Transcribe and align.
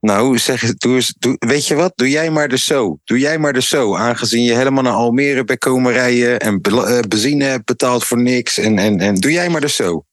Nou, 0.00 0.38
zeg, 0.38 0.74
doe 0.74 0.94
eens, 0.94 1.14
doe, 1.18 1.36
weet 1.38 1.66
je 1.66 1.74
wat? 1.74 1.92
Doe 1.94 2.08
jij 2.08 2.30
maar 2.30 2.48
de 2.48 2.58
zo. 2.58 2.98
Doe 3.04 3.18
jij 3.18 3.38
maar 3.38 3.52
de 3.52 3.62
zo. 3.62 3.96
Aangezien 3.96 4.42
je 4.42 4.54
helemaal 4.54 4.82
naar 4.82 4.92
Almere 4.92 5.44
bent 5.44 5.58
komen 5.58 5.92
rijden 5.92 6.40
en 6.40 6.60
eh, 6.60 7.00
benzine 7.08 7.44
hebt 7.44 7.64
betaald 7.64 8.04
voor 8.04 8.22
niks. 8.22 8.58
En, 8.58 8.78
en, 8.78 9.00
en 9.00 9.14
doe 9.14 9.32
jij 9.32 9.48
maar 9.48 9.60
de 9.60 9.68
zo. 9.68 10.04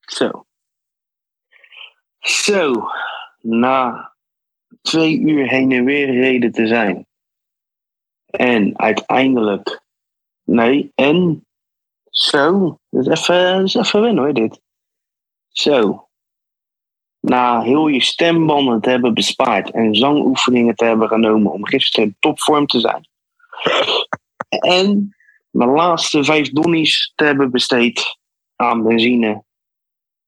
Zo. 0.00 0.46
Zo. 2.18 2.72
Na 3.40 4.12
twee 4.82 5.20
uur 5.20 5.48
heen 5.48 5.72
en 5.72 5.84
weer 5.84 6.10
reden 6.10 6.52
te 6.52 6.66
zijn. 6.66 7.06
En 8.26 8.78
uiteindelijk. 8.78 9.82
Nee, 10.44 10.92
en. 10.94 11.46
Zo. 12.10 12.78
Dat 12.90 13.06
is 13.06 13.20
even, 13.20 13.56
dat 13.56 13.64
is 13.64 13.74
even 13.74 14.00
wennen 14.00 14.24
hoor, 14.24 14.34
dit. 14.34 14.60
Zo. 15.48 16.07
Na 17.20 17.60
heel 17.62 17.86
je 17.86 18.02
stembanden 18.02 18.80
te 18.80 18.90
hebben 18.90 19.14
bespaard 19.14 19.70
en 19.70 19.94
zangoefeningen 19.94 20.74
te 20.74 20.84
hebben 20.84 21.08
genomen 21.08 21.52
om 21.52 21.66
gisteren 21.66 22.06
in 22.08 22.16
topvorm 22.18 22.66
te 22.66 22.80
zijn. 22.80 23.08
En 24.48 25.16
mijn 25.50 25.70
laatste 25.70 26.24
vijf 26.24 26.50
donnies 26.50 27.12
te 27.14 27.24
hebben 27.24 27.50
besteed 27.50 28.16
aan 28.56 28.82
benzine. 28.82 29.42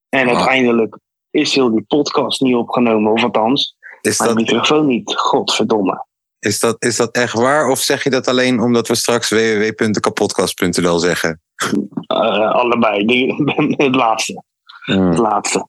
En 0.08 0.28
Ah. 0.28 0.34
uiteindelijk 0.36 0.98
is 1.30 1.54
heel 1.54 1.70
die 1.70 1.82
podcast 1.82 2.40
niet 2.40 2.54
opgenomen, 2.54 3.12
of 3.12 3.22
althans, 3.22 3.76
Is 4.00 4.18
mijn 4.18 4.34
dat, 4.34 4.38
microfoon 4.38 4.86
niet. 4.86 5.14
Godverdomme. 5.16 6.04
is, 6.38 6.60
dat, 6.60 6.76
is 6.84 6.96
dat 6.96 7.10
echt 7.14 7.32
waar? 7.32 7.68
Of 7.68 7.78
zeg 7.78 8.04
je 8.04 8.10
dat 8.10 8.28
alleen 8.28 8.60
omdat 8.60 8.88
we 8.88 8.94
straks 8.94 9.28
www.kapodcast.nl 9.30 10.98
zeggen? 10.98 11.40
Eh, 12.06 12.52
allebei. 12.52 13.04
Die, 13.06 13.34
het 13.86 13.94
laatste. 13.94 14.42
Het 14.84 15.18
laatste. 15.18 15.68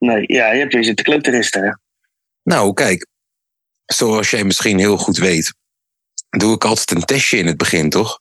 Nee, 0.00 0.24
ja, 0.26 0.52
je 0.52 0.58
hebt 0.58 0.72
weer 0.72 0.84
zitten 0.84 1.04
kleuteristen, 1.04 1.62
hè? 1.62 1.70
Nou, 2.42 2.72
kijk. 2.72 3.06
Zoals 3.86 4.30
jij 4.30 4.44
misschien 4.44 4.78
heel 4.78 4.96
goed 4.96 5.16
weet, 5.16 5.54
doe 6.30 6.54
ik 6.54 6.64
altijd 6.64 6.90
een 6.90 7.04
testje 7.04 7.36
in 7.36 7.46
het 7.46 7.56
begin, 7.56 7.90
toch? 7.90 8.20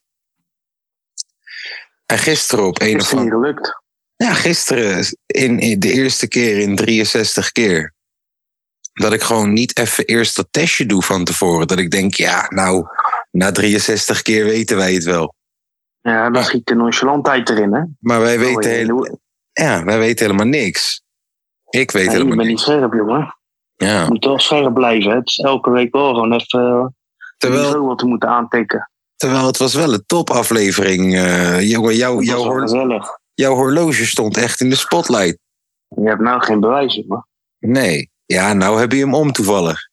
En 2.05 2.17
gisteren 2.17 2.66
op 2.66 2.81
een 2.81 2.99
of 2.99 3.13
andere... 3.13 3.30
gelukt? 3.30 3.81
Ja, 4.16 4.33
gisteren 4.33 5.05
in, 5.25 5.59
in 5.59 5.80
de 5.80 5.91
eerste 5.91 6.27
keer 6.27 6.58
in 6.58 6.75
63 6.75 7.52
keer. 7.52 7.93
Dat 8.93 9.14
ik 9.14 9.21
gewoon 9.21 9.53
niet 9.53 9.77
even 9.77 10.05
eerst 10.05 10.36
dat 10.36 10.47
testje 10.52 10.86
doe 10.86 11.03
van 11.03 11.23
tevoren. 11.23 11.67
Dat 11.67 11.80
ik 11.80 11.91
denk, 11.91 12.14
ja, 12.14 12.45
nou, 12.49 12.86
na 13.31 13.52
63 13.52 14.21
keer 14.21 14.45
weten 14.45 14.77
wij 14.77 14.93
het 14.93 15.03
wel. 15.03 15.36
Ja, 16.02 16.30
dan 16.30 16.43
schiet 16.43 16.66
de 16.66 16.75
nonchalantheid 16.75 17.49
erin, 17.49 17.73
hè? 17.73 17.81
Maar 17.99 18.19
wij 18.19 18.39
weten, 18.39 18.91
Oh, 18.91 19.16
ja, 19.52 19.83
wij 19.83 19.99
weten 19.99 20.25
helemaal 20.25 20.47
niks. 20.47 21.03
Ik 21.69 21.91
weet 21.91 22.05
je 22.05 22.11
helemaal 22.11 22.35
niet 22.35 22.47
niks. 22.47 22.61
scherp, 22.61 22.93
jongen. 22.93 23.37
Ja. 23.75 24.01
Je 24.03 24.09
moet 24.09 24.25
wel 24.25 24.39
scherp 24.39 24.73
blijven? 24.73 25.11
Het 25.11 25.27
is 25.27 25.37
elke 25.37 25.69
week 25.69 25.93
wel 25.93 26.13
gewoon 26.13 26.33
even 26.33 26.59
uh, 26.61 26.85
Terwijl, 27.37 27.85
wat 27.85 27.97
te 27.97 28.05
moeten 28.05 28.30
aantikken. 28.30 28.89
terwijl 29.15 29.45
het 29.45 29.57
was 29.57 29.73
wel 29.73 29.93
een 29.93 30.03
topaflevering. 30.05 31.15
eh 31.15 31.69
jongen, 31.69 31.95
jouw, 31.95 32.15
Dat 32.15 33.19
jouw, 33.33 33.53
horloge 33.53 34.05
stond 34.05 34.37
echt 34.37 34.61
in 34.61 34.69
de 34.69 34.75
spotlight. 34.75 35.37
Je 35.87 36.08
hebt 36.08 36.21
nou 36.21 36.41
geen 36.43 36.59
bewijs, 36.59 36.95
jongen. 36.95 37.27
Nee. 37.59 38.09
Ja, 38.25 38.53
nou 38.53 38.79
heb 38.79 38.91
je 38.91 38.99
hem 38.99 39.13
om 39.13 39.31
toevallig. 39.31 39.87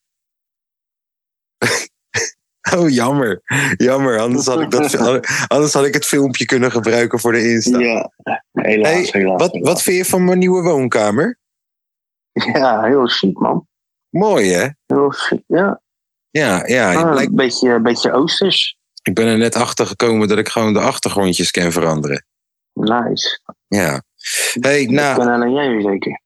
oh, 2.77 2.89
jammer. 2.89 3.43
Jammer. 3.77 4.19
Anders 4.19 4.47
had, 4.47 4.61
ik 4.61 4.71
dat, 4.71 5.27
anders 5.49 5.73
had 5.73 5.85
ik 5.85 5.95
het 5.95 6.07
filmpje 6.07 6.45
kunnen 6.45 6.71
gebruiken 6.71 7.19
voor 7.21 7.33
de 7.33 7.51
Insta. 7.51 7.79
Ja, 7.79 8.11
helaas, 8.53 8.93
Hey, 8.93 9.09
helaas. 9.13 9.39
Wat, 9.39 9.53
helaas. 9.53 9.69
wat 9.73 9.83
vind 9.83 9.97
je 9.97 10.05
van 10.05 10.25
mijn 10.25 10.39
nieuwe 10.39 10.63
woonkamer? 10.63 11.39
Ja, 12.53 12.83
heel 12.83 13.07
chic, 13.07 13.39
man. 13.39 13.67
Mooi, 14.11 14.53
hè? 14.53 14.69
Heel 14.87 15.11
chic, 15.11 15.41
ja. 15.47 15.81
Ja, 16.31 16.67
ja. 16.67 16.95
Ah, 16.95 17.15
lijkt- 17.15 17.31
een 17.31 17.37
beetje, 17.37 17.69
een 17.69 17.83
beetje 17.83 18.13
oosters. 18.13 18.77
ik 19.03 19.15
ben 19.15 19.27
er 19.27 19.39
net 19.39 19.55
achter 19.55 19.87
gekomen 19.87 20.29
dat 20.29 20.39
ik 20.39 20.49
gewoon 20.49 20.73
de 20.73 20.81
achtergrondjes 20.81 21.51
kan 21.51 21.73
veranderen. 21.73 22.25
Nice. 22.73 23.41
Ja. 23.69 24.03
Hey, 24.61 24.85
Dat 24.85 24.95
nou, 24.95 25.17
kan 25.17 25.29
alleen 25.29 25.53
jij 25.53 25.81
zeker. 25.83 26.21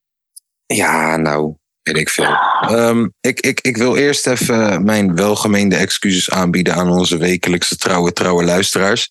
ja, 0.66 1.16
nou, 1.16 1.54
weet 1.82 1.96
ik 1.96 2.08
veel. 2.08 2.36
Ehm, 2.60 3.08
ik, 3.20 3.40
ik, 3.40 3.60
ik 3.60 3.76
wil 3.76 3.96
eerst 3.96 4.26
even 4.26 4.84
mijn 4.84 5.14
welgemeende 5.14 5.76
excuses 5.76 6.30
aanbieden 6.30 6.74
aan 6.74 6.90
onze 6.90 7.16
wekelijkse 7.16 7.76
trouwe, 7.76 8.12
trouwe 8.12 8.44
luisteraars. 8.44 9.08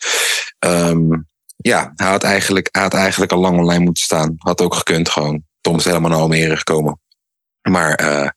Ehm, 0.59 1.11
ja, 1.57 1.91
hij 1.95 2.09
had, 2.09 2.23
eigenlijk, 2.23 2.69
hij 2.71 2.81
had 2.81 2.93
eigenlijk 2.93 3.31
al 3.31 3.39
lang 3.39 3.57
online 3.59 3.83
moeten 3.83 4.03
staan. 4.03 4.35
Had 4.37 4.61
ook 4.61 4.73
gekund 4.73 5.09
gewoon. 5.09 5.43
Tom 5.69 5.77
is 5.77 5.85
helemaal 5.85 6.09
naar 6.09 6.19
Almere 6.19 6.57
gekomen. 6.57 6.99
Maar 7.61 7.93
eh, 7.93 8.29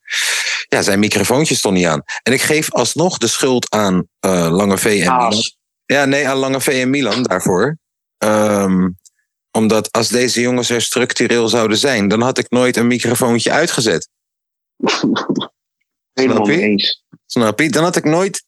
ja, 0.68 0.82
zijn 0.82 0.98
microfoontje 0.98 1.54
stond 1.54 1.74
niet 1.74 1.86
aan. 1.86 2.02
En 2.22 2.32
ik 2.32 2.42
geef 2.42 2.72
alsnog 2.72 3.18
de 3.18 3.26
schuld 3.26 3.70
aan 3.70 4.08
eh, 4.20 4.48
Lange 4.50 4.78
V 4.78 4.84
en 4.84 5.16
Milan. 5.16 5.34
Ja, 5.84 6.04
nee, 6.04 6.28
aan 6.28 6.36
Lange 6.36 6.60
V 6.60 6.66
en 6.66 6.90
Milan 6.90 7.22
daarvoor. 7.22 7.78
Ehm, 8.18 8.90
omdat 9.50 9.92
als 9.92 10.08
deze 10.08 10.40
jongens 10.40 10.70
er 10.70 10.82
structureel 10.82 11.48
zouden 11.48 11.76
zijn, 11.76 12.08
dan 12.08 12.20
had 12.20 12.38
ik 12.38 12.50
nooit 12.50 12.76
een 12.76 12.86
microfoontje 12.86 13.50
uitgezet. 13.50 14.08
Helemaal 16.12 16.46
je? 16.46 16.52
niet 16.52 16.60
eens. 16.60 17.04
Snap 17.26 17.60
je? 17.60 17.70
Dan 17.70 17.84
had 17.84 17.96
ik 17.96 18.04
nooit 18.04 18.44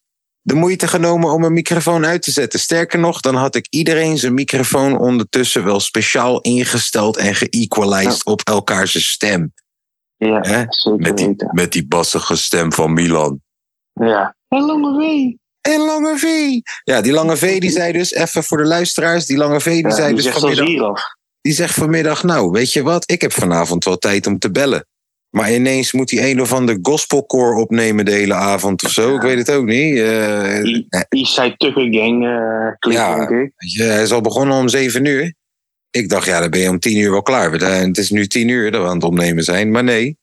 de 0.47 0.55
moeite 0.55 0.89
genomen 0.89 1.33
om 1.33 1.45
een 1.45 1.53
microfoon 1.53 2.07
uit 2.07 2.23
te 2.23 2.31
zetten. 2.31 2.61
Sterker 2.61 2.99
nog, 2.99 3.21
dan 3.21 3.35
had 3.35 3.55
ik 3.55 3.67
iedereen 3.71 4.19
zijn 4.19 4.35
microfoon 4.35 4.99
ondertussen 4.99 5.65
wel 5.65 5.81
speciaal 5.81 6.41
ingesteld 6.41 7.17
en 7.17 7.35
geëqualized 7.35 8.25
op 8.25 8.41
elkaars 8.45 9.11
stem. 9.13 9.53
Ja, 10.17 10.41
Hè? 10.41 10.65
zeker 10.69 11.01
Met 11.01 11.17
die, 11.17 11.27
weten. 11.27 11.51
met 11.53 11.73
die 11.73 11.87
bassige 11.87 12.37
stem 12.37 12.73
van 12.73 12.93
Milan. 12.93 13.41
Ja. 13.93 14.37
En 14.49 14.63
lange 14.63 14.97
wee. 14.97 15.39
En 15.61 15.81
Lange 15.81 16.19
V. 16.19 16.25
Ja, 16.85 17.01
die 17.01 17.13
Lange 17.13 17.37
V 17.37 17.61
die 17.61 17.71
zei 17.71 17.93
dus, 17.93 18.13
even 18.13 18.45
voor 18.45 18.59
de 18.59 18.65
luisteraars, 18.65 19.27
die 19.27 19.37
Lange 19.37 19.61
V 19.61 19.65
die 19.65 19.83
Ja, 19.83 19.91
zei 19.91 20.15
die 20.15 20.23
dus 20.23 20.33
vanmiddag, 20.33 21.03
die 21.41 21.53
zegt 21.53 21.75
vanmiddag, 21.75 22.23
nou, 22.23 22.51
weet 22.51 22.73
je 22.73 22.83
wat, 22.83 23.11
ik 23.11 23.21
heb 23.21 23.33
vanavond 23.33 23.85
wel 23.85 23.99
tijd 23.99 24.27
om 24.27 24.39
te 24.39 24.51
bellen. 24.51 24.87
Maar 25.35 25.53
ineens 25.53 25.93
moet 25.93 26.11
hij 26.11 26.31
een 26.31 26.41
of 26.41 26.53
ander 26.53 26.79
gospelkoor 26.83 27.55
opnemen 27.55 28.05
de 28.05 28.11
hele 28.11 28.35
avond 28.35 28.85
of 28.85 28.91
zo. 28.91 29.15
Ik 29.15 29.21
weet 29.21 29.39
het 29.39 29.51
ook 29.51 29.65
niet. 29.65 29.99
Eh, 29.99 30.63
Die 30.63 30.87
Eastside 31.09 31.55
Tucker 31.57 31.87
Gang 31.91 32.25
eh 32.27 32.73
klinkt, 32.79 33.03
Ja. 33.03 33.17
denk 33.17 33.31
ik. 33.31 33.53
weet 33.57 33.73
je, 33.73 33.83
hij 33.83 34.03
is 34.03 34.13
al 34.13 34.21
begonnen 34.21 34.57
om 34.57 34.69
zeven 34.69 35.05
uur. 35.05 35.35
Ik 35.91 36.09
dacht, 36.09 36.27
ja, 36.27 36.41
dan 36.41 36.51
ben 36.51 36.61
je 36.61 36.69
om 36.69 36.79
tien 36.79 36.97
uur 36.99 37.11
wel 37.11 37.23
klaar. 37.23 37.53
Het 37.53 37.99
is 37.99 38.11
nu 38.11 38.27
tien 38.27 38.49
uur 38.49 38.71
dat 38.71 38.83
we 38.83 38.89
aan 38.89 38.95
het 38.95 39.05
opnemen 39.05 39.45
zijn. 39.45 39.71
Maar 39.71 39.85
nee, 39.85 40.17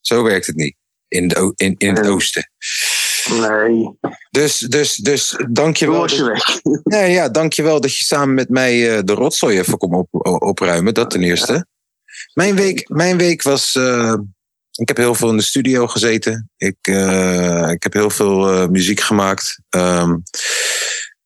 zo 0.00 0.22
werkt 0.22 0.46
het 0.46 0.56
niet. 0.56 0.76
In, 1.08 1.28
de, 1.28 1.52
in, 1.56 1.74
in 1.78 1.94
het 1.94 2.02
Nee. 2.02 2.12
oosten. 2.12 2.50
Nee, 3.40 3.98
Dus, 4.30 4.58
dus, 4.58 4.94
dus 4.94 5.28
toen 5.28 5.52
dankjewel. 5.52 6.00
was 6.00 6.16
je 6.16 6.24
weg. 6.24 6.60
Ja, 6.82 7.04
ja, 7.04 7.28
dankjewel 7.28 7.80
dat 7.80 7.96
je 7.96 8.04
samen 8.04 8.34
met 8.34 8.48
mij 8.48 9.04
de 9.04 9.12
rotzooi 9.12 9.58
even 9.58 9.78
kon 9.78 9.94
op, 9.94 10.08
opruimen. 10.42 10.94
Dat 10.94 11.10
ten 11.10 11.22
eerste. 11.22 11.66
Mijn 12.34 12.54
week, 12.56 12.88
mijn 12.88 13.16
week 13.18 13.42
was. 13.42 13.78
Ik 14.78 14.88
heb 14.88 14.96
heel 14.96 15.14
veel 15.14 15.30
in 15.30 15.36
de 15.36 15.42
studio 15.42 15.86
gezeten. 15.86 16.50
Ik, 16.56 16.76
eh, 16.80 17.70
ik 17.70 17.82
heb 17.82 17.92
heel 17.92 18.10
veel 18.10 18.52
eh, 18.52 18.68
muziek 18.68 19.00
gemaakt. 19.00 19.60
Ehm, 19.68 20.16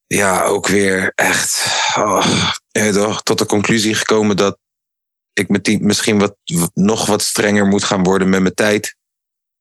ja, 0.06 0.43
ook 0.43 0.66
weer 0.66 1.12
echt. 1.14 1.66
oh, 1.96 3.19
tot 3.22 3.38
de 3.38 3.46
conclusie 3.46 3.94
gekomen 3.94 4.37
dat 4.37 4.58
ik 5.32 5.49
met 5.49 5.81
misschien 5.81 6.19
wat, 6.19 6.37
nog 6.75 7.06
wat 7.06 7.22
strenger 7.22 7.66
moet 7.66 7.84
gaan 7.84 8.02
worden 8.02 8.28
met 8.28 8.40
mijn 8.40 8.54
tijd. 8.54 8.96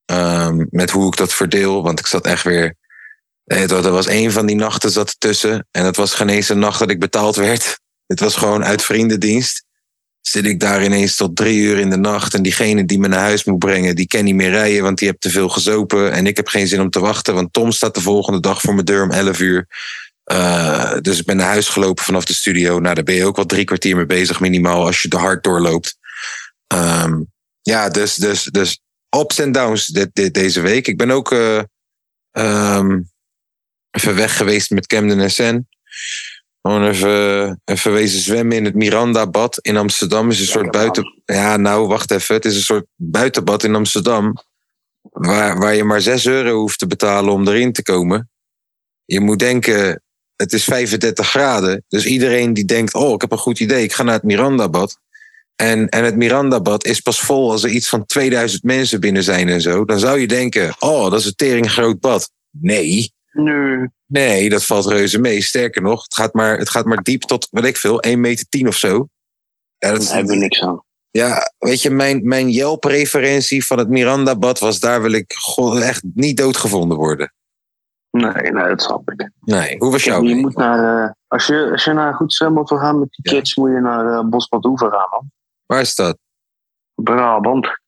Ehm, 0.06 0.66
met 0.70 0.90
hoe 0.90 1.08
ik 1.08 1.18
dat 1.18 1.34
verdeel. 1.34 1.84
Want 1.84 2.00
ik 2.00 2.08
zat 2.08 2.26
echt 2.26 2.44
weer 2.44 2.80
Nee, 3.46 3.60
het 3.60 3.72
was- 3.72 4.08
één 4.08 4.32
van 4.32 4.46
die 4.46 4.56
nachten 4.56 4.92
zat 4.92 5.10
ertussen. 5.10 5.68
En 5.72 5.86
het 5.86 5.96
was 5.96 6.14
geen 6.14 6.30
eens 6.30 6.50
een 6.50 6.60
nacht 6.60 6.80
dat 6.80 6.90
ik 6.90 7.00
betaald 7.00 7.36
werd. 7.36 7.80
Het 8.06 8.20
was 8.20 8.36
gewoon 8.36 8.64
uit 8.64 8.84
vriendendienst. 8.84 9.66
Zit 10.22 10.46
ik 10.46 10.60
daar 10.60 10.84
ineens 10.84 11.16
tot 11.16 11.36
drie 11.36 11.60
uur 11.60 11.78
in 11.78 11.90
de 11.90 11.98
nacht. 11.98 12.34
En 12.34 12.42
diegene 12.42 12.86
die 12.86 13.00
me 13.00 13.08
naar 13.08 13.20
huis 13.20 13.44
moet 13.44 13.60
brengen, 13.60 13.96
die 13.96 14.08
kan 14.08 14.24
niet 14.24 14.36
meer 14.36 14.50
rijden, 14.50 14.84
want 14.84 14.98
die 14.98 15.08
heeft 15.08 15.22
te 15.22 15.30
veel 15.30 15.50
gezopen. 15.50 16.12
En 16.12 16.28
ik 16.28 16.38
heb 16.38 16.48
geen 16.48 16.68
zin 16.68 16.82
om 16.82 16.90
te 16.90 17.00
wachten, 17.00 17.34
want 17.34 17.54
Tom 17.54 17.72
staat 17.72 17.96
de 17.96 18.02
volgende 18.02 18.40
dag 18.40 18.62
voor 18.62 18.74
mijn 18.74 18.86
deur 18.86 19.04
om 19.04 19.12
11 19.12 19.40
uur. 19.40 19.68
Eh, 20.24 20.98
dus 21.02 21.20
ik 21.20 21.26
ben 21.26 21.38
naar 21.38 21.48
huis 21.48 21.68
gelopen 21.68 22.04
vanaf 22.04 22.26
de 22.26 22.34
studio. 22.34 22.80
Nou, 22.80 22.96
daar 22.96 23.04
ben 23.04 23.16
je 23.16 23.26
ook 23.26 23.36
wel 23.36 23.46
drie 23.46 23.66
kwartier 23.66 23.96
mee 23.96 24.06
bezig, 24.06 24.40
minimaal, 24.40 24.86
als 24.86 25.02
je 25.02 25.10
er 25.10 25.18
hard 25.18 25.44
doorloopt. 25.44 25.98
Ehm, 26.68 27.22
ja, 27.62 27.90
dus, 27.90 28.16
dus, 28.16 28.44
dus 28.44 28.82
ups 29.20 29.40
en 29.40 29.52
downs 29.52 29.86
dit, 29.86 30.34
deze 30.34 30.62
week. 30.62 30.88
Ik 30.88 30.98
ben 30.98 31.12
ook 31.12 31.32
ehm, 32.32 33.00
even 33.92 34.16
weg 34.16 34.38
geweest 34.38 34.70
met 34.70 34.88
Camden 34.88 35.20
en 35.20 35.32
Sen. 35.32 35.68
Gewoon 36.62 36.88
even, 36.88 37.62
even 37.66 37.94
wezen 37.94 38.20
zwemmen 38.20 38.58
in 38.58 38.66
het 38.66 38.76
Miranda-bad 38.76 39.58
in 39.62 39.78
Amsterdam. 39.78 40.30
is 40.30 40.40
een 40.40 40.46
soort 40.46 40.72
buiten. 40.72 41.22
Ja, 41.26 41.58
nou, 41.58 41.88
wacht 41.88 42.12
even. 42.12 42.36
Het 42.36 42.46
is 42.46 42.56
een 42.56 42.62
soort 42.62 42.86
buitenbad 42.96 43.64
in 43.64 43.76
Amsterdam. 43.76 44.34
Waar, 45.02 45.60
waar 45.60 45.76
je 45.76 45.84
maar 45.84 46.02
6 46.02 46.26
euro 46.26 46.60
hoeft 46.60 46.80
te 46.80 46.88
betalen 46.88 47.34
om 47.34 47.48
erin 47.48 47.74
te 47.74 47.84
komen. 47.84 48.30
Je 49.06 49.20
moet 49.20 49.40
denken, 49.40 50.02
het 50.36 50.54
is 50.54 50.64
35 50.64 51.30
graden. 51.30 51.84
Dus 51.88 52.06
iedereen 52.06 52.54
die 52.54 52.66
denkt, 52.66 52.94
oh, 52.94 53.14
ik 53.14 53.22
heb 53.22 53.32
een 53.32 53.38
goed 53.38 53.60
idee. 53.60 53.84
Ik 53.84 53.94
ga 53.94 54.04
naar 54.04 54.14
het 54.14 54.24
Miranda-bad. 54.24 55.00
En, 55.56 55.90
en 55.90 56.04
het 56.04 56.16
Miranda-bad 56.16 56.86
is 56.86 57.00
pas 57.00 57.20
vol 57.20 57.52
als 57.52 57.64
er 57.64 57.70
iets 57.70 57.90
van 57.90 58.06
2000 58.06 58.64
mensen 58.64 59.00
binnen 59.00 59.24
zijn 59.24 59.50
en 59.50 59.62
zo. 59.62 59.86
Dan 59.86 60.00
zou 60.00 60.20
je 60.20 60.28
denken, 60.28 60.76
oh, 60.80 61.12
dat 61.12 61.20
is 61.20 61.26
een 61.26 61.36
tering 61.36 61.72
groot 61.72 62.00
bad. 62.00 62.32
Nee, 62.50 63.14
Nu. 63.32 63.90
Nee, 64.12 64.50
dat 64.50 64.66
valt 64.66 64.86
reuze 64.86 65.20
mee. 65.20 65.42
Sterker 65.42 65.82
nog, 65.82 66.04
het 66.04 66.14
gaat 66.16 66.34
maar, 66.34 66.58
het 66.58 66.70
gaat 66.70 66.86
maar 66.86 67.04
diep 67.04 67.22
tot, 67.22 67.48
weet 67.52 67.64
ik 67.66 67.78
veel, 67.78 68.00
1 68.02 68.20
meter 68.20 68.46
10 68.50 68.68
of 68.68 68.76
zo. 68.76 69.08
Ja, 69.78 69.92
dat, 69.92 70.02
Daar 70.02 70.14
hebben 70.16 70.34
we 70.34 70.40
niks 70.42 70.62
aan. 70.62 70.84
ja 71.12 71.52
weet 71.58 71.82
je, 71.82 71.90
mijn, 71.90 72.28
mijn 72.28 72.50
Yelp-referentie 72.50 73.66
van 73.66 73.78
het 73.78 73.90
Miranda-bad 73.90 74.60
was... 74.60 74.80
daar 74.80 75.02
wil 75.02 75.12
ik 75.12 75.34
god, 75.34 75.80
echt 75.80 76.04
niet 76.14 76.38
doodgevonden 76.38 76.98
worden. 76.98 77.34
Nee, 78.10 78.34
nee, 78.52 78.68
dat 78.68 78.82
snap 78.82 79.12
ik. 79.12 79.32
Nee, 79.40 79.78
hoe 79.78 79.92
was 79.92 80.04
jouw 80.04 80.22
je 80.22 80.36
moet 80.36 80.56
naar, 80.56 81.04
eh, 81.06 81.12
als, 81.28 81.48
je, 81.48 81.70
als 81.72 81.84
je 81.84 81.94
naar 81.94 82.08
een 82.08 82.14
goed 82.14 82.34
zwembad 82.34 82.70
wil 82.70 82.78
gaan 82.78 83.00
met 83.00 83.10
die 83.12 83.34
Ja. 83.34 83.40
kids, 83.40 83.56
moet 83.56 83.72
je 83.72 83.80
naar 83.80 84.06
uh, 84.06 84.30
Bosbad 84.30 84.66
Oever 84.66 84.92
gaan, 84.92 85.10
man. 85.10 85.32
Waar 85.66 85.82
is 85.82 85.96
dat? 85.96 86.18
Brabant. 86.96 87.80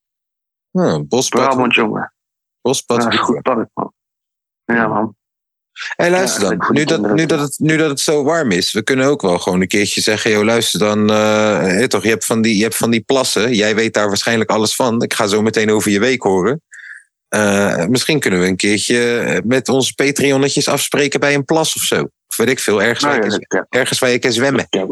Oh, 0.72 1.00
Bospad. 1.08 1.42
Brabant, 1.42 1.74
jongen. 1.74 2.14
Ja, 2.62 2.74
een 2.88 3.18
goed 3.18 3.42
park, 3.42 3.70
man. 3.74 3.94
Ja, 4.66 4.88
man. 4.88 5.16
Hey, 5.96 6.12
luister 6.12 6.42
dan. 6.42 6.68
Nu 6.70 6.84
dat, 6.84 7.14
nu, 7.16 7.26
dat 7.26 7.40
het, 7.40 7.56
nu 7.60 7.78
dat 7.78 7.90
het 7.90 8.00
zo 8.00 8.24
warm 8.24 8.52
is, 8.52 8.72
we 8.72 8.84
kunnen 8.84 9.06
ook 9.06 9.22
wel 9.22 9.40
gewoon 9.40 9.62
een 9.62 9.68
keertje 9.68 10.02
zeggen: 10.02 10.32
joh, 10.32 10.44
luister 10.44 10.80
dan. 10.80 11.10
eh, 11.10 11.60
hé, 11.60 11.88
toch, 11.88 12.04
je, 12.04 12.10
hebt 12.10 12.26
van 12.26 12.42
die, 12.42 12.58
je 12.58 12.64
hebt 12.64 12.76
van 12.76 12.92
die 12.92 13.02
plassen. 13.02 13.54
Jij 13.54 13.76
weet 13.76 13.94
daar 13.94 14.08
waarschijnlijk 14.08 14.50
alles 14.50 14.76
van. 14.76 15.02
Ik 15.02 15.14
ga 15.14 15.28
zo 15.28 15.42
meteen 15.42 15.72
over 15.72 15.92
je 15.92 16.00
week 16.00 16.22
horen. 16.22 16.62
Eh, 17.28 17.86
misschien 17.86 18.20
kunnen 18.20 18.40
we 18.40 18.48
een 18.48 18.56
keertje 18.56 19.20
eh, 19.20 19.42
met 19.44 19.70
onze 19.70 19.94
Patreonnetjes 19.94 20.68
afspreken 20.68 21.20
bij 21.20 21.34
een 21.34 21.46
plas 21.46 21.76
of 21.76 21.82
zo. 21.82 22.02
Of 22.28 22.38
weet 22.38 22.50
ik 22.50 22.60
veel, 22.60 22.82
ergens, 22.82 23.04
Nou, 23.04 23.16
waar, 23.16 23.26
ja, 23.26 23.36
je, 23.36 23.42
ik 23.42 23.52
heb, 23.52 23.66
ergens 23.70 24.00
waar 24.00 24.10
je 24.10 24.20
kan 24.20 24.32
zwemmen. 24.32 24.68
ik 24.70 24.74
heb, 24.74 24.90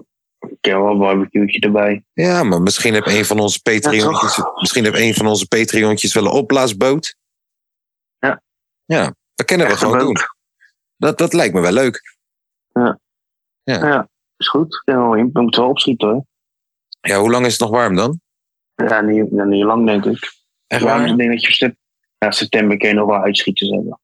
wel 0.61 0.87
een 0.87 0.97
barbecue'tje 0.97 1.59
erbij. 1.59 2.03
Ja, 2.13 2.43
maar 2.43 2.61
misschien 2.61 2.93
heb 2.93 3.05
een 3.05 3.25
van 3.25 3.39
onze 3.39 3.61
Patreonnetjes, 3.61 4.39
misschien 4.55 4.83
heb 4.83 4.95
een 4.95 5.13
van 5.13 5.27
onze 5.27 5.47
Patreonnetjes 5.47 6.13
wel 6.13 6.25
een 6.25 6.31
opblaasboot. 6.31 7.15
Ja. 8.19 8.41
Ja, 8.85 9.15
dat 9.35 9.45
kunnen 9.45 9.67
we 9.67 9.77
gewoon 9.77 9.99
doen. 9.99 10.17
Dat, 11.01 11.17
dat 11.17 11.33
lijkt 11.33 11.53
me 11.53 11.61
wel 11.61 11.71
leuk. 11.71 12.17
Ja, 13.63 14.09
is 14.37 14.47
goed. 14.47 14.81
Ja, 14.85 15.09
we 15.09 15.29
moeten 15.33 15.61
wel 15.61 15.69
opschieten, 15.69 16.07
hoor. 16.09 16.25
Ja, 17.01 17.19
hoe 17.19 17.29
lang 17.29 17.45
is 17.45 17.51
het 17.51 17.61
nog 17.61 17.69
warm 17.69 17.95
dan? 17.95 18.19
Ja, 18.75 19.01
niet, 19.01 19.27
ja, 19.31 19.43
niet 19.43 19.63
lang, 19.63 19.85
denk 19.85 20.05
ik. 20.05 20.33
Echt 20.67 20.81
Ja, 20.81 20.87
waar? 20.87 21.07
ik 21.07 21.17
denk 21.17 21.31
dat 21.31 21.57
je 21.57 21.75
ja, 22.17 22.31
september 22.31 22.77
kun 22.77 22.87
je 22.87 22.93
nog 22.93 23.07
wel 23.07 23.21
uitschieters 23.21 23.69
hebben. 23.69 23.99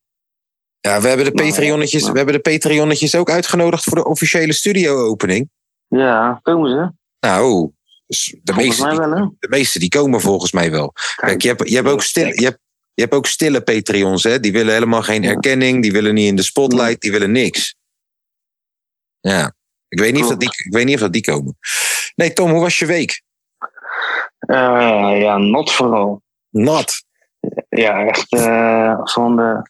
Ja, 0.79 1.01
we 1.01 1.07
hebben 1.07 1.25
de 1.25 1.31
Nou, 1.31 1.49
Patreonnetjes, 1.49 2.09
we 2.09 2.17
hebben 2.17 2.35
de 2.35 2.51
Patreonnetjes 2.51 3.15
ook 3.15 3.29
uitgenodigd 3.29 3.83
voor 3.83 3.97
de 3.97 4.05
officiële 4.05 4.53
studio-opening. 4.53 5.49
Ja, 5.87 6.39
komen 6.41 6.69
ze? 6.69 6.91
Nou, 7.27 7.71
dus 8.07 8.37
de 8.43 8.53
meeste, 8.53 8.89
die, 8.89 9.35
de 9.39 9.47
meeste 9.49 9.79
die 9.79 9.89
komen 9.89 10.21
volgens 10.21 10.51
mij 10.51 10.71
wel. 10.71 10.93
Kijk, 11.15 11.41
je 11.41 11.47
hebt, 11.47 11.69
je 11.69 11.75
hebt 11.75 11.87
ook 11.87 12.01
stille, 12.01 12.39
je 12.39 12.45
hebt, 12.45 12.59
je 12.97 13.03
hebt 13.03 13.13
ook 13.13 13.25
stille 13.25 13.61
Patreons, 13.61 14.23
hè? 14.23 14.39
Die 14.39 14.51
willen 14.51 14.73
helemaal 14.73 15.03
geen 15.03 15.23
erkenning, 15.23 15.81
die 15.81 15.91
willen 15.91 16.13
niet 16.13 16.27
in 16.27 16.35
de 16.35 16.43
spotlight, 16.43 17.01
die 17.01 17.11
willen 17.11 17.31
niks. 17.31 17.75
Ja, 19.19 19.53
ik 19.87 19.99
weet 19.99 20.13
niet, 20.13 20.23
of 20.23 20.29
dat 20.29 20.39
die, 20.39 20.49
ik 20.65 20.73
weet 20.73 20.85
niet 20.85 20.95
of 20.95 21.01
dat 21.01 21.13
die 21.13 21.21
komen. 21.23 21.57
Nee, 22.15 22.33
Tom, 22.33 22.51
hoe 22.51 22.61
was 22.61 22.79
je 22.79 22.85
week? 22.85 23.21
Eh, 24.39 25.19
ja, 25.21 25.37
not 25.37 25.71
vooral. 25.71 26.21
Nat. 26.49 27.03
Ja, 27.69 28.05
echt. 28.05 28.31
eh, 28.31 28.99
van 29.03 29.35
de 29.35 29.69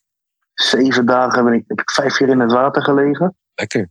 zeven 0.54 1.06
dagen 1.06 1.44
ben 1.44 1.54
ik, 1.54 1.64
heb 1.68 1.80
ik 1.80 1.92
vijf 1.92 2.18
keer 2.18 2.30
in 2.30 2.40
het 2.40 2.52
water 2.52 2.82
gelegen. 2.82 3.38
Lekker. 3.56 3.90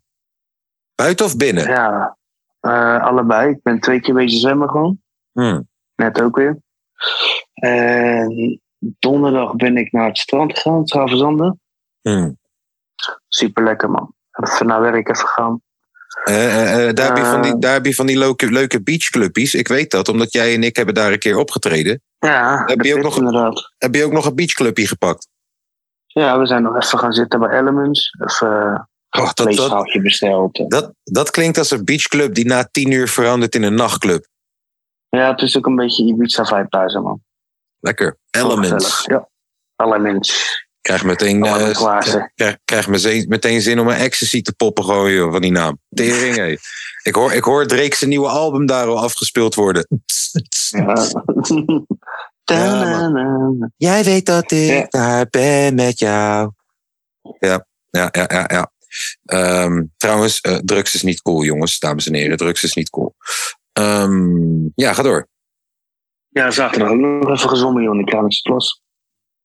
Buiten 0.95 1.27
of 1.27 1.37
binnen? 1.37 1.69
Ja, 1.69 2.17
eh, 2.61 3.03
allebei. 3.03 3.51
Ik 3.51 3.63
ben 3.63 3.81
twee 3.81 4.01
keer 4.01 4.15
bezig 4.15 4.41
zwemmen 4.41 4.69
gewoon. 4.71 5.03
Hmm. 5.33 5.69
Net 5.95 6.21
ook 6.21 6.37
weer. 6.37 6.59
En 7.55 8.61
donderdag 8.99 9.55
ben 9.55 9.77
ik 9.77 9.93
naar 9.93 10.07
het 10.07 10.19
strand 10.19 10.59
gegaan, 10.59 10.85
Travenzanden. 10.85 11.61
Hmm. 12.01 12.39
Super 13.29 13.65
lekker, 13.65 13.91
man. 13.91 14.15
Even 14.33 14.67
naar 14.67 14.81
werk 14.81 15.09
even 15.09 15.29
gaan. 15.29 15.61
Eh, 16.25 16.45
eh, 16.63 16.89
eh, 16.89 16.95
daar, 16.95 17.07
heb 17.07 17.17
je 17.17 17.25
van 17.25 17.43
die, 17.43 17.59
daar 17.59 17.73
heb 17.73 17.87
je 17.87 17.95
van 17.95 18.07
die 18.07 18.19
leuke, 18.19 18.51
leuke 18.51 18.83
beachclubbies. 18.83 19.55
Ik 19.55 19.69
weet 19.69 19.91
dat, 19.91 20.09
omdat 20.09 20.33
jij 20.33 20.55
en 20.55 20.63
ik 20.63 20.77
hebben 20.77 20.95
daar 20.95 21.13
een 21.13 21.19
keer 21.19 21.37
opgetreden. 21.37 22.03
Ja, 22.19 22.63
Heb 22.67 22.77
dat 22.79 22.87
je 22.87 22.97
ook 22.97 23.03
nog- 23.03 23.17
inderdaad. 23.17 23.73
Heb 23.79 23.95
je 23.95 24.05
ook 24.05 24.13
nog 24.13 24.27
een 24.27 24.35
beachclubje 24.35 24.87
gepakt? 24.87 25.29
Ja, 26.07 26.39
we 26.39 26.47
zijn 26.47 26.63
nog 26.63 26.77
even 26.83 26.99
gaan 26.99 27.13
zitten 27.13 27.41
bij 27.41 27.59
Elements. 27.59 28.11
Even 28.27 28.49
Oh, 29.11 29.23
een 29.23 29.25
dat, 29.25 29.37
dat, 29.37 29.55
vleeshaaltje 29.55 30.01
besteld. 30.03 30.71
dat, 30.71 30.93
dat 31.03 31.31
klinkt 31.31 31.59
als 31.59 31.71
een 31.71 31.85
beachclub 31.85 32.35
die 32.35 32.47
na 32.47 32.69
tien 32.71 32.91
uur 32.91 33.09
verandert 33.09 33.55
in 33.55 33.63
een 33.63 33.75
nachtclub. 33.75 34.27
Ja, 35.09 35.31
het 35.31 35.43
is 35.43 35.57
ook 35.57 35.67
een 35.67 35.77
beetje 35.77 36.05
Ibiza-vibe 36.05 36.69
thuis, 36.69 36.95
man. 36.95 37.21
Lekker. 37.87 38.19
Elements. 38.31 39.05
Ja, 39.05 39.29
Elements. 39.77 40.65
Krijg 40.81 41.05
meteen, 41.05 41.45
Elements 41.45 41.79
glazen. 41.79 42.33
krijg, 42.35 42.57
krijg 42.65 42.89
meteen, 43.29 43.63
zin 43.63 43.79
om 43.81 43.89
een 43.89 43.97
ecstasy 43.97 44.43
te 44.43 44.53
poppen 44.53 45.13
joh, 45.13 45.33
van 45.33 45.41
die 45.41 45.51
naam. 45.51 45.79
Tering, 45.91 46.37
hé. 46.37 46.57
Ik 47.03 47.15
hoor, 47.15 47.33
ik 47.33 47.45
hoor 47.45 47.67
Drake 47.67 47.97
zijn 47.97 48.11
nieuwe 48.11 48.29
album 48.29 48.67
daar 48.67 48.87
al 48.87 48.99
afgespeeld 49.03 49.55
worden. 49.55 49.87
Ja. 50.71 51.07
Jij 53.77 54.05
weet 54.05 54.27
dat 54.27 54.51
ik 54.51 54.69
Ja. 54.69 54.87
daar 54.89 55.27
ben 55.31 55.75
met 55.75 55.99
jou. 55.99 56.51
Ja, 57.39 57.67
ja, 57.91 58.09
ja, 58.13 58.25
ja. 58.29 58.45
ja. 58.53 58.71
Ehm, 59.25 59.83
trouwens, 59.97 60.41
eh, 60.41 60.57
drugs 60.57 60.95
is 60.95 61.03
niet 61.03 61.23
cool, 61.23 61.43
jongens, 61.45 61.79
dames 61.79 62.07
en 62.07 62.15
heren. 62.15 62.37
Drugs 62.37 62.65
is 62.65 62.75
niet 62.75 62.91
cool. 62.91 63.15
Ehm, 63.73 64.65
ja, 64.75 64.93
ga 64.93 65.03
door. 65.03 65.29
Ja, 66.37 66.51
zaterdag 66.51 66.91
ook 66.91 66.97
nog 66.97 67.31
even 67.31 67.49
gezongen, 67.49 67.83
joh, 67.83 67.95
in 67.95 68.05
de. 68.05 68.81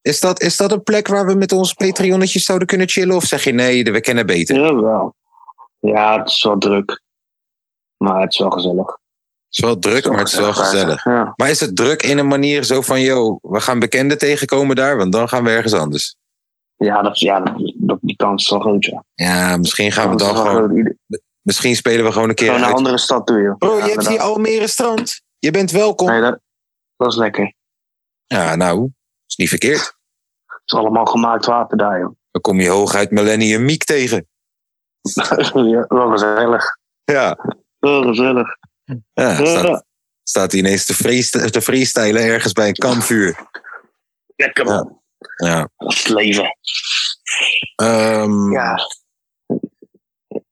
Is 0.02 0.20
dat, 0.20 0.40
is 0.40 0.56
dat 0.56 0.72
een 0.72 0.82
plek 0.82 1.08
waar 1.08 1.26
we 1.26 1.34
met 1.34 1.52
onze 1.52 1.74
Patreonnetjes 1.74 2.44
zouden 2.44 2.68
kunnen 2.68 2.88
chillen? 2.88 3.16
Of 3.16 3.24
zeg 3.24 3.44
je 3.44 3.52
nee, 3.52 3.84
we 3.84 4.00
kennen 4.00 4.26
beter? 4.26 4.56
Ja, 4.56 4.74
wel. 4.74 5.14
Ja, 5.78 6.18
het 6.18 6.28
is 6.28 6.42
wel 6.42 6.58
druk. 6.58 7.02
Maar 7.96 8.20
het 8.20 8.32
is 8.32 8.38
wel 8.38 8.50
gezellig. 8.50 8.86
Het 8.86 8.96
is 9.50 9.58
wel 9.58 9.78
druk, 9.78 10.08
maar 10.08 10.18
het 10.18 10.28
is 10.28 10.38
wel 10.38 10.52
gezellig. 10.52 11.04
Ja. 11.04 11.32
Maar 11.36 11.50
is 11.50 11.60
het 11.60 11.76
druk 11.76 12.02
in 12.02 12.18
een 12.18 12.26
manier 12.26 12.64
zo 12.64 12.80
van, 12.80 13.00
yo, 13.00 13.38
we 13.42 13.60
gaan 13.60 13.78
bekenden 13.78 14.18
tegenkomen 14.18 14.76
daar, 14.76 14.96
want 14.96 15.12
dan 15.12 15.28
gaan 15.28 15.44
we 15.44 15.50
ergens 15.50 15.74
anders. 15.74 16.16
Ja, 16.76 17.02
dat, 17.02 17.18
ja 17.18 17.40
dat, 17.74 17.98
die 18.00 18.16
kans 18.16 18.44
is 18.44 18.50
wel 18.50 18.60
groot, 18.60 18.84
ja. 18.84 19.04
Ja, 19.14 19.56
misschien 19.56 19.92
gaan 19.92 20.10
we 20.10 20.16
dan 20.16 20.36
gewoon, 20.36 20.96
misschien 21.40 21.76
spelen 21.76 22.04
we 22.04 22.12
gewoon 22.12 22.28
een 22.28 22.34
keer 22.34 22.46
Gewoon 22.46 22.60
naar 22.60 22.70
een 22.70 22.76
andere 22.76 22.98
stad 22.98 23.26
toe, 23.26 23.40
joh. 23.40 23.56
Bro, 23.56 23.68
je 23.68 23.82
hebt 23.82 23.88
hier 23.88 23.98
inderdaad. 24.00 24.26
Almere 24.26 24.66
strand. 24.66 25.22
Je 25.38 25.50
bent 25.50 25.70
welkom. 25.70 26.06
Nee, 26.06 26.20
dat, 26.20 26.40
dat 27.02 27.12
is 27.12 27.18
lekker. 27.18 27.54
Ja, 28.26 28.54
nou, 28.56 28.90
is 29.26 29.36
niet 29.36 29.48
verkeerd. 29.48 29.80
Het 30.46 30.62
is 30.64 30.74
allemaal 30.78 31.04
gemaakt 31.04 31.46
water 31.46 31.76
daar, 31.78 31.98
joh. 31.98 32.14
Dan 32.30 32.40
kom 32.42 32.60
je 32.60 32.68
hooguit 32.68 33.10
Millennium 33.10 33.64
Meek 33.64 33.84
tegen. 33.84 34.26
ja, 35.54 35.84
wel 35.88 36.10
gezellig. 36.10 36.64
Ja, 37.04 37.38
Wel 37.78 38.02
gezellig. 38.02 38.48
ja 39.12 39.34
staat, 39.34 39.66
Ja, 39.66 39.84
staat 40.22 40.50
hij 40.52 40.60
ineens 40.60 40.84
te, 40.84 40.94
freest- 40.94 41.52
te 41.52 41.60
freestylen 41.62 42.22
ergens 42.22 42.52
bij 42.52 42.68
een 42.68 42.74
kampvuur. 42.74 43.46
lekker, 44.36 44.64
man. 44.64 45.00
Ja. 45.36 45.68
Dat 45.76 45.92
is 45.92 46.02
het 46.02 46.12
leven. 46.12 46.56
Ehm, 47.76 48.52
Ja. 48.52 48.78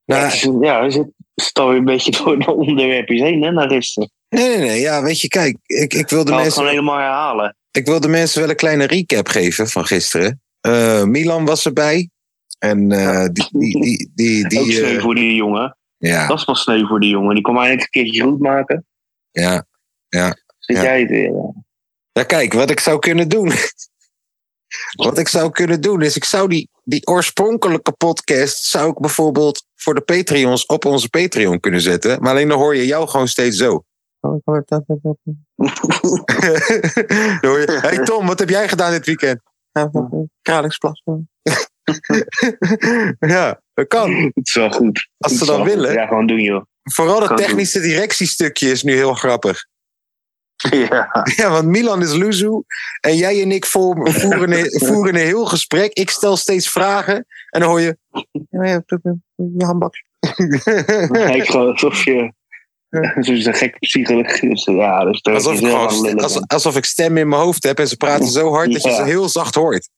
nou, 0.05 0.59
ja, 0.61 0.81
we 0.83 0.91
zitten 0.91 1.63
alweer 1.63 1.77
een 1.77 1.85
beetje 1.85 2.11
door 2.23 2.39
de 2.39 2.51
onderwerpjes 2.51 3.21
heen, 3.21 3.43
hè, 3.43 3.51
naar 3.51 3.69
gisteren. 3.69 4.11
Nee, 4.35 4.47
nee, 4.47 4.57
nee. 4.57 4.79
Ja, 4.79 5.03
weet 5.03 5.21
je, 5.21 5.27
kijk, 5.27 5.57
ik, 5.65 5.93
ik, 5.93 6.09
wil 6.09 6.25
de 6.25 6.31
mensen, 6.31 6.51
gewoon 6.51 6.69
helemaal 6.69 6.97
herhalen. 6.97 7.55
ik 7.71 7.85
wil 7.85 7.99
de 7.99 8.07
mensen 8.07 8.41
wel 8.41 8.49
een 8.49 8.55
kleine 8.55 8.85
recap 8.85 9.27
geven 9.27 9.67
van 9.67 9.85
gisteren. 9.85 10.41
Eh, 10.61 11.03
Milan 11.03 11.45
was 11.45 11.65
erbij. 11.65 12.09
En 12.59 12.91
eh, 12.91 13.25
die, 13.31 13.47
die, 13.51 13.81
die, 13.81 14.11
die, 14.15 14.47
die, 14.47 14.59
Ook 14.59 14.65
sneu 14.71 14.95
eh, 14.95 15.01
voor 15.01 15.15
die 15.15 15.35
jongen. 15.35 15.77
ja, 15.97 16.27
Dat 16.27 16.37
is 16.39 16.45
wel 16.45 16.55
sneu 16.55 16.85
voor 16.87 16.99
die 16.99 17.09
jongen. 17.09 17.33
Die 17.33 17.43
kon 17.43 17.55
eindelijk 17.57 17.81
een 17.81 18.03
keertje 18.03 18.21
goed 18.23 18.39
maken. 18.39 18.85
ja. 19.31 19.65
Zit 20.59 20.75
Ja. 20.75 20.83
jij 20.83 20.99
het 20.99 21.09
weer? 21.09 21.33
Ja, 22.11 22.23
kijk, 22.23 22.53
wat 22.53 22.69
ik 22.69 22.79
zou 22.79 22.99
kunnen 22.99 23.29
doen. 23.29 23.51
wat 25.05 25.17
ik 25.17 25.27
zou 25.27 25.51
kunnen 25.51 25.81
doen 25.81 26.01
is, 26.01 26.15
ik 26.15 26.23
zou 26.23 26.47
die, 26.49 26.69
die 26.83 27.07
oorspronkelijke 27.07 27.91
podcast, 27.91 28.63
zou 28.63 28.89
ik 28.91 28.99
bijvoorbeeld 28.99 29.65
voor 29.75 29.93
de 29.95 30.01
Patreons 30.01 30.65
op 30.65 30.85
onze 30.85 31.09
Patreon 31.09 31.59
kunnen 31.59 31.81
zetten. 31.81 32.21
Maar 32.21 32.31
alleen 32.31 32.47
dan 32.47 32.57
hoor 32.59 32.75
je 32.75 32.85
jou 32.85 33.07
gewoon 33.07 33.27
steeds 33.27 33.57
zo. 33.57 33.83
Je, 37.41 37.77
hey 37.81 38.03
Tom, 38.03 38.27
wat 38.27 38.39
heb 38.39 38.49
jij 38.49 38.67
gedaan 38.67 38.91
dit 38.91 39.05
weekend? 39.05 39.41
Kralingsplas. 40.41 41.03
ja, 43.19 43.61
dat 43.73 43.87
kan. 43.87 44.11
Het 44.11 44.47
is 44.47 44.53
wel 44.53 44.71
goed. 44.71 45.09
Als 45.17 45.37
ze 45.37 45.45
dan 45.45 45.63
willen. 45.63 45.93
Ja, 45.93 46.07
gewoon 46.07 46.27
doen, 46.27 46.41
joh. 46.41 46.63
Vooral 46.83 47.27
Kan 47.27 47.35
technische 47.35 47.79
directiestukje 47.79 48.71
is 48.71 48.83
nu 48.83 48.93
heel 48.93 49.13
grappig. 49.13 49.65
Ja. 50.69 51.09
Ja, 51.35 51.49
want 51.49 51.65
Milan 51.65 52.01
is 52.01 52.13
Luzu 52.13 52.61
en 52.99 53.15
jij 53.15 53.41
en 53.41 53.51
ik 53.51 53.65
vo- 53.65 53.95
voeren 54.03 54.51
een, 54.51 54.79
voeren 54.79 55.15
een 55.15 55.25
heel 55.25 55.45
gesprek. 55.45 55.93
Ik 55.93 56.09
stel 56.09 56.37
steeds 56.37 56.69
vragen 56.69 57.25
en 57.49 57.59
dan 57.59 57.69
hoor 57.69 57.81
je... 57.81 57.97
Ja, 58.49 58.65
ja, 58.65 58.81
je 59.35 59.65
handbak. 59.65 59.93
Kijk 61.11 61.45
gewoon 61.45 61.71
alsof 61.71 62.03
je... 62.03 62.33
Zo'n 63.19 63.53
gekke 63.53 63.79
psychologie. 63.79 64.75
Ja, 64.75 65.05
dus 65.05 65.23
Alsof 65.23 65.53
is 65.53 65.59
ik, 65.59 65.65
gewoon 65.65 66.21
als- 66.21 66.47
alsof 66.47 66.75
ik 66.75 66.85
stem 66.85 67.17
in 67.17 67.27
mijn 67.29 67.41
hoofd 67.41 67.63
heb 67.63 67.79
en 67.79 67.87
ze 67.87 67.97
praten 67.97 68.27
zo 68.27 68.51
hard 68.51 68.73
dat 68.73 68.83
je 68.83 68.93
ze 68.93 69.03
heel 69.03 69.29
zacht 69.29 69.55
hoort. 69.55 69.89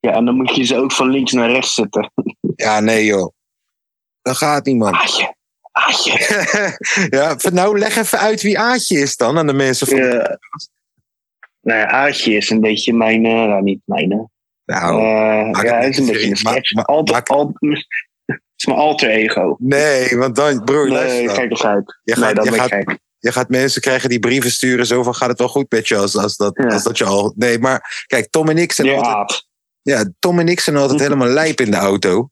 Ja, 0.00 0.12
en 0.12 0.24
dan 0.24 0.34
moet 0.36 0.54
je 0.56 0.62
ze 0.64 0.76
ook 0.76 0.92
van 0.92 1.10
links 1.10 1.32
naar 1.32 1.50
rechts 1.50 1.74
zetten. 1.74 2.12
Ja, 2.56 2.80
nee 2.80 3.04
joh. 3.04 3.32
Dat 4.22 4.36
gaat 4.36 4.64
niet, 4.64 4.76
man. 4.76 4.94
Aatje, 4.94 5.34
Aatje. 5.72 6.12
ja, 7.16 7.36
nou, 7.52 7.78
leg 7.78 7.96
even 7.96 8.18
uit 8.18 8.42
wie 8.42 8.58
Aatje 8.58 8.98
is 8.98 9.16
dan 9.16 9.38
aan 9.38 9.46
de 9.46 9.52
mensen 9.52 9.86
van... 9.86 9.96
Ja. 9.96 10.38
Nou 11.60 11.78
ja, 11.80 11.86
Aatje 11.86 12.34
is 12.36 12.50
een 12.50 12.60
beetje 12.60 12.92
mijn... 12.92 13.24
eh, 13.26 13.32
nou, 13.32 13.62
niet 13.62 13.80
mijn... 13.84 14.30
Nou, 14.64 15.00
eh, 15.00 15.62
ja, 15.64 15.76
hij 15.76 15.88
is 15.88 15.98
een 15.98 16.06
beetje 16.06 16.30
een 16.30 16.36
sketch. 16.36 16.72
Ma- 16.72 16.82
Is 18.56 18.66
mijn 18.66 18.78
alter 18.78 19.08
ego. 19.08 19.56
nee, 19.58 20.16
want 20.16 20.36
dan, 20.36 20.64
broer, 20.64 20.88
Nee, 20.88 21.26
dan. 21.26 21.34
gekkigheid. 21.34 21.98
Je 22.04 22.14
Nee, 22.14 22.24
gaat, 22.24 22.36
dat 22.36 22.44
je, 22.44 22.50
ben 22.50 22.60
gaat, 22.60 22.68
gek. 22.68 22.98
je 23.18 23.32
gaat 23.32 23.48
mensen 23.48 23.80
krijgen 23.80 24.08
die 24.08 24.18
brieven 24.18 24.50
sturen. 24.50 24.86
Zo 24.86 25.02
van, 25.02 25.14
gaat 25.14 25.28
het 25.28 25.38
wel 25.38 25.48
goed 25.48 25.66
met 25.70 25.88
je 25.88 25.96
als, 25.96 26.16
als, 26.16 26.36
dat, 26.36 26.56
Ja. 26.56 26.66
als 26.66 26.82
dat 26.82 26.98
je 26.98 27.04
al... 27.04 27.32
Nee, 27.36 27.58
maar 27.58 28.04
kijk, 28.06 28.30
Tom 28.30 28.48
en 28.48 28.58
ik 28.58 28.72
zijn 28.72 28.88
Ja, 28.88 28.94
altijd... 28.94 29.44
Ja, 29.82 30.04
Tom 30.18 30.38
en 30.38 30.48
ik 30.48 30.60
zijn 30.60 30.76
altijd 30.76 31.00
helemaal 31.00 31.28
lijp 31.28 31.60
in 31.60 31.70
de 31.70 31.76
auto. 31.76 32.28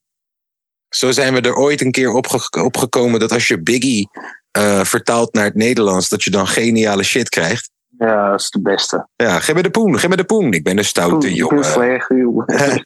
Zo 0.88 1.10
zijn 1.12 1.34
we 1.34 1.40
er 1.40 1.54
ooit 1.56 1.80
een 1.80 1.90
keer 1.90 2.10
opge- 2.12 2.62
opgekomen 2.62 3.20
dat 3.20 3.32
als 3.32 3.48
je 3.48 3.62
Biggie 3.62 4.08
eh, 4.50 4.84
vertaalt 4.84 5.34
naar 5.34 5.44
het 5.44 5.54
Nederlands, 5.54 6.08
dat 6.08 6.22
je 6.22 6.30
dan 6.30 6.46
geniale 6.46 7.02
shit 7.02 7.28
krijgt. 7.28 7.70
ja, 7.98 8.30
dat 8.30 8.40
is 8.40 8.50
de 8.50 8.60
beste. 8.60 9.08
Ja, 9.16 9.38
geef 9.40 9.54
me 9.54 9.62
de 9.62 9.70
poen, 9.70 9.98
geef 9.98 10.08
me 10.10 10.16
de 10.16 10.24
poen. 10.24 10.52
Ik 10.52 10.62
ben 10.64 10.78
een 10.78 10.84
stoute 10.84 11.34
jongen. 11.34 11.64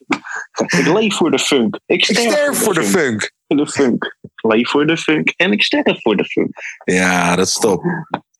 ik 0.79 0.87
leef 0.87 1.15
voor 1.15 1.31
de 1.31 1.39
funk. 1.39 1.79
Ik 1.87 2.09
Ik 2.09 2.19
sterf, 2.19 2.59
voor 2.59 2.75
de 2.75 2.83
funk. 2.83 3.31
De 3.47 3.67
funk. 3.67 4.17
Ik 4.23 4.53
leef 4.53 4.71
voor 4.71 4.87
de 4.87 4.97
funk 4.97 5.33
en 5.37 5.53
ik 5.53 5.63
sterf 5.63 6.01
voor 6.03 6.17
de 6.17 6.25
funk. 6.25 6.51
Ja, 6.85 7.37
dat 7.37 7.47
is 7.47 7.55
top. 7.55 7.83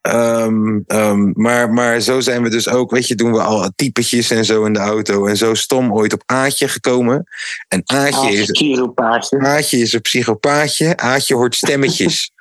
Ehm, 0.00 0.78
ehm, 0.87 1.30
maar, 1.35 1.73
maar 1.73 2.00
zo 2.00 2.20
zijn 2.20 2.42
we 2.42 2.50
dus 2.50 2.68
ook, 2.68 2.90
weet 2.90 3.08
je, 3.08 3.14
doen 3.14 3.32
we 3.32 3.42
al 3.42 3.70
typetjes 3.76 4.30
en 4.30 4.44
zo 4.44 4.64
in 4.64 4.73
de 4.73 4.78
auto. 4.78 5.26
En 5.26 5.37
zo 5.37 5.54
stom 5.54 5.92
ooit 5.92 6.12
op 6.12 6.23
Aatje 6.26 6.68
gekomen. 6.68 7.25
En 7.68 7.82
Aatje 7.85 8.32
is, 8.32 8.50
Kieropaatje. 8.50 9.38
Aatje 9.38 9.78
is 9.78 9.92
een 9.92 10.00
psychopaatje. 10.00 10.97
Aatje 10.97 11.35
hoort 11.35 11.54
stemmetjes. 11.54 12.30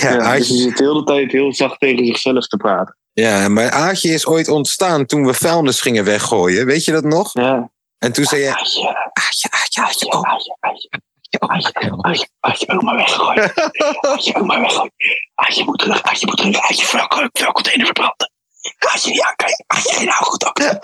Ja, 0.00 0.10
Ja, 0.10 0.16
dus 0.16 0.26
Aatje, 0.26 0.54
je 0.54 0.60
zit 0.60 0.76
de 0.76 0.84
hele 0.84 1.04
tijd 1.04 1.32
heel 1.32 1.54
zacht 1.54 1.80
tegen 1.80 2.06
zichzelf 2.06 2.46
te 2.46 2.56
praten. 2.56 2.96
ja, 3.12 3.48
maar 3.48 3.70
Aatje 3.70 4.08
is 4.08 4.26
ooit 4.26 4.48
ontstaan 4.48 5.06
toen 5.06 5.26
we 5.26 5.34
vuilnis 5.34 5.80
gingen 5.80 6.04
weggooien. 6.04 6.66
Weet 6.66 6.84
je 6.84 6.92
dat 6.92 7.04
nog? 7.04 7.30
Ja. 7.32 7.70
En 8.04 8.12
toen 8.12 8.24
zei 8.24 8.42
je, 8.42 8.50
Aatje, 8.54 8.96
Aatje, 9.12 9.48
Aatje, 9.50 9.82
Aatje, 9.82 10.56
Aatje, 10.60 12.28
Aatje, 12.40 12.68
ook 12.68 12.82
maar 12.82 12.96
weggooien. 12.96 13.52
Aatje, 14.00 14.34
ook 14.34 14.46
maar 14.46 14.60
weggooien. 14.60 14.92
Aatje 15.34 15.64
moet 15.64 15.78
terug, 15.78 16.02
Aatje 16.02 16.26
moet 16.26 16.36
terug. 16.36 16.60
Aatje, 16.60 16.86
vuil, 16.86 17.28
vuil 17.32 17.52
container 17.52 17.84
verbranden. 17.84 18.30
Aatje, 18.78 19.14
ja, 19.14 19.32
kijk. 19.32 19.62
Aatje, 19.66 19.94
geen 19.94 20.04
nou 20.06 20.24
goed 20.24 20.44
op. 20.44 20.58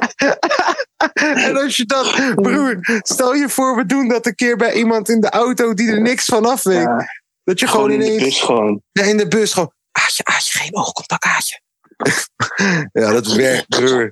En 1.46 1.56
als 1.56 1.76
je 1.76 1.84
dat, 1.84 2.34
broer, 2.34 2.78
stel 3.02 3.34
je 3.34 3.48
voor, 3.48 3.76
we 3.76 3.86
doen 3.86 4.08
dat 4.08 4.26
een 4.26 4.34
keer 4.34 4.56
bij 4.56 4.72
iemand 4.72 5.08
in 5.08 5.20
de 5.20 5.30
auto 5.30 5.74
die 5.74 5.90
er 5.90 6.00
niks 6.00 6.24
van 6.24 6.46
af 6.46 6.62
weet. 6.62 6.82
Ja, 6.82 7.06
Dat 7.44 7.60
je 7.60 7.66
gewoon 7.66 7.90
gewoon 7.90 8.02
in 8.02 8.18
de 8.18 8.24
bus 8.24 8.40
gewoon. 8.40 8.82
ja, 8.92 9.02
in 9.02 9.16
de 9.16 9.28
bus 9.28 9.52
gewoon, 9.52 9.72
aatje, 9.92 10.24
aatje, 10.24 10.58
geen 10.58 10.76
oogcontact, 10.76 11.24
aatje. 11.24 11.60
ja, 13.00 13.12
dat 13.12 13.26
werkt, 13.26 13.68
broer. 13.68 14.08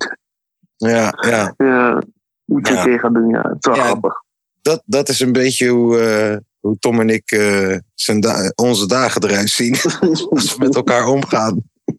Ja, 0.76 1.14
ja. 1.20 1.54
Ja, 1.56 2.02
moet 2.48 2.68
je 2.68 2.74
Ja. 2.74 2.80
een 2.80 2.86
keer 2.86 2.98
gaan 2.98 3.12
doen, 3.12 3.28
ja. 3.28 3.40
Het 3.42 3.56
is 3.60 3.66
wel 3.66 3.74
Ja. 3.76 3.82
grappig. 3.84 4.22
Dat, 4.62 4.82
dat 4.84 5.08
is 5.08 5.20
een 5.20 5.32
beetje 5.32 5.68
hoe, 5.68 5.98
eh, 6.00 6.36
hoe 6.60 6.76
Tom 6.78 7.00
en 7.00 7.08
ik 7.08 7.30
eh, 7.30 7.76
zijn 7.94 8.20
da- 8.20 8.52
onze 8.54 8.86
dagen 8.86 9.24
eruit 9.24 9.50
zien. 9.50 9.76
Als 10.30 10.56
we 10.56 10.64
met 10.64 10.74
elkaar 10.76 11.06
omgaan. 11.06 11.62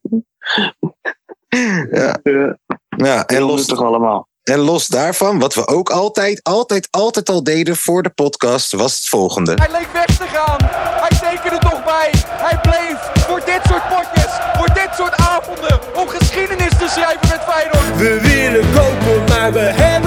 ja, 1.91 2.17
Ja, 2.23 2.57
ja 2.87 3.25
en, 3.25 3.41
los, 3.41 3.65
toch 3.65 3.81
allemaal. 3.83 4.27
en 4.43 4.59
los 4.59 4.87
daarvan, 4.87 5.39
wat 5.39 5.53
we 5.53 5.67
ook 5.67 5.89
altijd, 5.89 6.39
altijd, 6.43 6.87
altijd 6.91 7.29
al 7.29 7.43
deden 7.43 7.75
voor 7.75 8.03
de 8.03 8.09
podcast, 8.09 8.71
was 8.73 8.95
het 8.95 9.07
volgende. 9.07 9.53
Hij 9.55 9.71
leek 9.71 9.91
weg 9.93 10.05
te 10.05 10.27
gaan. 10.27 10.57
Hij 11.01 11.09
tekende 11.31 11.57
toch 11.59 11.83
bij. 11.83 12.11
Hij 12.27 12.59
bleef 12.61 13.11
voor 13.27 13.41
dit 13.45 13.59
soort 13.63 13.87
potjes, 13.87 14.31
voor 14.57 14.73
dit 14.73 14.89
soort 14.97 15.15
avonden, 15.15 15.79
om 15.95 16.07
geschiedenis 16.07 16.69
te 16.77 16.87
schrijven 16.87 17.27
met 17.29 17.41
Feyenoord. 17.47 17.97
We 17.97 18.19
willen 18.21 18.73
kopen, 18.73 19.23
maar 19.29 19.53
we 19.53 19.59
hebben. 19.59 19.98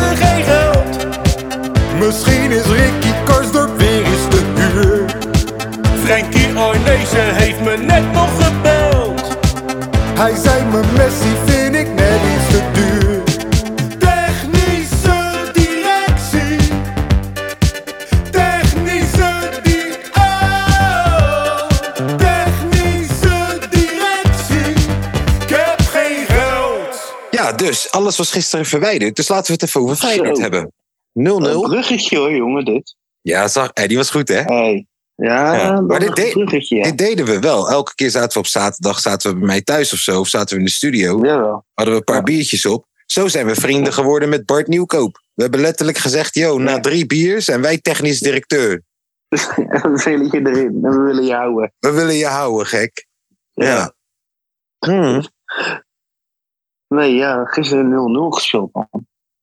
Misschien 2.12 2.50
is 2.50 2.66
Ricky 2.66 3.12
Karsdorp 3.24 3.78
weer 3.78 4.04
eens 4.04 4.28
te 4.28 4.44
huur. 4.72 5.04
Frankie 6.04 6.54
Arnezen 6.56 7.34
heeft 7.34 7.60
me 7.60 7.76
net 7.76 8.12
nog 8.12 8.46
gebeld. 8.46 9.36
Hij 10.18 10.34
zei 10.36 10.64
me 10.64 10.80
Messi 10.96 11.34
vind 11.46 11.74
ik 11.74 11.94
net 11.94 12.20
iets 12.34 12.48
te 12.50 12.70
duur. 12.72 13.22
Technische 13.98 15.50
directie. 15.52 16.68
Technische 18.30 19.60
di 19.62 19.92
oh. 20.14 21.68
Technische 22.16 23.58
directie. 23.70 24.84
Ik 25.40 25.48
heb 25.48 25.80
geen 25.80 26.26
geld. 26.26 27.14
Ja, 27.30 27.52
dus 27.52 27.90
alles 27.90 28.16
was 28.16 28.30
gisteren 28.30 28.66
verwijderd. 28.66 29.16
Dus 29.16 29.28
laten 29.28 29.46
we 29.46 29.52
het 29.52 29.62
even 29.62 29.80
over 29.80 29.96
Feyenoord 29.96 30.38
hebben. 30.38 30.72
0-0. 31.12 31.22
Een 31.22 31.60
bruggetje 31.60 32.18
hoor, 32.18 32.34
jongen, 32.34 32.64
dit. 32.64 32.96
Ja, 33.20 33.48
zag, 33.48 33.70
eh, 33.70 33.88
die 33.88 33.96
was 33.96 34.10
goed, 34.10 34.28
hè? 34.28 34.40
Hey. 34.42 34.86
Ja, 35.14 35.80
maar 35.80 35.98
dit 35.98 36.08
een 36.08 36.14
deed- 36.14 36.32
bruggetje, 36.32 36.76
ja. 36.76 36.82
Dit 36.82 36.98
deden 36.98 37.24
we 37.26 37.38
wel. 37.40 37.70
Elke 37.70 37.94
keer 37.94 38.10
zaten 38.10 38.32
we 38.32 38.38
op 38.38 38.46
zaterdag 38.46 39.00
zaten 39.00 39.30
we 39.32 39.36
bij 39.38 39.46
mij 39.46 39.62
thuis 39.62 39.92
of 39.92 39.98
zo. 39.98 40.20
Of 40.20 40.28
zaten 40.28 40.54
we 40.54 40.58
in 40.60 40.64
de 40.66 40.72
studio. 40.72 41.18
Jawel. 41.26 41.64
Hadden 41.74 41.94
we 41.94 42.00
een 42.00 42.04
paar 42.06 42.16
Ja. 42.16 42.22
biertjes 42.22 42.66
op. 42.66 42.86
Zo 43.06 43.28
zijn 43.28 43.46
we 43.46 43.54
vrienden 43.54 43.92
geworden 43.92 44.28
met 44.28 44.46
Bart 44.46 44.66
Nieuwkoop. 44.68 45.20
We 45.34 45.42
hebben 45.42 45.60
letterlijk 45.60 45.98
gezegd: 45.98 46.34
yo, 46.34 46.58
na 46.58 46.80
drie 46.80 47.06
bier 47.06 47.42
zijn 47.42 47.60
wij 47.62 47.78
technisch 47.78 48.20
directeur. 48.20 48.82
we 49.28 50.00
willen 50.04 50.26
je 50.30 50.50
erin 50.50 50.84
en 50.84 50.90
we 50.90 51.00
willen 51.02 51.24
je 51.24 51.34
houden. 51.34 51.72
We 51.78 51.90
willen 51.90 52.14
je 52.14 52.26
houden, 52.26 52.66
gek. 52.66 53.06
Ja. 53.52 53.94
Hmm. 54.78 55.22
Nee, 56.88 57.14
ja, 57.14 57.44
gisteren 57.44 57.90
0-0 57.90 58.30
gespeeld, 58.34 58.72
man. 58.72 58.88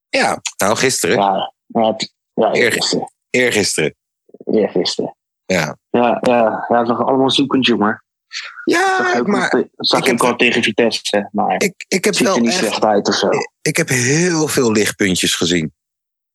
Ja, 0.09 0.41
nou 0.57 0.75
gisteren. 0.75 1.15
Ja, 1.17 1.53
ja, 1.73 1.87
het- 1.91 2.13
ja 2.33 2.51
eergisteren. 2.51 3.11
Eergisteren. 3.29 3.95
Eergisteren. 4.45 5.15
Ja. 5.45 5.77
Ja, 5.89 6.17
ja, 6.21 6.65
ja, 6.67 6.83
was 6.83 6.97
allemaal 6.97 7.31
zoekend, 7.31 7.65
jongen. 7.65 8.03
Ja, 8.63 9.11
Zag 9.13 9.25
maar 9.25 9.49
wel 9.51 9.67
zag 9.77 9.99
ik 9.99 10.05
ik 10.05 10.11
heb- 10.11 10.21
al 10.31 10.35
tegen 10.35 10.63
Vitesse, 10.63 11.29
maar 11.31 11.61
ik, 11.63 11.85
ik 11.87 12.05
heb 12.05 12.13
ziet 12.15 12.27
er 12.27 12.33
wel 12.33 12.41
niet 12.41 12.49
echt, 12.51 12.59
slecht 12.59 12.83
uit 12.83 13.07
of 13.07 13.13
zo. 13.15 13.29
ik 13.61 13.77
heb 13.77 13.87
heel 13.89 14.47
veel 14.47 14.71
lichtpuntjes 14.71 15.35
gezien. 15.35 15.73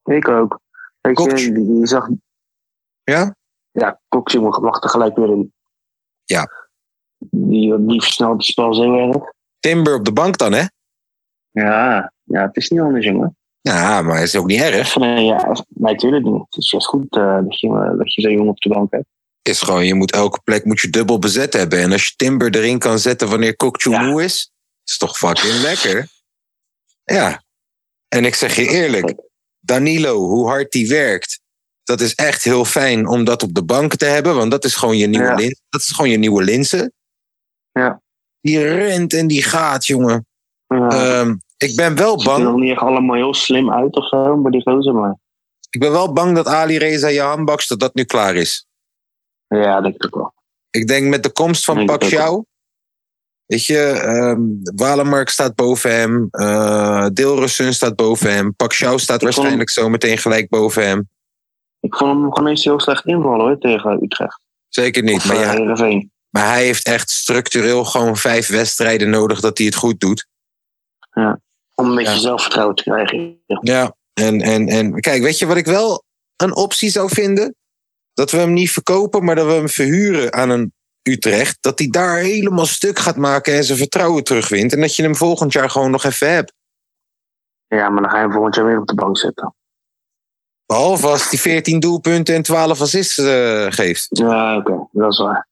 Ik 0.04 0.28
ook. 0.28 0.60
Weet 1.00 1.18
je, 1.18 1.52
die, 1.52 1.64
die 1.66 1.86
zag, 1.86 2.08
Ja? 3.04 3.36
ja, 3.70 4.00
Cox, 4.08 4.32
jongen, 4.32 4.60
lag 4.62 4.82
er 4.82 4.88
gelijk 4.88 5.16
weer 5.16 5.28
in. 5.30 5.52
Ja. 6.24 6.48
Die, 7.18 7.84
die 7.86 8.02
versnelt 8.02 8.32
het 8.36 8.44
spel 8.44 8.74
zo 8.74 9.08
erg. 9.08 9.32
Timber 9.60 9.94
op 9.94 10.04
de 10.04 10.12
bank 10.12 10.36
dan, 10.38 10.52
hè? 10.52 10.64
Ja, 11.50 12.12
ja, 12.22 12.42
het 12.46 12.56
is 12.56 12.70
niet 12.70 12.80
anders, 12.80 13.04
jongen. 13.04 13.36
Ja, 13.68 14.02
maar 14.02 14.22
is 14.22 14.36
ook 14.36 14.46
niet 14.46 14.60
erg. 14.60 14.96
Nee, 14.96 15.24
ja, 15.24 15.56
nee, 15.68 15.94
tuurlijk 15.96 16.24
niet. 16.24 16.44
Het 16.48 16.56
is 16.62 16.70
juist 16.70 16.86
goed 16.86 17.16
eh, 17.16 17.38
dat, 17.44 17.60
je, 17.60 17.68
eh, 17.68 17.98
dat 17.98 18.14
je 18.14 18.20
zo'n 18.22 18.32
jongen 18.32 18.48
op 18.50 18.60
de 18.60 18.68
bank 18.68 18.90
hebt. 18.92 19.04
Is 19.42 19.60
gewoon, 19.60 19.86
je 19.86 19.94
moet 19.94 20.12
elke 20.12 20.40
plek 20.44 20.64
moet 20.64 20.80
je 20.80 20.90
dubbel 20.90 21.18
bezet 21.18 21.52
hebben. 21.52 21.78
En 21.78 21.92
als 21.92 22.04
je 22.06 22.12
Timber 22.16 22.56
erin 22.56 22.78
kan 22.78 22.98
zetten 22.98 23.28
wanneer 23.28 23.56
Kokchu 23.56 23.90
Ja. 23.90 24.02
moe 24.02 24.24
is, 24.24 24.50
is 24.84 24.98
toch 24.98 25.16
fucking 25.18 25.60
lekker. 25.60 26.08
Ja. 27.04 27.42
En 28.08 28.24
ik 28.24 28.34
zeg 28.34 28.56
je 28.56 28.68
eerlijk, 28.68 29.14
Danilo, 29.60 30.18
hoe 30.18 30.46
hard 30.48 30.72
die 30.72 30.88
werkt, 30.88 31.40
dat 31.84 32.00
is 32.00 32.14
echt 32.14 32.44
heel 32.44 32.64
fijn 32.64 33.06
om 33.08 33.24
dat 33.24 33.42
op 33.42 33.54
de 33.54 33.64
bank 33.64 33.94
te 33.96 34.04
hebben. 34.04 34.34
Want 34.36 34.50
dat 34.50 34.64
is 34.64 34.74
gewoon 34.74 34.96
je 34.96 35.06
nieuwe, 35.06 35.26
Ja. 35.26 35.34
lin, 35.34 35.56
dat 35.68 35.80
is 35.80 35.90
gewoon 35.90 36.10
je 36.10 36.18
nieuwe 36.18 36.42
linzen. 36.42 36.92
Ja. 37.72 38.02
Die 38.40 38.62
rent 38.62 39.12
en 39.14 39.26
die 39.26 39.42
gaat, 39.42 39.86
jongen. 39.86 40.26
Ja. 40.66 40.88
Ehm, 40.88 41.34
ik 41.64 41.76
ben 41.76 41.94
wel 41.96 42.18
ziet 42.20 42.28
er 42.28 42.34
bang. 42.34 42.44
nog 42.44 42.60
niet 42.60 42.70
echt 42.70 42.80
allemaal 42.80 43.16
heel 43.16 43.34
slim 43.34 43.72
uit 43.72 43.96
of 43.96 44.08
zo, 44.08 44.36
maar 44.36 44.50
die 44.50 44.62
gozer 44.62 44.94
maar. 44.94 45.16
Ik 45.70 45.80
ben 45.80 45.90
wel 45.90 46.12
bang 46.12 46.34
dat 46.34 46.46
Ali 46.46 46.78
Reza 46.78 47.10
Jahan 47.10 47.44
Baks 47.44 47.66
dat 47.66 47.80
dat 47.80 47.94
nu 47.94 48.04
klaar 48.04 48.34
is. 48.34 48.66
Ja, 49.46 49.80
denk 49.80 49.94
ik 49.94 50.04
ook 50.06 50.14
wel. 50.14 50.34
Ik 50.70 50.86
denk 50.86 51.08
met 51.08 51.22
de 51.22 51.30
komst 51.30 51.64
van 51.64 51.84
Pacquiao 51.84 52.44
Weet 53.46 53.66
je, 53.66 53.78
ehm 53.78 54.40
Walemark 54.76 55.28
staat 55.28 55.54
boven 55.54 55.94
hem. 55.94 56.28
eh 56.30 57.06
Dilrussen 57.12 57.74
staat 57.74 57.96
boven 57.96 58.32
hem. 58.34 58.54
Pacquiao 58.54 58.98
staat 58.98 59.22
waarschijnlijk 59.22 59.70
zo 59.70 59.88
meteen 59.88 60.18
gelijk 60.18 60.48
boven 60.48 60.86
hem. 60.86 61.08
Ik 61.80 61.94
vond 61.94 62.10
hem 62.10 62.22
nog 62.22 62.38
ineens 62.38 62.64
heel 62.64 62.80
slecht 62.80 63.06
invallen 63.06 63.46
hoor, 63.46 63.58
tegen 63.58 64.02
Utrecht. 64.02 64.40
Zeker 64.68 65.02
niet. 65.02 65.16
Of 65.16 65.26
Maar, 65.26 65.36
eh, 65.36 65.42
ja, 65.42 65.50
Heerenveen. 65.50 66.10
maar 66.30 66.48
hij 66.48 66.64
heeft 66.64 66.86
echt 66.86 67.10
structureel 67.10 67.84
gewoon 67.84 68.16
vijf 68.16 68.48
wedstrijden 68.48 69.10
nodig 69.10 69.40
dat 69.40 69.58
hij 69.58 69.66
het 69.66 69.76
goed 69.76 70.00
doet. 70.00 70.26
Om 71.74 71.88
een 71.88 71.94
beetje 71.94 72.12
Ja. 72.12 72.18
zelfvertrouwen 72.18 72.76
te 72.76 72.82
krijgen. 72.82 73.38
Ja, 73.60 73.94
en, 74.12 74.40
en, 74.40 74.68
en 74.68 75.00
kijk, 75.00 75.22
weet 75.22 75.38
je 75.38 75.46
wat 75.46 75.56
ik 75.56 75.66
wel 75.66 76.04
een 76.36 76.54
optie 76.56 76.90
zou 76.90 77.08
vinden? 77.08 77.54
Dat 78.14 78.30
we 78.30 78.36
hem 78.36 78.52
niet 78.52 78.70
verkopen, 78.70 79.24
maar 79.24 79.34
dat 79.34 79.46
we 79.46 79.52
hem 79.52 79.68
verhuren 79.68 80.32
aan 80.32 80.50
een 80.50 80.72
Utrecht. 81.02 81.56
Dat 81.60 81.78
hij 81.78 81.88
daar 81.88 82.16
helemaal 82.16 82.66
stuk 82.66 82.98
gaat 82.98 83.16
maken 83.16 83.54
en 83.54 83.64
zijn 83.64 83.78
vertrouwen 83.78 84.24
terugwint. 84.24 84.72
En 84.72 84.80
dat 84.80 84.96
je 84.96 85.02
hem 85.02 85.16
volgend 85.16 85.52
jaar 85.52 85.70
gewoon 85.70 85.90
nog 85.90 86.04
even 86.04 86.32
hebt. 86.32 86.52
Ja, 87.66 87.88
maar 87.88 88.02
dan 88.02 88.10
ga 88.10 88.16
je 88.16 88.22
hem 88.22 88.32
volgend 88.32 88.54
jaar 88.54 88.66
weer 88.66 88.80
op 88.80 88.86
de 88.86 88.94
bank 88.94 89.18
zetten. 89.18 89.54
Behalve 90.66 91.06
als 91.06 91.30
hij 91.30 91.38
14 91.38 91.80
doelpunten 91.80 92.34
en 92.34 92.42
12 92.42 92.80
assists 92.80 93.18
eh, 93.18 93.66
geeft. 93.68 94.06
Ja, 94.10 94.56
oké, 94.56 94.86
dat 94.92 95.12
is 95.12 95.18
waar. 95.18 95.48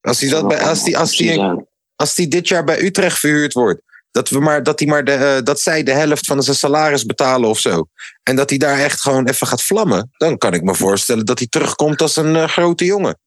Als 0.00 0.20
hij, 0.20 0.30
dat 0.30 0.48
bij, 0.48 0.62
als, 0.62 0.84
die, 0.84 0.98
als, 0.98 1.16
die, 1.16 1.32
Ja. 1.38 1.64
als 1.96 2.14
die 2.14 2.28
dit 2.28 2.48
jaar 2.48 2.64
bij 2.64 2.82
Utrecht 2.82 3.18
verhuurd 3.18 3.52
wordt. 3.52 3.82
Dat, 4.14 4.28
we 4.28 4.40
maar, 4.40 4.62
dat, 4.62 4.78
hij 4.78 4.88
maar 4.88 5.04
de, 5.04 5.12
eh, 5.12 5.42
dat 5.42 5.60
zij 5.60 5.82
de 5.82 5.92
helft 5.92 6.26
van 6.26 6.42
zijn 6.42 6.56
salaris 6.56 7.04
betalen 7.04 7.48
of 7.48 7.58
zo. 7.58 7.86
En 8.22 8.36
dat 8.36 8.50
hij 8.50 8.58
daar 8.58 8.78
echt 8.78 9.00
gewoon 9.00 9.28
even 9.28 9.46
gaat 9.46 9.62
vlammen. 9.62 10.10
Dan 10.16 10.38
kan 10.38 10.54
ik 10.54 10.62
me 10.62 10.74
voorstellen 10.74 11.24
dat 11.24 11.38
hij 11.38 11.48
terugkomt 11.48 12.00
als 12.00 12.16
een 12.16 12.36
eh, 12.36 12.48
grote 12.48 12.84
jongen. 12.84 13.18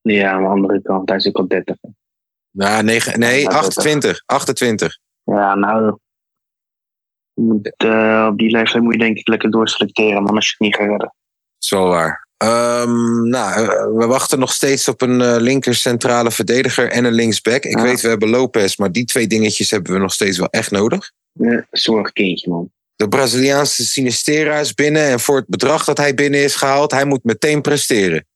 Ja, 0.00 0.32
aan 0.32 0.42
de 0.42 0.48
andere 0.48 0.82
kant, 0.82 1.08
hij 1.08 1.18
is 1.18 1.26
ook 1.26 1.36
al 1.36 1.48
30. 1.48 1.76
Nou, 2.50 2.82
negen, 2.82 3.18
nee, 3.18 3.40
Ja, 3.40 3.48
28. 3.48 4.22
28. 4.26 4.98
Ja, 5.22 5.54
nou. 5.54 5.98
moet, 7.34 7.74
eh, 7.76 8.28
op 8.30 8.38
die 8.38 8.50
leeftijd 8.50 8.82
moet 8.82 8.92
je 8.92 8.98
denk 8.98 9.16
ik 9.16 9.28
lekker 9.28 9.50
doorselecteren, 9.50 10.22
man, 10.22 10.34
als 10.34 10.44
je 10.46 10.50
het 10.50 10.60
niet 10.60 10.76
gaat 10.76 10.88
redden. 10.88 11.14
Wel 11.68 11.88
waar. 11.88 12.25
Ehm, 12.36 13.28
nou, 13.28 13.60
eh, 13.62 13.98
we 13.98 14.06
wachten 14.06 14.38
nog 14.38 14.52
steeds 14.52 14.88
op 14.88 15.02
een 15.02 15.20
eh, 15.20 15.36
linker 15.38 15.74
centrale 15.74 16.30
verdediger 16.30 16.90
en 16.90 17.04
een 17.04 17.12
linksback. 17.12 17.64
Ik 17.64 17.76
Ja. 17.76 17.82
weet, 17.82 18.00
we 18.00 18.08
hebben 18.08 18.28
Lopez, 18.28 18.76
maar 18.76 18.92
die 18.92 19.04
twee 19.04 19.26
dingetjes 19.26 19.70
hebben 19.70 19.92
we 19.92 19.98
nog 19.98 20.12
steeds 20.12 20.38
wel 20.38 20.48
echt 20.50 20.70
nodig. 20.70 21.12
Ja, 21.32 21.66
zorgkindje, 21.70 22.50
man. 22.50 22.70
De 22.96 23.08
Braziliaanse 23.08 23.84
Sinistera 23.84 24.58
is 24.58 24.74
binnen 24.74 25.02
en 25.06 25.20
voor 25.20 25.36
het 25.36 25.46
bedrag 25.46 25.84
dat 25.84 25.96
hij 25.96 26.14
binnen 26.14 26.42
is 26.42 26.54
gehaald, 26.54 26.90
hij 26.90 27.04
moet 27.04 27.24
meteen 27.24 27.60
presteren. 27.60 28.26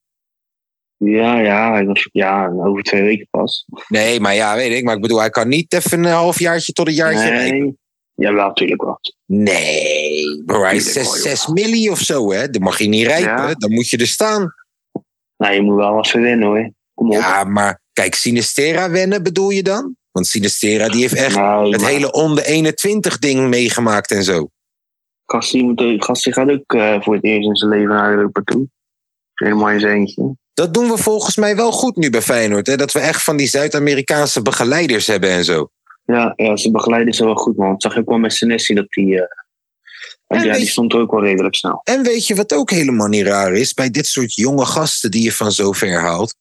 Ja, 0.97 1.39
ja, 1.39 1.83
ja, 2.11 2.51
over 2.57 2.83
twee 2.83 3.01
weken 3.01 3.27
pas. 3.29 3.65
Nee, 3.87 4.19
maar 4.19 4.35
ja, 4.35 4.55
weet 4.55 4.71
ik. 4.77 4.83
Maar 4.83 4.95
ik 4.95 5.01
bedoel, 5.01 5.19
hij 5.19 5.29
kan 5.29 5.47
niet 5.47 5.73
even 5.73 6.03
een 6.03 6.11
halfjaartje 6.11 6.73
tot 6.73 6.87
een 6.87 6.93
jaartje. 6.93 7.29
Nee, 7.31 7.75
jawel, 8.15 8.47
natuurlijk 8.47 8.81
wel. 8.81 8.99
Nee, 9.25 10.00
is 10.21 10.43
Tuurlijk 10.45 10.81
6, 10.81 10.93
wel, 10.93 11.13
6 11.13 11.47
milli 11.47 11.89
of 11.89 11.99
zo, 11.99 12.31
hè? 12.31 12.49
Dan 12.49 12.61
mag 12.61 12.77
je 12.79 12.87
niet 12.87 13.07
rijpen, 13.07 13.47
Ja. 13.47 13.53
dan 13.53 13.71
moet 13.71 13.89
je 13.89 13.97
er 13.97 14.07
staan. 14.07 14.53
Nou, 15.37 15.53
je 15.53 15.61
moet 15.61 15.75
wel 15.75 15.93
wat 15.93 16.07
verwennen 16.07 16.47
hoor. 16.47 16.71
Kom 16.93 17.07
op. 17.07 17.13
Ja, 17.13 17.43
maar 17.43 17.79
kijk, 17.93 18.15
Sinistera 18.15 18.89
wennen 18.89 19.23
bedoel 19.23 19.49
je 19.49 19.63
dan? 19.63 19.95
Want 20.11 20.27
Sinistera 20.27 20.87
die 20.89 21.01
heeft 21.01 21.13
echt 21.15 21.35
nee, 21.35 21.71
het 21.71 21.81
maar 21.81 21.89
hele 21.89 22.11
onder 22.11 22.43
21 22.43 23.19
ding 23.19 23.49
meegemaakt 23.49 24.11
en 24.11 24.23
zo. 24.23 24.47
Gastie, 25.25 26.33
gaat 26.33 26.49
ook 26.49 26.73
eh, 26.73 27.01
voor 27.01 27.13
het 27.15 27.23
eerst 27.23 27.47
in 27.47 27.55
zijn 27.55 27.69
leven 27.71 27.87
naar 27.87 28.11
Europa 28.13 28.41
toe. 28.43 28.67
Helemaal 29.33 29.69
in 29.69 29.79
zijn 29.79 29.97
eentje. 29.97 30.35
Dat 30.53 30.73
doen 30.73 30.89
we 30.89 30.97
volgens 30.97 31.35
mij 31.35 31.55
wel 31.55 31.71
goed 31.71 31.95
nu 31.95 32.09
bij 32.09 32.21
Feyenoord. 32.21 32.67
Hè? 32.67 32.75
Dat 32.75 32.91
we 32.91 32.99
echt 32.99 33.23
van 33.23 33.37
die 33.37 33.47
Zuid-Amerikaanse 33.47 34.41
begeleiders 34.41 35.07
hebben 35.07 35.29
en 35.29 35.43
zo. 35.43 35.69
Ja, 36.05 36.33
ja, 36.35 36.57
zijn 36.57 36.73
begeleiding 36.73 37.13
is 37.13 37.19
wel 37.19 37.35
goed, 37.35 37.57
man. 37.57 37.71
Dat 37.71 37.81
zag 37.81 37.95
ik 37.95 38.05
wel 38.07 38.17
met 38.17 38.33
Senesi 38.33 38.73
dat 38.73 38.89
die... 38.89 39.21
eh, 39.21 39.27
En 40.31 40.43
ja, 40.43 40.53
die 40.57 40.67
stond 40.67 40.93
er 40.93 40.99
ook 40.99 41.11
wel 41.11 41.23
redelijk 41.23 41.55
snel. 41.55 41.81
En 41.83 42.03
weet 42.03 42.27
je 42.27 42.35
wat 42.35 42.53
ook 42.53 42.69
helemaal 42.69 43.07
niet 43.07 43.25
raar 43.25 43.53
is? 43.53 43.73
Bij 43.73 43.89
dit 43.89 44.07
soort 44.07 44.35
jonge 44.35 44.65
gasten 44.65 45.11
die 45.11 45.23
je 45.23 45.31
van 45.31 45.51
zo 45.51 45.71
ver 45.71 45.99
haalt. 45.99 46.35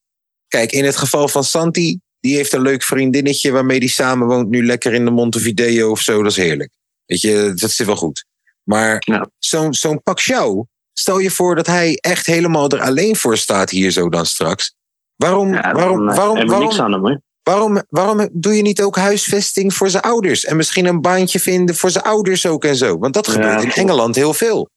Kijk, 0.48 0.72
in 0.72 0.85
het 0.85 0.96
geval 0.96 1.29
van 1.29 1.44
Santi, 1.44 1.98
die 2.20 2.37
heeft 2.37 2.53
een 2.53 2.62
leuk 2.62 2.83
vriendinnetje 2.83 3.50
waarmee 3.50 3.81
die 3.81 3.88
samen 3.88 4.26
woont. 4.26 4.48
Nu 4.48 4.66
lekker 4.66 4.92
in 4.92 5.05
de 5.05 5.11
Montevideo 5.11 5.90
of 5.90 6.00
zo. 6.00 6.22
Dat 6.22 6.31
is 6.31 6.37
heerlijk. 6.37 6.70
Weet 7.07 7.20
je, 7.20 7.53
dat 7.55 7.70
zit 7.70 7.87
wel 7.87 7.96
goed. 7.96 8.24
Maar 8.62 9.03
Ja. 9.05 9.31
zo'n 9.38 9.74
zo'n 9.74 10.03
Pacquiao, 10.03 10.66
stel 10.92 11.18
je 11.18 11.31
voor 11.31 11.55
dat 11.55 11.66
hij 11.66 11.96
echt 12.00 12.26
helemaal 12.26 12.68
er 12.68 12.81
alleen 12.81 13.16
voor 13.16 13.37
staat 13.37 13.70
hier 13.70 13.90
zo 13.90 14.09
dan 14.09 14.26
straks. 14.26 14.74
Waarom, 15.16 15.53
Ja, 15.53 15.62
dan, 15.62 15.72
waarom, 15.72 16.09
eh, 16.09 16.16
waarom, 16.16 16.35
we 16.35 16.40
niks 16.40 16.53
waarom, 16.53 16.81
aan 16.81 16.92
hem, 16.92 17.00
hoor. 17.00 17.20
Waarom, 17.42 17.83
waarom 17.88 18.29
doe 18.33 18.57
je 18.57 18.62
niet 18.62 18.83
ook 18.83 18.96
huisvesting 18.96 19.74
voor 19.74 19.88
zijn 19.90 20.03
ouders? 20.03 20.44
En 20.44 20.57
misschien 20.57 20.87
een 20.87 21.00
baantje 21.00 21.40
vinden 21.40 21.74
voor 21.74 21.90
zijn 21.90 22.05
ouders 22.05 22.46
ook 22.46 22.64
en 22.64 22.76
zo. 22.76 22.98
Want 22.98 23.14
dat 23.14 23.26
Ja, 23.26 23.33
gebeurt 23.33 23.62
in. 23.62 23.70
Engeland 23.83 24.14
heel 24.14 24.35
veel. 24.35 24.70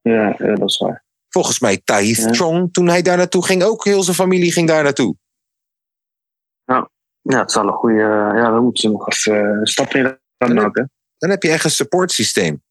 Ja, 0.00 0.34
ja, 0.38 0.54
dat 0.54 0.68
is 0.68 0.78
waar. 0.78 1.04
Volgens 1.28 1.60
mij 1.60 1.80
Taif 1.84 2.18
Ja. 2.18 2.32
Chong, 2.32 2.72
toen 2.72 2.88
hij 2.88 3.02
daar 3.02 3.16
naartoe 3.16 3.44
ging, 3.44 3.62
ook 3.62 3.84
heel 3.84 4.02
zijn 4.02 4.16
familie 4.16 4.52
ging 4.52 4.68
daar 4.68 4.82
naartoe. 4.82 5.16
Ja, 7.24 7.38
het 7.38 7.52
zal 7.52 7.66
een 7.66 7.72
goede... 7.72 7.98
Ja, 8.34 8.50
dan 8.50 8.62
moeten 8.62 8.82
ze 8.82 8.88
nog 8.90 9.08
even 9.08 9.34
een 9.44 9.66
stap 9.66 9.94
in 9.94 10.02
gaan 10.38 10.54
Ja. 10.54 10.62
maken. 10.62 10.90
Dan 11.18 11.30
heb 11.30 11.42
je 11.42 11.50
echt 11.50 11.64
een 11.64 11.70
supportsysteem. 11.70 12.62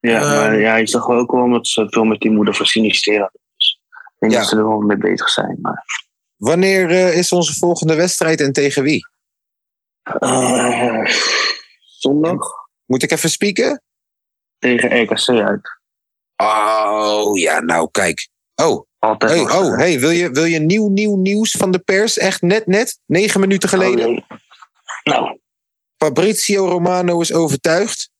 Ja, 0.00 0.20
Ehm. 0.20 0.28
maar 0.28 0.58
ja, 0.60 0.76
je 0.76 0.86
zag 0.86 1.06
wel 1.06 1.18
ook 1.18 1.30
wel 1.30 1.42
omdat 1.42 1.66
ze 1.66 1.86
veel 1.88 2.04
met 2.04 2.20
die 2.20 2.30
moeder 2.30 2.54
van 2.54 2.66
Sinistera. 2.66 3.30
Dus 3.56 3.80
ik 3.88 4.14
denk 4.18 4.32
Ja. 4.32 4.38
dat 4.38 4.48
ze 4.48 4.56
er 4.56 4.68
wel 4.68 4.80
mee 4.80 4.96
bezig 4.96 5.28
zijn. 5.28 5.58
Maar 5.62 5.84
Wanneer 6.36 6.90
eh, 6.90 7.16
is 7.16 7.32
onze 7.32 7.54
volgende 7.54 7.94
wedstrijd 7.94 8.40
en 8.40 8.52
tegen 8.52 8.82
wie? 8.82 9.06
Eh, 10.02 11.04
zondag 12.00 12.68
Moet 12.84 13.02
ik 13.02 13.10
even 13.10 13.30
spieken? 13.30 13.82
tegen 14.58 15.02
RKC 15.02 15.28
uit. 15.28 15.78
Oh, 16.36 17.38
ja, 17.38 17.60
nou 17.60 17.88
kijk. 17.90 18.28
Oh, 18.54 18.86
Altijd 18.98 19.30
hey, 19.32 19.40
oh 19.40 19.76
hey, 19.76 20.00
wil, 20.00 20.10
je, 20.10 20.30
wil 20.30 20.44
je 20.44 20.58
nieuw, 20.58 20.88
nieuw 20.88 21.16
nieuws 21.16 21.50
van 21.50 21.70
de 21.70 21.78
pers? 21.78 22.18
Echt 22.18 22.42
net, 22.42 22.66
net? 22.66 23.00
Negen 23.06 23.40
minuten 23.40 23.68
geleden? 23.68 24.06
Oh, 24.06 24.10
nee. 24.10 24.24
Nou, 25.02 25.38
Fabrizio 25.96 26.68
Romano 26.68 27.20
is 27.20 27.32
overtuigd. 27.32 28.10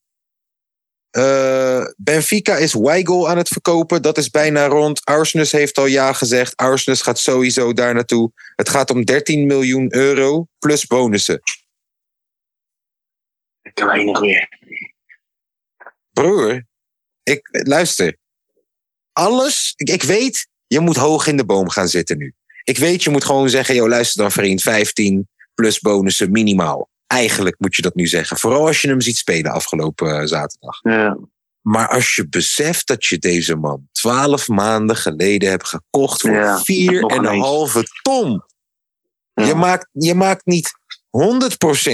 Eh, 1.15 1.85
Benfica 1.97 2.57
is 2.57 2.73
Weigel 2.75 3.29
aan 3.29 3.37
het 3.37 3.49
verkopen. 3.49 4.03
Dat 4.03 4.19
is 4.19 4.31
bijna 4.31 4.67
rond. 4.67 5.05
Arsnes 5.05 5.53
heeft 5.53 5.79
al 5.79 5.87
ja 5.87 6.13
gezegd. 6.13 6.57
Arsnes 6.57 7.03
gaat 7.03 7.19
sowieso 7.19 7.73
daar 7.73 7.95
naartoe. 7.95 8.33
Het 8.57 8.69
gaat 8.69 8.91
om 8.91 9.05
13 9.05 9.47
miljoen 9.47 9.95
euro 9.95 10.47
plus 10.59 10.87
bonussen. 10.87 11.41
te 13.75 13.85
weinig 13.85 14.21
weer. 14.21 14.49
Broer, 16.11 16.67
ik, 17.23 17.49
luister. 17.51 18.17
Alles, 19.13 19.73
ik, 19.77 19.89
ik 19.89 20.03
weet, 20.03 20.49
je 20.67 20.81
moet 20.81 20.97
hoog 20.97 21.27
in 21.27 21.37
de 21.37 21.45
boom 21.45 21.69
gaan 21.69 21.89
zitten 21.89 22.19
nu. 22.19 22.35
Ik 22.65 22.79
weet, 22.79 23.03
je 23.03 23.11
moet 23.11 23.25
gewoon 23.25 23.49
zeggen, 23.49 23.75
joh, 23.75 23.89
luister 23.89 24.23
dan 24.23 24.33
vriend, 24.33 24.63
15 24.63 25.29
plus 25.55 25.81
bonussen 25.81 26.31
minimaal. 26.31 26.89
Eigenlijk 27.07 27.57
moet 27.59 27.77
je 27.77 27.83
dat 27.83 27.95
nu 27.95 28.07
zeggen. 28.07 28.39
Vooral 28.39 28.67
als 28.67 28.81
je 28.81 28.89
hem 28.89 29.01
ziet 29.01 29.17
spelen 29.17 29.53
afgelopen 29.53 30.21
eh, 30.21 30.27
zaterdag. 30.27 30.79
Ja, 30.83 31.19
Maar 31.61 31.89
als 31.89 32.15
je 32.15 32.29
beseft 32.29 32.87
dat 32.87 33.05
je 33.05 33.19
deze 33.19 33.57
man 33.57 33.89
12 33.93 34.49
maanden 34.49 34.97
geleden 34.97 35.51
hebt 35.51 35.69
gekocht 35.69 36.21
voor 36.21 36.31
Ja, 36.31 36.61
vier 36.61 37.05
en 37.05 37.25
een 37.25 37.41
halve 37.41 37.85
ton. 38.03 38.43
Ja. 39.35 39.45
Je, 39.45 39.55
maakt, 39.55 39.89
je 39.93 40.15
maakt 40.15 40.47
niet 40.47 40.71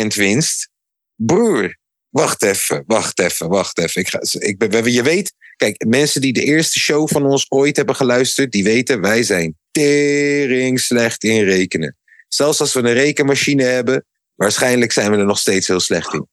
100% 0.02 0.06
winst. 0.14 0.70
Broer, 1.14 1.76
wacht 2.08 2.42
even, 2.42 2.84
wacht 2.86 3.18
even, 3.18 3.48
wacht 3.48 3.78
even. 3.78 4.00
Ik 4.00 4.08
ga, 4.08 4.18
ik 4.38 4.58
ben, 4.58 4.92
je 4.92 5.02
weet, 5.02 5.32
kijk, 5.56 5.84
mensen 5.86 6.20
die 6.20 6.32
de 6.32 6.44
eerste 6.44 6.78
show 6.78 7.08
van 7.08 7.26
ons 7.26 7.46
ooit 7.48 7.76
hebben 7.76 7.96
geluisterd, 7.96 8.52
die 8.52 8.64
weten, 8.64 9.00
wij 9.00 9.22
zijn 9.22 9.58
tering 9.70 10.80
slecht 10.80 11.24
in 11.24 11.44
rekenen. 11.44 11.96
Zelfs 12.28 12.60
als 12.60 12.72
we 12.72 12.80
een 12.80 12.92
rekenmachine 12.92 13.62
hebben, 13.62 14.04
waarschijnlijk 14.40 14.92
zijn 14.92 15.10
we 15.10 15.16
er 15.16 15.24
nog 15.26 15.38
steeds 15.38 15.66
heel 15.66 15.80
slecht 15.80 16.14
in. 16.14 16.28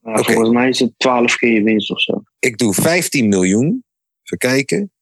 Volgens 0.00 0.50
mij 0.50 0.68
is 0.68 0.78
het 0.78 0.92
12 0.96 1.36
keer 1.36 1.52
je 1.52 1.62
winst 1.62 1.90
of 1.90 2.00
zo. 2.00 2.22
Ik 2.38 2.58
doe 2.58 2.74
15 2.74 3.28
miljoen. 3.28 3.84
Even 4.22 4.38
kijken. 4.38 4.92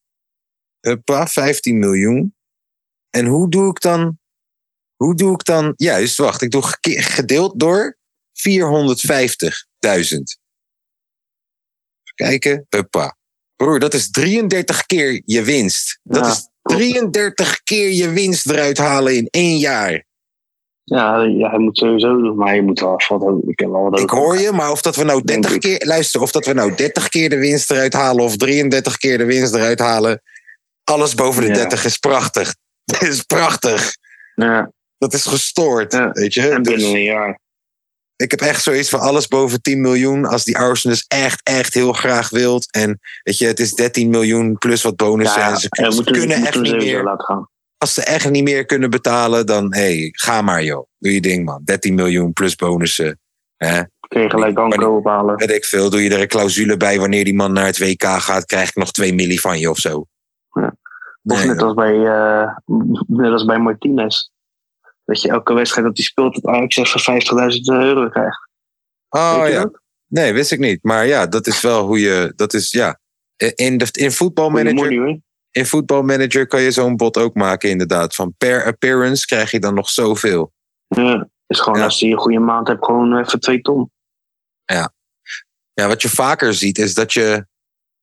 Huppa, 0.81 1.27
15 1.27 1.79
miljoen. 1.79 2.35
En 3.11 3.27
hoe 3.27 3.51
doe 3.51 3.71
ik 3.71 3.81
dan? 3.81 4.19
Hoe 4.97 5.15
doe 5.15 5.33
ik 5.33 5.45
dan? 5.45 5.73
Juist, 5.77 6.17
wacht. 6.17 6.43
Ik 6.43 6.51
doe 6.51 6.63
gedeeld 6.81 7.61
door 7.61 7.99
450.000. 8.33 8.45
Even 9.89 10.31
kijken. 12.15 12.67
Huppa. 12.69 13.17
Broer, 13.57 13.79
dat 13.79 13.95
is 13.95 14.11
33 14.11 14.87
keer 14.87 15.23
je 15.25 15.43
winst. 15.43 15.99
Dat 16.03 16.25
Ja, 16.25 16.31
is 16.31 16.49
klopt. 16.63 16.81
33 16.83 17.63
keer 17.63 17.91
je 17.91 18.11
winst 18.11 18.47
eruit 18.47 18.79
halen 18.79 19.17
in 19.17 19.27
één 19.31 19.59
jaar. 19.59 20.05
Ja, 20.85 21.23
ja, 21.23 21.49
hij 21.51 21.59
moet 21.59 21.79
sowieso 21.79 22.21
doen, 22.21 22.37
maar 22.37 22.55
je 22.55 22.63
moet 22.63 22.81
wel 22.81 23.01
hoger. 23.09 23.49
Ik 23.51 23.59
heb 23.59 23.71
wel 23.71 23.91
wat 23.91 24.01
Ik 24.01 24.11
hoger. 24.11 24.25
hoor 24.27 24.39
je, 24.39 24.53
maar 24.53 24.71
of 24.71 24.83
dat 24.83 24.97
we 24.97 25.05
nou 25.05 25.23
Denk 25.25 25.43
30 25.43 25.53
ik. 25.55 25.61
keer, 25.79 25.87
luister, 25.89 26.21
of 26.21 26.31
dat 26.31 26.47
we 26.47 26.53
nou 26.53 26.75
30 26.75 27.09
keer 27.09 27.29
de 27.31 27.37
winst 27.39 27.71
eruit 27.71 27.93
halen 27.93 28.25
of 28.25 28.37
33 28.37 28.97
keer 28.97 29.19
de 29.19 29.25
winst 29.25 29.55
eruit 29.55 29.79
halen, 29.79 30.23
alles 30.85 31.15
boven 31.15 31.43
de 31.43 31.49
Ja. 31.49 31.55
30 31.55 31.85
is 31.85 31.97
prachtig. 31.97 32.55
Dat 32.85 33.03
is 33.03 33.23
prachtig. 33.23 33.91
Ja, 34.35 34.73
Dat 34.99 35.13
is 35.15 35.25
gestoord, 35.27 35.93
Ja. 35.93 36.11
weet 36.13 36.35
je. 36.35 36.49
En 36.49 36.63
Dus 36.63 36.75
binnen 36.75 36.95
een 36.95 37.03
jaar. 37.03 37.39
ik 38.17 38.31
heb 38.31 38.41
echt 38.41 38.63
zoiets 38.63 38.89
van 38.89 39.01
alles 39.01 39.29
boven 39.29 39.63
10 39.63 39.81
miljoen. 39.81 40.25
Als 40.27 40.45
die 40.45 40.59
Arsenal 40.59 40.97
dus 40.97 41.05
echt, 41.09 41.41
echt 41.43 41.75
heel 41.75 41.93
graag 41.93 42.31
wilt. 42.31 42.73
En 42.73 42.99
weet 43.23 43.39
je, 43.39 43.47
het 43.47 43.61
is 43.61 43.73
13 43.75 44.11
miljoen 44.11 44.59
plus 44.59 44.83
wat 44.83 44.97
bonussen. 44.97 45.41
Ja, 45.41 45.51
en 45.51 45.57
ze, 45.57 45.67
ja, 45.71 45.91
ze 45.91 45.95
moeten, 45.97 46.13
kunnen 46.15 46.39
moeten 46.41 46.47
echt 46.63 46.63
niet 46.73 46.83
meer. 46.85 47.03
laten 47.03 47.25
gaan. 47.25 47.49
Als 47.83 47.95
ze 47.95 48.03
echt 48.03 48.31
niet 48.31 48.45
meer 48.45 48.65
kunnen 48.65 48.91
betalen, 48.91 49.47
dan 49.47 49.75
hey, 49.75 50.09
ga 50.13 50.43
maar 50.43 50.63
joh. 50.63 50.87
Doe 50.99 51.15
je 51.15 51.21
ding 51.21 51.45
man. 51.45 51.61
13 51.65 51.95
miljoen 51.95 52.33
plus 52.33 52.55
bonussen. 52.55 53.21
Hè? 53.57 53.83
Kun 54.09 54.23
je 54.23 54.31
gelijk 54.31 54.59
Anko 54.59 54.97
ophalen. 54.97 55.37
Weet 55.37 55.51
ik 55.51 55.65
veel. 55.65 55.91
Doe 55.91 56.03
je 56.03 56.11
er 56.11 56.21
een 56.21 56.29
clausule 56.29 56.77
bij 56.77 56.99
wanneer 56.99 57.25
die 57.25 57.35
man 57.35 57.53
naar 57.53 57.67
het 57.67 57.79
WK 57.79 58.05
gaat, 58.05 58.45
krijg 58.45 58.69
ik 58.69 58.75
nog 58.75 58.91
2 58.91 59.15
milli 59.15 59.39
van 59.39 59.59
je 59.59 59.71
of 59.71 59.79
zo. 59.79 60.07
Ja. 60.53 60.77
Of 61.23 61.37
Nee, 61.37 61.47
net 61.47 61.63
als 61.63 61.75
bij, 61.75 62.07
eh, 62.07 62.57
net 63.07 63.33
als 63.33 63.45
bij 63.45 63.59
Martinez. 63.59 64.29
Dat 65.05 65.23
je 65.23 65.29
elke 65.29 65.55
wedstrijd 65.55 65.87
dat 65.87 65.97
hij 65.97 66.07
speelt, 66.07 66.35
dat 66.35 66.55
Ajax 66.55 66.77
even 66.77 67.01
50.000 67.01 67.69
euro 67.69 68.09
krijgt. 68.09 68.49
Oh 69.09 69.45
ja. 69.49 69.63
dat? 69.63 69.81
Nee, 70.07 70.33
wist 70.33 70.53
ik 70.53 70.59
niet. 70.59 70.79
Maar 70.83 71.07
ja, 71.07 71.27
dat 71.27 71.47
is 71.47 71.61
wel 71.61 71.87
hoe 71.87 72.01
je. 72.01 72.33
Dat 72.37 72.55
is 72.55 72.71
ja. 72.71 73.01
In, 73.55 73.79
de, 73.79 73.89
in 73.93 74.13
voetbalmanager. 74.13 75.21
In 75.53 75.67
voetbalmanager 75.67 76.47
kan 76.47 76.61
je 76.63 76.71
zo'n 76.71 76.97
bot 76.97 77.17
ook 77.17 77.35
maken, 77.35 77.71
inderdaad. 77.71 78.15
Van 78.15 78.35
per 78.39 78.65
appearance 78.65 79.27
krijg 79.27 79.51
je 79.51 79.61
dan 79.61 79.75
nog 79.75 79.89
zoveel. 79.91 80.53
Ja, 80.87 81.29
is 81.47 81.61
gewoon 81.61 81.79
Ja. 81.79 81.85
als 81.85 81.99
je 81.99 82.07
een 82.07 82.19
goede 82.19 82.39
maand 82.39 82.69
hebt, 82.69 82.85
gewoon 82.85 83.19
even 83.19 83.41
twee 83.41 83.61
ton. 83.61 83.91
Ja, 85.75 85.89
wat 85.89 86.03
je 86.03 86.09
vaker 86.09 86.55
ziet 86.55 86.79
is 86.79 86.95
dat 86.95 87.13
je. 87.13 87.47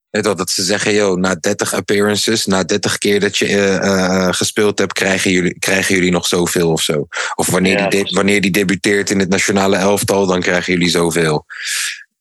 Weet 0.10 0.26
wel, 0.26 0.36
dat 0.36 0.50
ze 0.50 0.64
zeggen, 0.64 0.94
joh, 0.94 1.18
na 1.18 1.36
30 1.36 1.74
appearances, 1.74 2.46
na 2.46 2.64
30 2.64 2.98
keer 2.98 3.20
dat 3.20 3.38
je 3.38 3.46
eh, 3.46 3.76
eh, 3.76 4.34
gespeeld 4.34 4.80
hebt, 4.80 4.94
krijgen 4.94 5.32
jullie, 5.32 5.60
krijgen 5.60 5.96
jullie 5.96 6.12
nog 6.12 6.28
zoveel 6.28 6.72
of 6.72 6.82
zo. 6.82 7.08
Of 7.36 7.50
wanneer, 7.50 7.78
Ja, 7.78 7.88
die, 7.90 8.04
de- 8.04 8.16
wanneer 8.16 8.42
die 8.42 8.52
debuteert 8.52 9.10
in 9.10 9.20
het 9.20 9.30
nationale 9.30 9.76
elftal, 9.76 10.26
dan 10.26 10.40
krijgen 10.42 10.74
jullie 10.74 10.90
zoveel. 10.90 11.46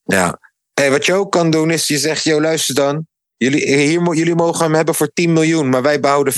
Ja. 0.05 0.38
Hey, 0.75 0.91
wat 0.91 1.07
je 1.07 1.14
ook 1.14 1.33
kan 1.33 1.51
doen 1.51 1.71
is, 1.71 1.87
je 1.87 1.99
zegt, 1.99 2.25
joh, 2.25 2.41
luister 2.41 2.75
dan. 2.75 3.07
Jullie, 3.38 3.77
hier, 3.77 4.14
jullie 4.14 4.35
mogen 4.35 4.64
hem 4.64 4.74
hebben 4.74 4.94
voor 4.94 5.12
10 5.12 5.33
miljoen, 5.33 5.68
maar 5.68 5.83
wij 5.83 6.01
behouden 6.01 6.33
25% 6.33 6.37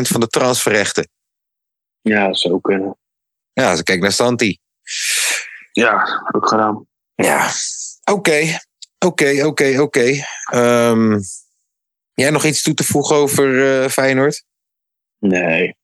van 0.00 0.20
de 0.20 0.26
transferrechten. 0.26 1.08
Ja, 2.00 2.26
dat 2.26 2.38
zou 2.38 2.60
kunnen. 2.60 2.98
Ja, 3.52 3.70
dus 3.70 3.82
kijk 3.82 4.00
naar 4.00 4.12
Santi. 4.12 4.58
Ja, 5.72 6.22
ook 6.32 6.48
gedaan. 6.48 6.86
Ja, 7.14 7.50
oké. 8.04 8.58
Oké, 8.98 9.46
oké, 9.46 9.80
oké. 9.80 10.24
Ehm, 10.50 11.18
Jij 12.20 12.30
nog 12.30 12.44
iets 12.44 12.62
toe 12.62 12.74
te 12.74 12.84
voegen 12.84 13.16
over 13.16 13.82
eh, 13.82 13.88
Feyenoord? 13.88 14.44
Nee. 15.18 15.76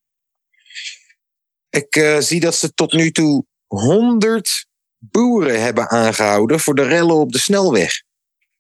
Ik 1.71 1.97
eh, 1.97 2.19
zie 2.19 2.41
dat 2.41 2.55
ze 2.55 2.75
tot 2.75 2.93
nu 2.93 3.11
toe 3.11 3.45
100 3.67 4.67
boeren 4.99 5.63
hebben 5.63 5.89
aangehouden 5.89 6.61
voor 6.61 6.75
de 6.75 6.83
rellen 6.83 7.17
op 7.17 7.33
de 7.33 7.39
snelweg. 7.39 8.03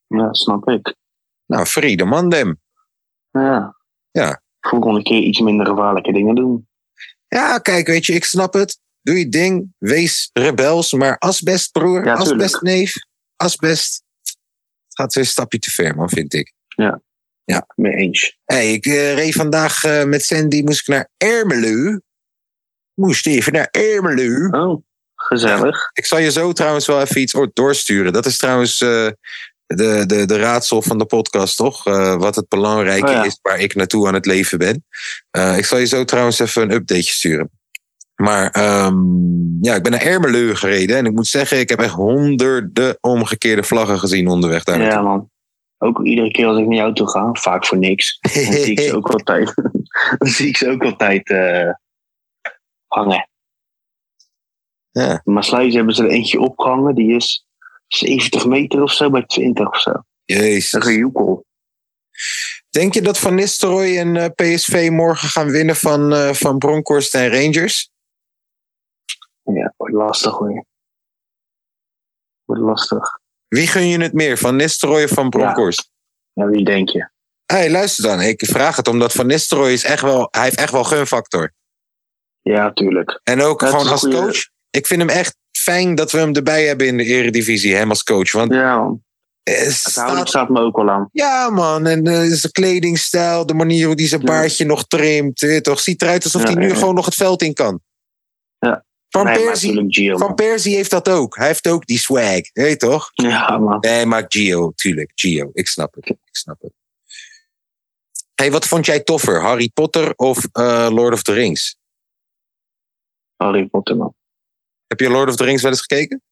Ja, 0.06 0.32
snap 0.32 0.68
ik. 0.68 0.94
Nou, 1.46 1.66
vrede 1.66 2.04
man 2.04 2.28
dem. 2.28 2.60
Ja. 3.30 3.76
Ja. 4.10 4.42
Volgende 4.60 5.02
keer 5.02 5.20
iets 5.20 5.40
minder 5.40 5.66
gevaarlijke 5.66 6.12
dingen 6.12 6.34
doen. 6.34 6.68
Ja, 7.28 7.58
kijk, 7.58 7.86
weet 7.86 8.06
je, 8.06 8.12
ik 8.12 8.24
snap 8.24 8.52
het. 8.52 8.80
Doe 9.02 9.18
je 9.18 9.28
ding, 9.28 9.74
wees 9.78 10.30
rebels, 10.32 10.92
maar 10.92 11.18
asbest, 11.18 11.72
broer, 11.72 12.04
Ja, 12.04 12.16
tuurlijk. 12.16 12.62
asbest, 13.36 14.02
gaat 14.88 15.14
weer 15.14 15.24
een 15.24 15.30
stapje 15.30 15.58
te 15.58 15.70
ver, 15.70 15.96
man, 15.96 16.08
vind 16.08 16.34
ik. 16.34 16.54
Mee 17.74 17.92
eens. 17.92 18.38
Hey, 18.44 18.72
ik 18.72 18.86
eh, 18.86 19.14
reed 19.14 19.34
vandaag 19.34 19.84
eh, 19.84 20.04
met 20.04 20.22
Sandy, 20.24 20.62
moest 20.62 20.80
ik 20.80 20.86
naar 20.86 21.08
Ermelo. 21.16 21.98
Moest 22.94 23.26
even 23.26 23.52
naar 23.52 23.68
Ermelo. 23.70 24.48
Oh, 24.48 24.82
gezellig. 25.14 25.90
Ik 25.92 26.04
zal 26.04 26.18
je 26.18 26.30
zo 26.30 26.52
trouwens 26.52 26.86
wel 26.86 27.00
even 27.00 27.20
iets 27.20 27.34
doorsturen. 27.52 28.12
Dat 28.12 28.26
is 28.26 28.38
trouwens 28.38 28.80
eh, 28.80 29.08
de, 29.66 30.04
de, 30.06 30.26
de 30.26 30.36
raadsel 30.38 30.82
van 30.82 30.98
de 30.98 31.06
podcast, 31.06 31.56
toch? 31.56 31.86
Eh, 31.86 32.16
wat 32.16 32.36
het 32.36 32.48
belangrijke 32.48 33.06
Oh 33.06 33.12
ja. 33.12 33.24
is 33.24 33.38
waar 33.42 33.60
ik 33.60 33.74
naartoe 33.74 34.08
aan 34.08 34.14
het 34.14 34.26
leven 34.26 34.58
ben. 34.58 34.84
Eh, 35.30 35.58
ik 35.58 35.64
zal 35.64 35.78
je 35.78 35.86
zo 35.86 36.04
trouwens 36.04 36.38
even 36.38 36.62
een 36.62 36.70
updateje 36.70 37.02
sturen. 37.02 37.50
Maar 38.16 38.50
ehm, 38.50 38.96
ja, 39.60 39.74
ik 39.74 39.82
ben 39.82 39.92
naar 39.92 40.00
Ermelo 40.00 40.54
gereden. 40.54 40.96
En 40.96 41.06
ik 41.06 41.12
moet 41.12 41.26
zeggen, 41.26 41.58
ik 41.58 41.68
heb 41.68 41.80
echt 41.80 41.94
honderden 41.94 42.98
omgekeerde 43.00 43.62
vlaggen 43.62 43.98
gezien 43.98 44.28
onderweg 44.28 44.64
daar. 44.64 44.80
Ja, 44.80 45.00
man. 45.00 45.30
Ook 45.78 46.04
iedere 46.04 46.30
keer 46.30 46.46
als 46.46 46.58
ik 46.58 46.66
naar 46.66 46.76
jou 46.76 46.94
toe 46.94 47.10
ga, 47.10 47.28
vaak 47.32 47.66
voor 47.66 47.78
niks. 47.78 48.18
Dan 48.20 48.32
zie 48.32 48.70
ik 48.70 48.80
ze 48.80 48.96
ook 48.96 49.08
altijd, 49.08 49.54
dan 50.18 50.28
zie 50.28 50.48
ik 50.48 50.56
ze 50.56 50.70
ook 50.70 50.82
altijd 50.82 51.30
eh, 51.30 51.70
hangen. 52.86 53.28
Ja. 54.90 55.20
Maar 55.24 55.44
Sluis 55.44 55.74
hebben 55.74 55.94
ze 55.94 56.02
er 56.02 56.10
eentje 56.10 56.40
opgehangen, 56.40 56.94
die 56.94 57.14
is 57.14 57.45
70 57.88 58.46
meter 58.46 58.82
of 58.82 58.92
zo 58.92 59.10
bij 59.10 59.22
20 59.26 59.68
of 59.68 59.80
zo. 59.80 59.90
Dat 59.90 60.02
is 60.24 60.36
Jezus. 60.36 60.72
een 60.72 60.82
gejoekel. 60.82 61.44
Denk 62.70 62.94
je 62.94 63.02
dat 63.02 63.18
Van 63.18 63.34
Nistelrooy 63.34 63.98
en 63.98 64.16
eh, 64.16 64.28
PSV 64.34 64.88
morgen 64.92 65.28
gaan 65.28 65.50
winnen 65.50 65.76
van, 65.76 66.12
eh, 66.12 66.32
van 66.32 66.58
Bronkhorst 66.58 67.14
en 67.14 67.28
Rangers? 67.30 67.90
Ja, 69.42 69.74
wordt 69.76 69.94
lastig 69.94 70.32
hoor. 70.32 70.64
Wordt 72.44 72.62
lastig. 72.62 73.18
Wie 73.48 73.66
gun 73.66 73.86
je 73.86 73.98
het 74.00 74.12
meer, 74.12 74.38
Van 74.38 74.56
Nistelrooy 74.56 75.04
of 75.04 75.10
van 75.10 75.30
Bronkhorst? 75.30 75.90
Ja, 76.32 76.46
wie 76.46 76.64
denk 76.64 76.88
je? 76.88 77.08
hey, 77.46 77.70
luister 77.70 78.04
dan. 78.04 78.20
Ik 78.20 78.44
vraag 78.46 78.76
het 78.76 78.88
omdat 78.88 79.12
Van 79.12 79.26
Nistelrooy 79.26 79.72
is 79.72 79.84
echt 79.84 80.02
wel... 80.02 80.28
Hij 80.30 80.42
heeft 80.42 80.58
echt 80.58 80.72
wel 80.72 80.84
gunfactor. 80.84 81.52
Ja, 82.42 82.72
tuurlijk. 82.72 83.20
En 83.22 83.42
ook 83.42 83.62
gewoon 83.62 83.86
als 83.88 84.00
goeie- 84.00 84.16
coach. 84.16 84.48
Ik 84.70 84.86
vind 84.86 85.00
hem 85.00 85.10
echt 85.10 85.36
fijn 85.70 85.94
dat 85.94 86.12
we 86.12 86.18
hem 86.18 86.34
erbij 86.34 86.64
hebben 86.66 86.86
in 86.86 86.96
de 86.96 87.04
eredivisie. 87.04 87.74
Hem 87.74 87.88
als 87.88 88.02
coach. 88.02 88.32
Want 88.32 88.52
Ja, 88.52 88.96
eh, 89.42 89.58
Het 89.58 89.72
staat- 89.72 90.28
staat 90.28 90.48
me 90.48 90.60
ook 90.60 90.76
wel 90.76 90.90
aan. 90.90 91.08
Ja 91.12 91.50
man, 91.50 91.86
en 91.86 92.06
eh, 92.06 92.20
zijn 92.22 92.52
kledingstijl, 92.52 93.46
de 93.46 93.54
manier 93.54 93.86
hoe 93.86 93.94
hij 93.94 94.06
zijn 94.06 94.20
Ja. 94.20 94.26
baardje 94.26 94.64
nog 94.64 94.86
trimt. 94.86 95.40
weet 95.40 95.54
je 95.54 95.60
toch? 95.60 95.80
Ziet 95.80 96.02
eruit 96.02 96.24
alsof 96.24 96.42
Ja, 96.42 96.46
hij 96.48 96.56
nu 96.56 96.68
ja. 96.68 96.74
gewoon 96.74 96.94
nog 96.94 97.04
het 97.04 97.14
veld 97.14 97.42
in 97.42 97.54
kan. 97.54 97.80
Ja. 98.58 98.84
Van, 99.08 99.24
nee, 99.24 99.44
Persie, 99.44 99.84
Gio. 99.88 100.16
van. 100.18 100.34
Persie 100.34 100.74
heeft 100.74 100.90
dat 100.90 101.08
ook. 101.08 101.36
Hij 101.36 101.46
heeft 101.46 101.66
ook 101.68 101.86
die 101.86 101.98
swag. 101.98 102.40
Weet 102.52 102.70
je 102.70 102.76
toch? 102.76 103.10
Ja, 103.12 103.58
man. 103.58 103.78
Nee, 103.80 104.06
maar 104.06 104.24
Gio, 104.28 104.72
tuurlijk. 104.74 105.12
Gio, 105.14 105.50
ik 105.52 105.68
snap 105.68 105.94
het. 105.94 106.08
Ik 106.08 106.18
snap 106.30 106.60
het. 106.60 106.72
Hey, 108.34 108.50
wat 108.50 108.66
vond 108.66 108.86
jij 108.86 109.00
toffer? 109.00 109.40
Harry 109.42 109.70
Potter 109.74 110.12
of 110.16 110.46
eh, 110.52 110.88
Lord 110.90 111.12
of 111.12 111.22
the 111.22 111.32
Rings? 111.32 111.76
Harry 113.36 113.66
Potter, 113.66 113.96
man. 113.96 114.14
Heb 114.86 115.00
je 115.00 115.10
Lord 115.10 115.28
of 115.28 115.36
the 115.36 115.44
Rings 115.44 115.62
wel 115.62 115.70
eens 115.70 115.80
gekeken? 115.80 116.22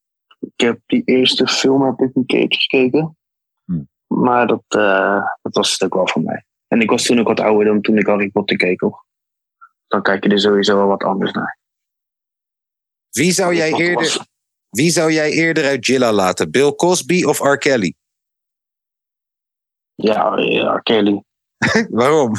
Ik 0.40 0.60
heb 0.66 0.80
die 0.86 1.02
eerste 1.04 1.46
film 1.46 1.82
heb 1.82 2.00
ik 2.00 2.10
een 2.14 2.46
gekeken. 2.48 3.16
Hmm. 3.64 3.88
Maar 4.06 4.46
dat, 4.46 4.64
eh, 4.68 5.24
dat 5.42 5.54
was 5.54 5.72
het 5.72 5.82
ook 5.82 5.94
wel 5.94 6.08
voor 6.08 6.22
mij. 6.22 6.44
En 6.68 6.80
ik 6.80 6.90
was 6.90 7.02
toen 7.02 7.18
ook 7.18 7.28
wat 7.28 7.40
ouder 7.40 7.64
dan 7.64 7.80
toen 7.80 7.98
ik 7.98 8.06
Harry 8.06 8.30
Potter 8.30 8.56
keek, 8.56 8.80
hoor. 8.80 9.04
Dan 9.86 10.02
kijk 10.02 10.24
je 10.24 10.30
er 10.30 10.40
sowieso 10.40 10.76
wel 10.76 10.86
wat 10.86 11.02
anders 11.02 11.32
naar. 11.32 11.58
Wie 13.10 13.32
zou 13.32 13.54
jij 13.54 13.72
eerder, 13.72 13.94
was- 13.94 14.26
wie 14.68 14.90
zou 14.90 15.12
jij 15.12 15.30
eerder 15.30 15.64
uit 15.64 15.86
Jilla 15.86 16.12
laten? 16.12 16.50
Bill 16.50 16.74
Cosby 16.74 17.24
of 17.24 17.40
R. 17.40 17.56
Kelly? 17.56 17.94
Ja, 19.94 20.38
ja, 20.38 20.78
Kelly. 20.78 21.22
Waarom? 21.90 22.32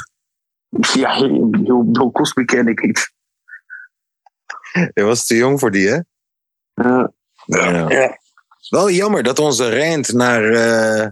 Ja, 0.94 1.28
Bill 1.86 2.12
Cosby 2.12 2.46
ken 2.46 2.68
ik 2.68 2.82
niet. 2.86 3.14
Je 4.94 5.04
was 5.04 5.26
te 5.26 5.36
jong 5.36 5.60
voor 5.60 5.72
die, 5.72 5.88
hè? 5.88 6.00
Ja. 6.74 7.12
ja. 7.46 8.20
Wel 8.70 8.90
jammer 8.90 9.24
dat 9.24 9.40
onze 9.40 9.80
rant 9.80 10.14
naar, 10.14 10.44
eh, 10.54 11.10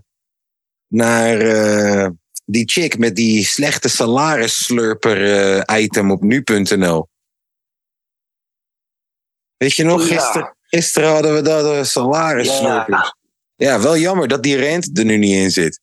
naar 0.88 1.40
eh, 1.40 2.10
die 2.46 2.70
chick 2.70 2.98
met 2.98 3.16
die 3.16 3.46
slechte 3.46 3.90
salarisslurper 3.90 5.36
eh, 5.62 5.82
item 5.82 6.12
op 6.12 6.22
nu.nl. 6.22 7.10
Weet 9.58 9.76
je 9.76 9.84
nog, 9.84 10.08
gisteren, 10.08 10.56
gisteren 10.62 11.10
hadden 11.10 11.34
we 11.34 11.42
dat 11.42 11.66
uh, 11.66 11.84
salarisslurper. 11.84 12.94
Ja. 12.94 13.16
Ja. 13.56 13.82
wel 13.82 13.98
jammer 13.98 14.28
dat 14.28 14.44
die 14.44 14.70
rant 14.70 14.98
er 14.98 15.06
nu 15.06 15.18
niet 15.18 15.36
in 15.36 15.52
zit. 15.52 15.80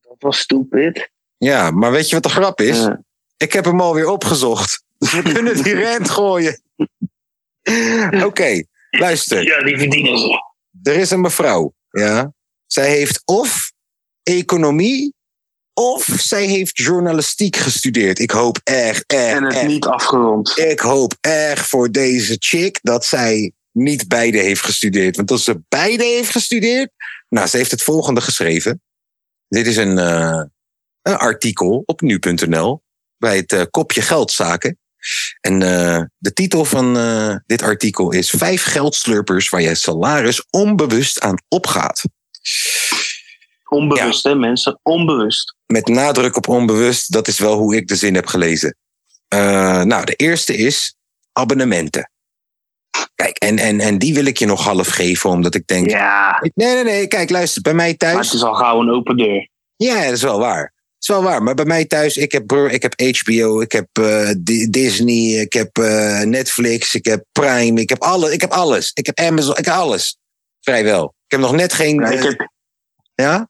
Dat 0.00 0.16
was 0.18 0.38
stupid. 0.38 1.10
Ja, 1.36 1.70
maar 1.70 1.90
weet 1.90 2.08
je 2.08 2.14
wat 2.14 2.22
de 2.22 2.28
grap 2.28 2.60
is? 2.60 2.88
Ik 3.36 3.52
heb 3.52 3.64
hem 3.64 3.80
alweer 3.80 4.08
opgezocht. 4.08 4.84
Dus 4.98 5.12
we 5.22 5.22
kunnen 5.32 5.62
die 5.62 5.82
rant 5.82 6.10
gooien. 6.10 6.60
Oké, 8.24 8.62
luister. 8.90 9.42
ja, 9.44 9.62
die 9.62 9.78
verdienen 9.78 10.18
ze. 10.18 10.44
Er 10.82 10.96
is 10.96 11.10
een 11.10 11.20
mevrouw. 11.20 11.74
Ja. 11.90 12.32
Zij 12.66 12.90
heeft 12.90 13.22
of 13.24 13.72
economie 14.22 15.14
of 15.72 16.04
zij 16.04 16.44
heeft 16.46 16.76
journalistiek 16.78 17.56
gestudeerd. 17.56 18.18
Ik 18.18 18.30
hoop 18.30 18.60
echt, 18.64 19.04
echt, 19.06 19.36
En 19.36 19.44
het 19.44 19.54
echt. 19.54 19.66
niet 19.66 19.86
afgerond. 19.86 20.58
Ik 20.58 20.80
hoop 20.80 21.14
echt 21.20 21.66
voor 21.68 21.90
deze 21.92 22.36
chick 22.38 22.78
dat 22.82 23.04
zij 23.04 23.52
niet 23.72 24.08
beide 24.08 24.38
heeft 24.38 24.62
gestudeerd. 24.62 25.16
Want 25.16 25.30
als 25.30 25.44
ze 25.44 25.62
beide 25.68 26.04
heeft 26.04 26.30
gestudeerd. 26.30 26.90
Nou, 27.28 27.46
ze 27.46 27.56
heeft 27.56 27.70
het 27.70 27.82
volgende 27.82 28.20
geschreven. 28.20 28.82
Dit 29.48 29.66
is 29.66 29.76
een, 29.76 29.98
eh, 29.98 30.42
een 31.02 31.16
artikel 31.16 31.82
op 31.86 32.00
nu.nl 32.00 32.82
bij 33.16 33.36
het 33.36 33.52
eh, 33.52 33.62
kopje 33.70 34.02
geldzaken. 34.02 34.78
En 35.40 35.62
eh, 35.62 36.02
de 36.18 36.32
titel 36.32 36.64
van 36.64 36.96
eh, 36.98 37.36
dit 37.46 37.62
artikel 37.62 38.12
is 38.12 38.30
Vijf 38.30 38.64
geldslurpers 38.64 39.48
waar 39.48 39.62
je 39.62 39.74
salaris 39.74 40.46
onbewust 40.50 41.20
aan 41.20 41.38
opgaat. 41.48 42.02
Onbewust, 43.68 44.22
hè, 44.22 44.34
mensen? 44.34 44.80
Onbewust. 44.82 45.54
Met 45.66 45.86
nadruk 45.88 46.36
op 46.36 46.48
onbewust, 46.48 47.12
dat 47.12 47.28
is 47.28 47.38
wel 47.38 47.58
hoe 47.58 47.76
ik 47.76 47.88
de 47.88 47.96
zin 47.96 48.14
heb 48.14 48.26
gelezen. 48.26 48.76
Eh, 49.28 49.82
nou, 49.82 50.04
de 50.04 50.14
eerste 50.14 50.56
is 50.56 50.96
abonnementen. 51.32 52.10
Kijk, 53.14 53.36
en, 53.36 53.58
en, 53.58 53.80
en 53.80 53.98
die 53.98 54.14
wil 54.14 54.24
ik 54.24 54.38
je 54.38 54.46
nog 54.46 54.64
half 54.64 54.88
geven, 54.88 55.30
omdat 55.30 55.54
ik 55.54 55.66
denk. 55.66 55.90
Ja, 55.90 56.38
Nee, 56.54 56.74
nee, 56.74 56.84
nee, 56.84 57.06
kijk, 57.06 57.30
luister, 57.30 57.62
bij 57.62 57.74
mij 57.74 57.86
maar 57.88 57.96
thuis. 57.96 58.26
het 58.26 58.34
is 58.34 58.42
al 58.42 58.54
gauw 58.54 58.80
een 58.80 58.90
open 58.90 59.16
deur. 59.16 59.48
Ja, 59.76 60.04
dat 60.04 60.12
is 60.12 60.22
wel 60.22 60.38
waar. 60.38 60.74
Is 61.08 61.14
wel 61.14 61.22
waar. 61.22 61.42
Maar 61.42 61.54
bij 61.54 61.64
mij 61.64 61.84
thuis, 61.84 62.16
ik 62.16 62.32
heb, 62.32 62.52
ik 62.52 62.82
heb 62.82 63.00
HBO, 63.00 63.60
ik 63.60 63.72
heb 63.72 63.86
eh, 63.92 64.30
Di- 64.38 64.70
Disney, 64.70 65.40
ik 65.40 65.52
heb 65.52 65.78
eh, 65.78 66.20
Netflix, 66.20 66.94
ik 66.94 67.04
heb 67.04 67.24
Prime, 67.32 67.80
ik 67.80 67.88
heb, 67.88 68.02
alle, 68.02 68.32
ik 68.32 68.40
heb 68.40 68.50
alles. 68.50 68.90
Ik 68.94 69.06
heb 69.06 69.18
Amazon, 69.18 69.56
ik 69.56 69.64
heb 69.64 69.74
alles. 69.74 70.18
Vrijwel. 70.60 71.04
Ik 71.04 71.32
heb 71.32 71.40
nog 71.40 71.52
net 71.52 71.72
geen. 71.72 72.00
Ja, 72.00 72.08
ik 72.08 72.18
eh, 72.18 72.24
heb, 72.24 72.48
ja? 73.14 73.48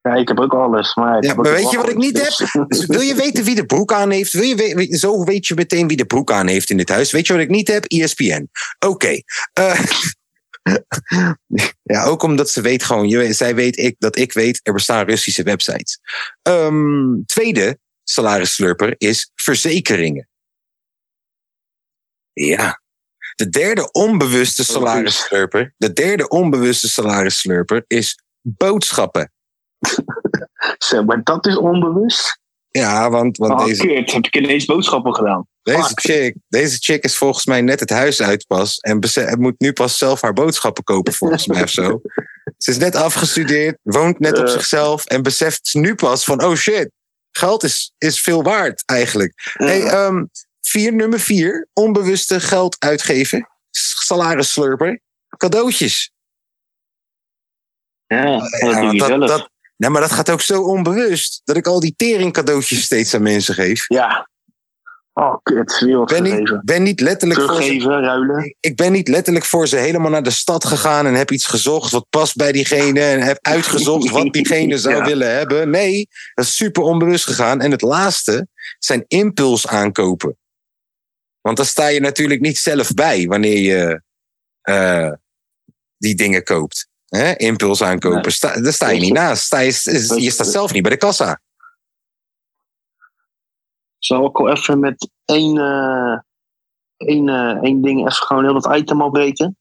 ja, 0.00 0.14
ik 0.14 0.28
heb 0.28 0.40
ook 0.40 0.54
alles. 0.54 0.94
Maar 0.94 1.22
Ja, 1.22 1.28
heb 1.28 1.36
maar 1.36 1.52
weet 1.52 1.70
je 1.70 1.76
wat 1.76 1.88
ik 1.88 1.96
niet 1.96 2.14
dus- 2.14 2.56
Dus 2.68 2.86
wil 2.86 3.00
je 3.00 3.14
weten 3.14 3.44
wie 3.44 3.54
de 3.54 3.66
broek 3.66 3.92
aan 3.92 4.10
heeft? 4.10 4.32
Wil 4.32 4.42
je 4.42 4.54
we- 4.74 4.96
zo 4.96 5.24
weet 5.24 5.46
je 5.46 5.54
meteen 5.54 5.88
wie 5.88 5.96
de 5.96 6.06
broek 6.06 6.32
aan 6.32 6.46
heeft 6.46 6.70
in 6.70 6.76
dit 6.76 6.88
huis. 6.88 7.10
Weet 7.10 7.26
je 7.26 7.32
wat 7.32 7.42
ik 7.42 7.48
niet 7.48 7.68
heb? 7.68 7.84
ESPN. 7.84 8.48
Oké. 8.86 9.20
Eh, 9.52 9.80
ja, 11.82 12.04
ook 12.04 12.22
omdat 12.22 12.50
ze 12.50 12.60
weet 12.60 12.82
gewoon, 12.82 13.08
je, 13.08 13.32
zij 13.32 13.54
weet 13.54 13.78
ik, 13.78 13.96
dat 13.98 14.16
ik 14.16 14.32
weet, 14.32 14.60
er 14.62 14.72
bestaan 14.72 15.06
Russische 15.06 15.42
websites. 15.42 16.00
Ehm, 16.42 17.22
tweede 17.26 17.78
salarisslurper 18.04 18.94
is 18.98 19.30
verzekeringen. 19.34 20.28
Ja. 22.32 22.80
De 23.34 23.48
derde 23.48 23.92
onbewuste 23.92 24.64
salarisslurper, 24.64 25.74
de 25.76 25.92
derde 25.92 26.28
onbewuste 26.28 26.88
salarisslurper 26.88 27.84
is 27.86 28.22
boodschappen. 28.40 29.32
Zo, 30.78 31.04
maar 31.04 31.22
dat 31.22 31.46
is 31.46 31.56
onbewust. 31.56 32.40
Ja, 32.68 33.10
want, 33.10 33.36
want 33.36 33.60
Oh, 33.60 33.66
deze, 33.66 33.86
kut. 33.86 34.12
Heb 34.12 34.24
ik 34.24 34.36
ineens 34.36 34.64
boodschappen 34.64 35.14
gedaan. 35.14 35.46
Deze 35.76 35.92
chick, 35.94 36.34
deze 36.48 36.76
chick 36.80 37.04
is 37.04 37.16
volgens 37.16 37.46
mij 37.46 37.60
net 37.60 37.80
het 37.80 37.90
huis 37.90 38.22
uit 38.22 38.46
pas. 38.46 38.78
En 38.78 38.98
moet 39.38 39.54
nu 39.60 39.72
pas 39.72 39.98
zelf 39.98 40.20
haar 40.20 40.32
boodschappen 40.32 40.84
kopen, 40.84 41.12
volgens 41.12 41.46
mij 41.46 41.62
of 41.62 41.70
zo. 41.70 42.00
Ze 42.58 42.70
is 42.70 42.76
net 42.78 42.94
afgestudeerd, 42.94 43.78
woont 43.82 44.18
net 44.18 44.38
op 44.38 44.44
Eh. 44.44 44.50
zichzelf. 44.52 45.04
En 45.04 45.22
beseft 45.22 45.74
nu 45.74 45.94
pas 45.94 46.24
van: 46.24 46.44
oh 46.44 46.54
shit, 46.54 46.90
geld 47.30 47.62
is, 47.62 47.92
is 47.98 48.20
veel 48.20 48.42
waard 48.42 48.82
eigenlijk. 48.86 49.32
Hey, 49.52 49.82
ehm, 49.84 50.24
vier, 50.60 50.92
nummer 50.94 51.20
vier, 51.20 51.68
onbewuste 51.72 52.40
geld 52.40 52.76
uitgeven. 52.78 53.48
Salarisslurper. 53.70 55.00
Cadeautjes. 55.36 56.10
Ja, 58.06 58.38
dat 58.38 58.60
Ja, 58.60 58.92
dat, 58.92 59.06
zelf. 59.08 59.28
dat, 59.28 59.50
nee, 59.76 59.90
maar 59.90 60.00
dat 60.00 60.12
gaat 60.12 60.30
ook 60.30 60.40
zo 60.40 60.62
onbewust. 60.62 61.40
Dat 61.44 61.56
ik 61.56 61.66
al 61.66 61.80
die 61.80 61.94
tering 61.96 62.32
cadeautjes 62.32 62.82
steeds 62.82 63.14
aan 63.14 63.22
mensen 63.22 63.54
geef. 63.54 63.88
Ja. 63.88 64.28
Oh, 65.18 65.34
kut. 65.42 65.78
Weer 65.78 65.98
wat 65.98 66.08
Ben 66.08 66.22
niet, 66.22 66.32
gegeven. 66.32 66.60
ben 66.64 66.82
niet 66.82 67.00
letterlijk 67.00 67.40
voor 67.40 67.62
ze 67.62 67.78
ruilen. 67.78 68.54
ik 68.60 68.76
ben 68.76 68.92
niet 68.92 69.08
letterlijk 69.08 69.44
voor 69.44 69.68
ze 69.68 69.76
helemaal 69.76 70.10
naar 70.10 70.22
de 70.22 70.30
stad 70.30 70.64
gegaan 70.64 71.06
en 71.06 71.14
heb 71.14 71.30
iets 71.30 71.46
gezocht 71.46 71.90
wat 71.92 72.06
past 72.10 72.36
bij 72.36 72.52
diegene 72.52 73.00
en 73.00 73.20
heb 73.20 73.38
uitgezocht 73.40 74.10
wat 74.18 74.32
diegene 74.32 74.78
zou 74.78 74.96
Ja. 74.96 75.04
willen 75.04 75.34
hebben. 75.34 75.70
Nee, 75.70 76.08
dat 76.34 76.44
is 76.44 76.56
super 76.56 76.82
onbewust 76.82 77.24
gegaan. 77.24 77.60
En 77.60 77.70
het 77.70 77.82
laatste 77.82 78.48
zijn 78.78 79.04
impuls 79.08 79.66
aankopen. 79.66 80.36
Want 81.40 81.56
daar 81.56 81.66
sta 81.66 81.86
je 81.86 82.00
natuurlijk 82.00 82.40
niet 82.40 82.58
zelf 82.58 82.94
bij 82.94 83.26
wanneer 83.26 83.58
je 83.58 84.02
eh, 84.60 85.12
die 85.98 86.14
dingen 86.14 86.44
koopt. 86.44 86.88
Hè? 87.08 87.36
Impuls 87.36 87.82
aankopen. 87.82 88.22
Nee. 88.22 88.30
Sta, 88.30 88.60
daar 88.60 88.72
sta 88.72 88.88
je 88.90 89.00
niet 89.00 89.12
naast. 89.12 89.42
Sta 89.44 89.58
je, 89.58 89.72
je 90.20 90.30
staat 90.30 90.46
zelf 90.46 90.72
niet 90.72 90.82
bij 90.82 90.90
de 90.92 90.96
kassa. 90.98 91.40
Zal 93.98 94.26
ik 94.26 94.36
wel 94.36 94.48
even 94.48 94.78
met 94.80 95.10
één, 95.24 95.58
eh, 95.58 96.18
één, 96.96 97.28
eh, 97.28 97.62
één 97.62 97.82
ding 97.82 97.98
even 98.00 98.12
gewoon 98.12 98.44
heel 98.44 98.60
dat 98.60 98.76
item 98.76 99.02
opbreken? 99.02 99.56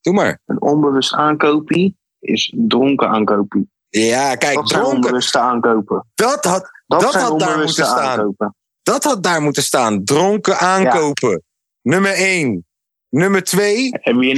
Doe 0.00 0.14
maar. 0.14 0.40
Een 0.46 0.62
onbewust 0.62 1.14
aankopie 1.14 1.96
is 2.18 2.52
dronken 2.56 3.08
aankopie. 3.08 3.70
Ja, 3.88 4.34
kijk, 4.34 4.54
Dat 4.54 4.66
dronken. 4.68 4.94
onbewuste 4.94 5.38
aankopen. 5.38 6.06
Dat 6.14 6.44
had, 6.44 6.70
Dat, 6.86 7.14
had 7.14 7.38
daar 7.40 7.56
moeten 7.56 7.84
staan. 7.84 7.98
aankopen. 7.98 8.54
Dat 8.82 9.04
had 9.04 9.22
daar 9.22 9.42
moeten 9.42 9.62
staan. 9.62 10.04
Dronken 10.04 10.58
aankopen. 10.58 11.42
Nummer 11.82 12.12
1. 12.14 12.66
Nummer 13.08 13.42
2. 13.42 13.88
Heb 13.90 14.14
je 14.20 14.28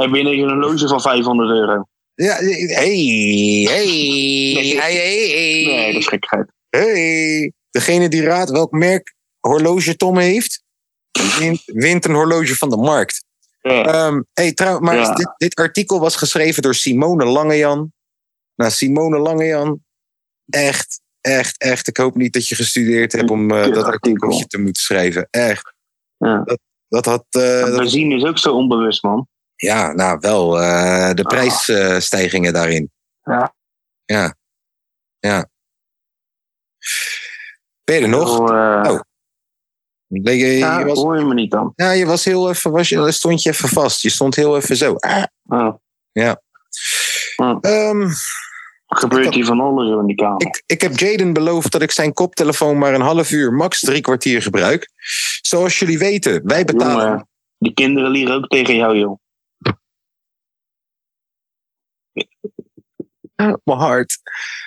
heb 0.00 0.12
een 0.14 0.48
horloge 0.48 0.88
van 0.88 1.00
500 1.00 1.50
euro? 1.50 1.84
Ja, 2.14 2.34
hey, 2.34 2.50
hey, 2.50 3.66
hey, 3.68 4.76
hey, 4.76 5.64
Nee, 5.66 5.92
dat 5.92 6.00
is 6.00 6.06
gekkigheid. 6.06 6.52
hey. 6.68 7.52
Degene 7.74 8.08
die 8.08 8.22
raadt 8.22 8.50
welk 8.50 8.70
merk 8.72 9.14
horloge 9.40 9.96
Tom 9.96 10.18
heeft, 10.18 10.62
wint, 11.38 11.62
wint 11.64 12.04
een 12.04 12.14
horloge 12.14 12.56
van 12.56 12.70
de 12.70 12.76
markt. 12.76 13.24
Ja. 13.60 13.84
Ehm 13.84 14.22
hey, 14.32 14.52
trouw, 14.52 14.78
maar 14.78 14.96
Ja. 14.96 15.14
dit, 15.14 15.32
dit 15.36 15.54
artikel 15.54 16.00
was 16.00 16.16
geschreven 16.16 16.62
door 16.62 16.74
Simone 16.74 17.24
Langejan. 17.24 17.92
Nou, 18.54 18.70
Simone 18.70 19.18
Langejan, 19.18 19.84
echt, 20.48 21.00
echt, 21.20 21.58
echt. 21.58 21.88
Ik 21.88 21.96
hoop 21.96 22.14
niet 22.14 22.32
dat 22.32 22.48
je 22.48 22.54
gestudeerd 22.54 23.12
hebt 23.12 23.30
om 23.30 23.50
eh, 23.50 23.56
dat 23.56 23.66
artikel. 23.66 23.90
artikeltje 23.92 24.46
te 24.46 24.58
moeten 24.60 24.82
schrijven. 24.82 25.26
Echt. 25.30 25.74
Ja. 26.16 26.44
Dat 26.88 27.04
had. 27.04 27.24
eh, 27.30 27.60
dat- 27.60 27.76
Benzine 27.76 28.16
is 28.16 28.24
ook 28.24 28.38
zo 28.38 28.52
onbewust, 28.54 29.02
man. 29.02 29.28
Ja, 29.56 29.92
nou 29.92 30.18
wel. 30.20 30.60
eh, 30.60 31.14
de 31.14 31.22
prijsstijgingen 31.22 32.52
daarin. 32.52 32.90
Ja. 33.22 33.54
Ja. 34.04 34.36
Ja. 35.18 35.48
Ben 37.84 37.96
je 37.96 38.02
er 38.02 38.08
nog? 38.08 38.50
Eh, 38.50 38.90
Oh. 38.92 39.00
Nee, 40.06 40.36
je, 40.36 40.46
ja, 40.46 40.78
je 40.78 40.84
was, 40.84 40.98
hoor 40.98 41.18
je 41.18 41.24
me 41.24 41.34
niet 41.34 41.50
dan? 41.50 41.72
ja, 41.76 41.90
je 41.90 42.06
was 42.06 42.24
heel 42.24 42.48
even, 42.48 42.70
was 42.70 42.88
je, 42.88 43.12
stond 43.12 43.42
je 43.42 43.50
even 43.50 43.68
vast. 43.68 44.02
Je 44.02 44.10
stond 44.10 44.34
heel 44.34 44.56
even 44.56 44.76
zo. 44.76 44.94
Ah. 44.94 45.24
Oh. 45.46 45.74
Ja. 46.12 46.42
Oh. 47.36 47.58
Ehm, 47.60 48.08
Gebeurt 48.86 49.34
hier 49.34 49.44
van 49.44 49.60
alles 49.60 49.98
in 50.00 50.06
die 50.06 50.16
kamer. 50.16 50.46
ik, 50.46 50.62
ik 50.66 50.80
heb 50.80 50.98
Jaden 50.98 51.32
beloofd 51.32 51.72
dat 51.72 51.82
ik 51.82 51.90
zijn 51.90 52.12
koptelefoon 52.12 52.78
maar 52.78 52.94
een 52.94 53.00
half 53.00 53.30
uur, 53.30 53.52
max 53.52 53.80
drie 53.80 54.00
kwartier 54.00 54.42
gebruik. 54.42 54.90
Zoals 55.42 55.78
jullie 55.78 55.98
weten, 55.98 56.40
wij 56.46 56.64
betalen. 56.64 57.04
Jongen, 57.06 57.28
die 57.58 57.74
kinderen 57.74 58.10
lieren 58.10 58.34
ook 58.36 58.48
tegen 58.48 58.74
jou, 58.76 58.96
joh. 58.98 59.18
Mijn 63.64 63.78
hart. 63.78 64.18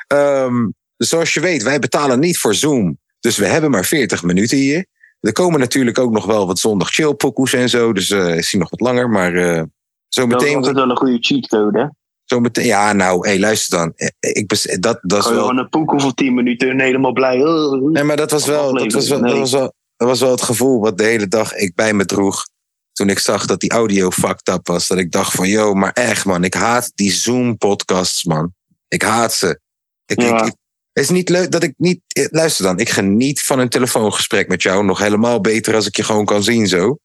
Ehm, 0.07 0.69
zoals 0.97 1.33
je 1.33 1.39
weet, 1.39 1.63
wij 1.63 1.79
betalen 1.79 2.19
niet 2.19 2.37
voor 2.37 2.55
Zoom. 2.55 2.99
Dus 3.19 3.37
we 3.37 3.45
hebben 3.45 3.71
maar 3.71 3.85
40 3.85 4.23
minuten 4.23 4.57
hier. 4.57 4.85
Er 5.19 5.31
komen 5.31 5.59
natuurlijk 5.59 5.97
ook 5.99 6.11
nog 6.11 6.25
wel 6.25 6.47
wat 6.47 6.59
zondag 6.59 6.89
chillpokoes 6.89 7.53
en 7.53 7.69
zo. 7.69 7.93
Dus 7.93 8.09
eh 8.09 8.37
is 8.37 8.53
nog 8.53 8.69
wat 8.69 8.79
langer. 8.79 9.09
Maar 9.09 9.33
eh 9.35 9.63
zo 10.07 10.27
Dat 10.27 10.41
is 10.41 10.53
meteen. 10.53 10.73
wel 10.73 10.89
een 10.89 10.97
goede 10.97 11.17
cheatcode, 11.19 11.79
hè? 11.79 11.85
Zo 12.23 12.39
meteen 12.39 12.65
ja, 12.65 12.93
nou, 12.93 13.27
hey, 13.27 13.39
luister 13.39 13.77
dan. 13.77 13.93
Eh, 13.95 14.07
Ik, 14.19 14.47
bes- 14.47 14.77
dat, 14.79 14.99
dat 15.01 15.17
is 15.19 15.23
Gewoon 15.25 15.37
wel. 15.39 15.47
gewoon 15.47 15.63
een 15.63 15.69
poeko 15.69 15.97
voor 15.97 16.13
10 16.13 16.33
minuten 16.33 16.69
en 16.69 16.79
helemaal 16.79 17.11
blij. 17.13 17.43
Oh, 17.45 17.91
Nee, 17.91 18.03
maar 18.03 18.17
dat 18.17 18.31
was 18.31 18.45
wel, 18.45 18.73
dat 18.73 18.91
was 18.93 19.09
wel, 19.09 19.21
dat 19.21 19.37
was 19.37 19.51
wel, 19.51 19.73
dat 19.97 20.07
was 20.07 20.19
wel 20.19 20.31
het 20.31 20.41
gevoel 20.41 20.79
wat 20.79 20.97
de 20.97 21.03
hele 21.03 21.27
dag 21.27 21.53
ik 21.55 21.75
bij 21.75 21.93
me 21.93 22.05
droeg. 22.05 22.45
Toen 22.91 23.09
ik 23.09 23.19
zag 23.19 23.45
dat 23.45 23.59
die 23.59 23.71
audio 23.71 24.09
fucked 24.11 24.47
up 24.49 24.67
was. 24.67 24.87
Dat 24.87 24.97
ik 24.97 25.11
dacht 25.11 25.31
van, 25.33 25.47
yo, 25.47 25.73
maar 25.73 25.91
echt 25.93 26.25
man, 26.25 26.43
ik 26.43 26.53
haat 26.53 26.91
die 26.95 27.11
Zoom-podcasts, 27.11 28.23
man. 28.23 28.53
Ik 28.87 29.01
haat 29.01 29.33
ze. 29.33 29.59
Ik, 30.05 30.21
Ja. 30.21 30.39
ik, 30.41 30.45
ik- 30.47 30.55
het 30.97 31.05
is 31.05 31.11
niet 31.11 31.29
leuk 31.29 31.51
dat 31.51 31.63
ik 31.63 31.73
niet... 31.77 32.01
eh, 32.07 32.25
Luister 32.29 32.65
dan, 32.65 32.79
ik 32.79 32.89
geniet 32.89 33.41
van 33.41 33.59
een 33.59 33.69
telefoongesprek 33.69 34.47
met 34.47 34.61
jou. 34.61 34.85
Nog 34.85 34.99
helemaal 34.99 35.41
beter 35.41 35.75
als 35.75 35.87
ik 35.87 35.95
je 35.95 36.03
gewoon 36.03 36.25
kan 36.25 36.43
zien 36.43 36.67
zo. 36.67 36.97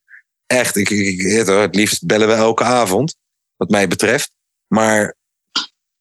Echt, 0.46 0.76
ik, 0.76 0.90
ik, 0.90 1.20
het, 1.20 1.74
liefst 1.74 2.06
bellen 2.06 2.28
we 2.28 2.34
elke 2.34 2.64
avond. 2.64 3.16
Wat 3.56 3.70
mij 3.70 3.88
betreft. 3.88 4.32
Maar 4.66 5.16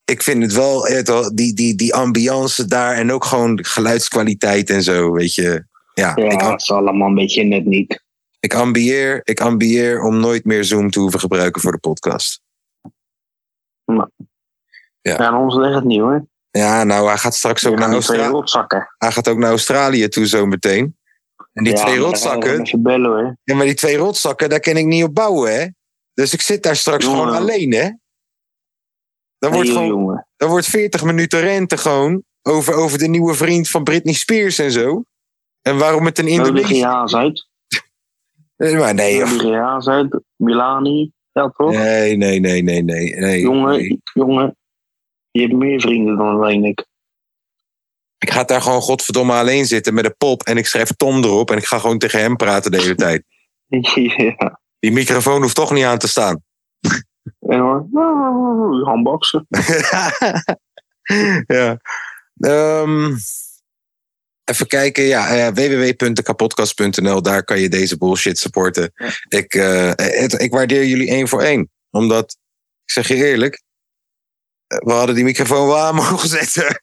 ik 0.04 0.22
vind 0.22 0.42
het 0.42 0.52
wel, 0.52 0.86
het, 0.86 1.08
wel, 1.08 1.34
die, 1.34 1.54
die, 1.54 1.74
die 1.74 1.94
ambiance 1.94 2.66
daar. 2.66 2.94
En 2.94 3.12
ook 3.12 3.24
gewoon 3.24 3.64
geluidskwaliteit 3.64 4.70
en 4.70 4.82
zo, 4.82 5.12
weet 5.12 5.34
je. 5.34 5.64
Ja, 5.94 6.12
Ja, 6.14 6.30
ik, 6.30 6.40
dat 6.40 6.60
is 6.60 6.70
allemaal 6.70 7.08
een 7.08 7.14
beetje 7.14 7.44
net 7.44 7.64
niet. 7.64 8.02
ik 8.40 8.54
ambieer, 8.54 9.20
ik 9.24 9.40
ambieer 9.40 10.02
om 10.02 10.20
nooit 10.20 10.44
meer 10.44 10.64
Zoom 10.64 10.90
te 10.90 11.00
hoeven 11.00 11.20
gebruiken 11.20 11.62
voor 11.62 11.72
de 11.72 11.78
podcast. 11.78 12.40
Ja. 13.84 14.10
Ja, 15.00 15.38
ons 15.38 15.54
ligt 15.54 15.74
het 15.74 15.84
niet, 15.84 16.00
hoor. 16.00 16.30
Ja, 16.58 16.84
nou, 16.84 17.06
hij 17.08 17.16
gaat 17.18 17.34
straks 17.34 17.66
ook 17.66 17.74
naar, 17.78 17.82
gaat 17.82 17.92
die 17.92 18.00
twee 18.02 18.18
Austra- 18.18 18.36
rotzakken. 18.38 18.94
hij 18.98 19.12
gaat 19.12 19.28
ook 19.28 19.38
naar 19.38 19.50
Australië 19.50 20.08
toe 20.08 20.26
zo 20.26 20.46
meteen. 20.46 20.96
En 21.52 21.64
die 21.64 21.76
Ja, 21.76 21.84
twee 21.84 21.98
rotzakken, 21.98 22.82
bellen, 22.82 23.10
hoor. 23.10 23.36
ja, 23.44 23.54
maar 23.54 23.66
die 23.66 23.74
twee 23.74 23.96
rotzakken, 23.96 24.48
daar 24.50 24.60
kan 24.60 24.76
ik 24.76 24.86
niet 24.86 25.04
op 25.04 25.14
bouwen, 25.14 25.54
hè? 25.60 25.66
Dus 26.14 26.32
ik 26.32 26.40
zit 26.40 26.62
daar 26.62 26.76
straks 26.76 27.04
Jongen. 27.04 27.20
gewoon 27.20 27.34
alleen, 27.36 27.72
hè? 27.72 27.90
Dan 29.38 29.52
wordt, 29.52 29.68
gewoon, 29.68 29.86
jongen. 29.86 30.26
dan 30.36 30.48
wordt 30.48 30.66
40 30.66 31.04
minuten 31.04 31.40
rente 31.40 31.76
gewoon 31.76 32.22
over, 32.42 32.74
over 32.74 32.98
de 32.98 33.08
nieuwe 33.08 33.34
vriend 33.34 33.68
van 33.68 33.84
Britney 33.84 34.14
Spears 34.14 34.58
en 34.58 34.70
zo. 34.72 35.04
En 35.62 35.78
waarom 35.78 36.04
het 36.04 36.18
een 36.18 36.24
Nodig 36.24 36.44
je 36.46 36.50
Indonesië... 36.52 36.84
haas 36.84 37.14
uit. 37.14 37.48
Maar 38.78 38.94
nee, 38.94 39.16
joh. 39.16 39.30
Andreas 39.30 39.88
uit 39.88 40.20
Milani. 40.36 41.12
Ja, 41.32 41.48
toch? 41.48 41.70
nee, 41.72 42.16
nee, 42.16 42.40
nee, 42.40 42.62
nee, 42.62 42.82
nee. 42.82 43.16
nee, 43.16 43.40
jongen, 43.40 43.70
nee. 43.70 44.00
jongen. 44.12 44.56
Je 45.32 45.40
hebt 45.40 45.52
meer 45.52 45.80
vrienden 45.80 46.16
dan 46.16 46.26
alleen 46.28 46.64
ik. 46.64 46.86
Ik 48.18 48.30
ga 48.30 48.44
daar 48.44 48.62
gewoon 48.62 48.80
godverdomme 48.80 49.32
alleen 49.32 49.66
zitten 49.66 49.94
met 49.94 50.04
een 50.04 50.14
pop 50.18 50.42
en 50.42 50.56
ik 50.56 50.66
schrijf 50.66 50.92
Tom 50.96 51.24
erop 51.24 51.50
en 51.50 51.56
ik 51.56 51.64
ga 51.66 51.78
gewoon 51.78 51.98
tegen 51.98 52.20
hem 52.20 52.36
praten 52.36 52.70
de 52.70 52.80
hele 52.80 52.94
tijd. 52.94 53.24
ja. 54.38 54.60
Die 54.78 54.92
microfoon 54.92 55.42
hoeft 55.42 55.54
toch 55.54 55.70
niet 55.72 55.84
aan 55.84 55.98
te 55.98 56.08
staan. 56.08 56.42
En 57.38 57.58
hoor, 57.58 57.86
handboksen. 58.84 59.46
ja. 61.46 61.80
Ehm, 62.36 63.14
even 64.44 64.66
kijken, 64.66 65.04
ja, 65.04 65.28
eh, 65.28 65.52
www.dekapodcast.nl, 65.54 67.22
daar 67.22 67.44
kan 67.44 67.60
je 67.60 67.68
deze 67.68 67.98
bullshit 67.98 68.38
supporten. 68.38 68.92
Ik, 69.28 69.54
eh, 69.54 69.90
het- 69.94 70.40
ik 70.40 70.52
waardeer 70.52 70.84
jullie 70.84 71.08
één 71.08 71.28
voor 71.28 71.42
één. 71.42 71.70
Omdat, 71.90 72.36
ik 72.84 72.90
zeg 72.90 73.08
je 73.08 73.14
eerlijk, 73.14 73.62
we 74.78 74.92
hadden 74.92 75.14
die 75.14 75.24
microfoon 75.24 75.66
wel 75.66 75.78
aan 75.78 75.94
mogen 76.04 76.28
zetten. 76.28 76.82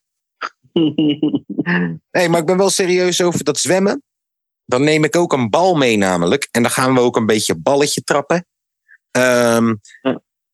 Nee, 2.12 2.30
maar 2.30 2.40
ik 2.40 2.46
ben 2.46 2.58
wel 2.58 2.70
serieus 2.70 3.22
over 3.22 3.44
dat 3.44 3.58
zwemmen. 3.58 4.04
Dan 4.66 4.84
neem 4.84 5.04
ik 5.04 5.16
ook 5.16 5.34
een 5.34 5.50
bal 5.50 5.76
mee 5.76 5.98
namelijk. 5.98 6.48
En 6.52 6.62
dan 6.62 6.72
gaan 6.72 6.94
we 6.94 7.00
ook 7.00 7.16
een 7.16 7.26
beetje 7.26 7.56
balletje 7.56 8.02
trappen. 8.04 8.46
Ehm, 9.12 9.76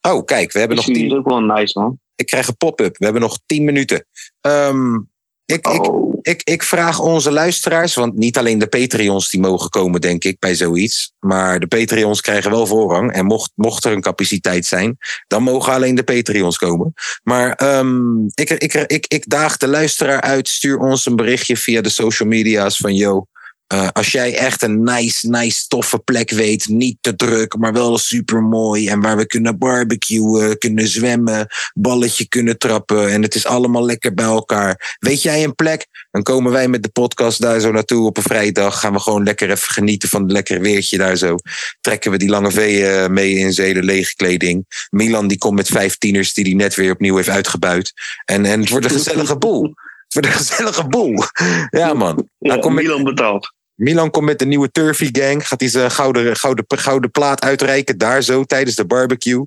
oh, 0.01 0.23
kijk, 0.25 0.51
we 0.51 0.59
hebben 0.59 0.77
nog 0.77 0.85
tien, 0.85 1.05
is 1.05 1.13
ook 1.13 1.27
wel 1.27 1.41
nice, 1.41 1.79
man. 1.79 1.99
ik 2.15 2.25
krijg 2.25 2.47
een 2.47 2.57
pop-up. 2.57 2.97
We 2.97 3.03
hebben 3.03 3.21
nog 3.21 3.39
tien 3.45 3.63
minuten. 3.63 4.05
Ehm, 4.41 4.99
ik, 5.45 5.67
ik, 5.67 5.87
Oh, 5.87 6.05
ik, 6.21 6.41
ik 6.43 6.63
vraag 6.63 6.99
onze 6.99 7.31
luisteraars, 7.31 7.95
want 7.95 8.15
niet 8.15 8.37
alleen 8.37 8.59
de 8.59 8.67
Patreons 8.67 9.29
die 9.29 9.39
mogen 9.39 9.69
komen, 9.69 10.01
denk 10.01 10.23
ik, 10.23 10.39
bij 10.39 10.55
zoiets. 10.55 11.13
Maar 11.19 11.59
de 11.59 11.67
Patreons 11.67 12.21
krijgen 12.21 12.51
wel 12.51 12.67
voorrang. 12.67 13.11
En 13.11 13.25
mocht, 13.25 13.51
mocht 13.55 13.85
er 13.85 13.91
een 13.91 14.01
capaciteit 14.01 14.65
zijn, 14.65 14.97
dan 15.27 15.43
mogen 15.43 15.73
alleen 15.73 15.95
de 15.95 16.03
Patreons 16.03 16.57
komen. 16.57 16.93
Maar 17.23 17.53
ehm, 17.53 18.25
ik, 18.33 18.49
ik, 18.49 18.73
ik, 18.73 19.05
ik 19.07 19.29
daag 19.29 19.57
de 19.57 19.67
luisteraar 19.67 20.21
uit. 20.21 20.47
Stuur 20.47 20.77
ons 20.77 21.05
een 21.05 21.15
berichtje 21.15 21.57
via 21.57 21.81
de 21.81 21.89
social 21.89 22.29
media's 22.29 22.77
van 22.77 22.95
yo. 22.95 23.25
Eh, 23.67 23.87
als 23.91 24.11
jij 24.11 24.37
echt 24.37 24.61
een 24.61 24.83
nice, 24.83 25.29
nice, 25.29 25.67
toffe 25.67 25.99
plek 25.99 26.29
weet, 26.29 26.67
niet 26.67 26.97
te 27.01 27.15
druk, 27.15 27.57
maar 27.57 27.73
wel 27.73 27.97
super 27.97 28.41
mooi. 28.43 28.87
En 28.87 29.01
waar 29.01 29.17
we 29.17 29.25
kunnen 29.25 29.57
barbecuen, 29.57 30.57
kunnen 30.57 30.87
zwemmen, 30.87 31.47
balletje 31.73 32.27
kunnen 32.27 32.57
trappen. 32.57 33.09
En 33.11 33.21
het 33.21 33.35
is 33.35 33.45
allemaal 33.45 33.85
lekker 33.85 34.13
bij 34.13 34.25
elkaar. 34.25 34.95
Weet 34.99 35.21
jij 35.21 35.43
een 35.43 35.55
plek? 35.55 35.87
Dan 36.11 36.23
komen 36.23 36.51
wij 36.51 36.67
met 36.67 36.83
de 36.83 36.89
podcast 36.89 37.41
daar 37.41 37.59
zo 37.59 37.71
naartoe 37.71 38.05
op 38.05 38.17
een 38.17 38.23
vrijdag. 38.23 38.79
Gaan 38.79 38.93
we 38.93 38.99
gewoon 38.99 39.23
lekker 39.23 39.49
even 39.51 39.73
genieten 39.73 40.09
van 40.09 40.21
het 40.21 40.31
lekkere 40.31 40.59
weertje 40.59 40.97
daar 40.97 41.15
zo. 41.15 41.35
Trekken 41.81 42.11
we 42.11 42.17
die 42.17 42.29
lange 42.29 42.51
veeën 42.51 43.13
mee 43.13 43.33
in 43.35 43.53
zeden 43.53 43.83
lege 43.83 44.15
kleding. 44.15 44.87
Milan 44.89 45.27
die 45.27 45.37
komt 45.37 45.55
met 45.55 45.67
vijf 45.67 45.97
tieners 45.97 46.33
die 46.33 46.45
hij 46.45 46.53
net 46.53 46.75
weer 46.75 46.91
opnieuw 46.91 47.15
heeft 47.15 47.29
uitgebuit. 47.29 47.93
En, 48.25 48.45
en 48.45 48.59
het 48.59 48.69
wordt 48.69 48.85
een 48.85 48.91
gezellige 48.91 49.37
boel. 49.37 49.63
Het 49.63 50.13
wordt 50.13 50.27
een 50.27 50.33
gezellige 50.45 50.87
boel. 50.87 51.23
Ja 51.69 51.93
man. 51.93 52.29
ja, 52.37 52.57
komt 52.57 52.75
met- 52.75 52.83
Milan 52.83 53.03
betaalt. 53.03 53.53
Milan 53.75 54.11
komt 54.11 54.25
met 54.25 54.39
de 54.39 54.45
nieuwe 54.45 54.71
Turfy 54.71 55.09
Gang. 55.11 55.47
Gaat 55.47 55.59
hij 55.59 55.69
zijn 55.69 55.91
gouden, 55.91 56.35
gouden, 56.35 56.65
gouden 56.67 57.11
plaat 57.11 57.41
uitreiken 57.41 57.97
daar 57.97 58.21
zo 58.21 58.43
tijdens 58.43 58.75
de 58.75 58.85
barbecue. 58.85 59.45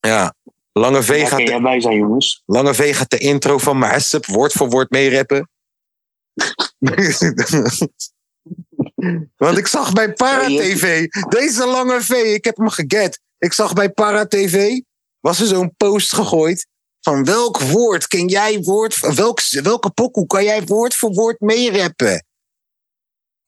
Ja, 0.00 0.34
Lange 0.72 1.02
V 1.02 1.28
gaat 1.28 1.46
de, 1.46 1.60
bij 1.60 1.80
zijn, 1.80 1.96
jongens. 1.96 2.42
Lange 2.46 2.74
V 2.74 2.96
gaat 2.96 3.10
de 3.10 3.18
intro 3.18 3.58
van 3.58 3.78
Maasep 3.78 4.26
woord 4.26 4.52
voor 4.52 4.68
woord 4.68 4.90
meerappen. 4.90 5.48
Want 9.36 9.58
ik 9.58 9.66
zag 9.66 9.92
bij 9.92 10.12
Para 10.12 10.46
TV, 10.46 11.06
deze 11.28 11.66
Lange 11.66 12.00
V, 12.00 12.10
ik 12.10 12.44
heb 12.44 12.56
hem 12.56 12.68
geget. 12.68 13.20
Ik 13.38 13.52
zag 13.52 13.72
bij 13.72 13.90
Para 13.90 14.26
TV, 14.26 14.80
was 15.20 15.40
er 15.40 15.46
zo'n 15.46 15.74
post 15.76 16.14
gegooid 16.14 16.66
van 17.00 17.24
welk 17.24 17.60
woord 17.60 18.06
ken 18.06 18.26
jij 18.26 18.60
woord, 18.60 19.14
welk, 19.14 19.40
welke 19.62 19.90
pokoe 19.90 20.26
kan 20.26 20.44
jij 20.44 20.64
woord 20.64 20.94
voor 20.94 21.12
woord 21.12 21.40
meerappen? 21.40 22.26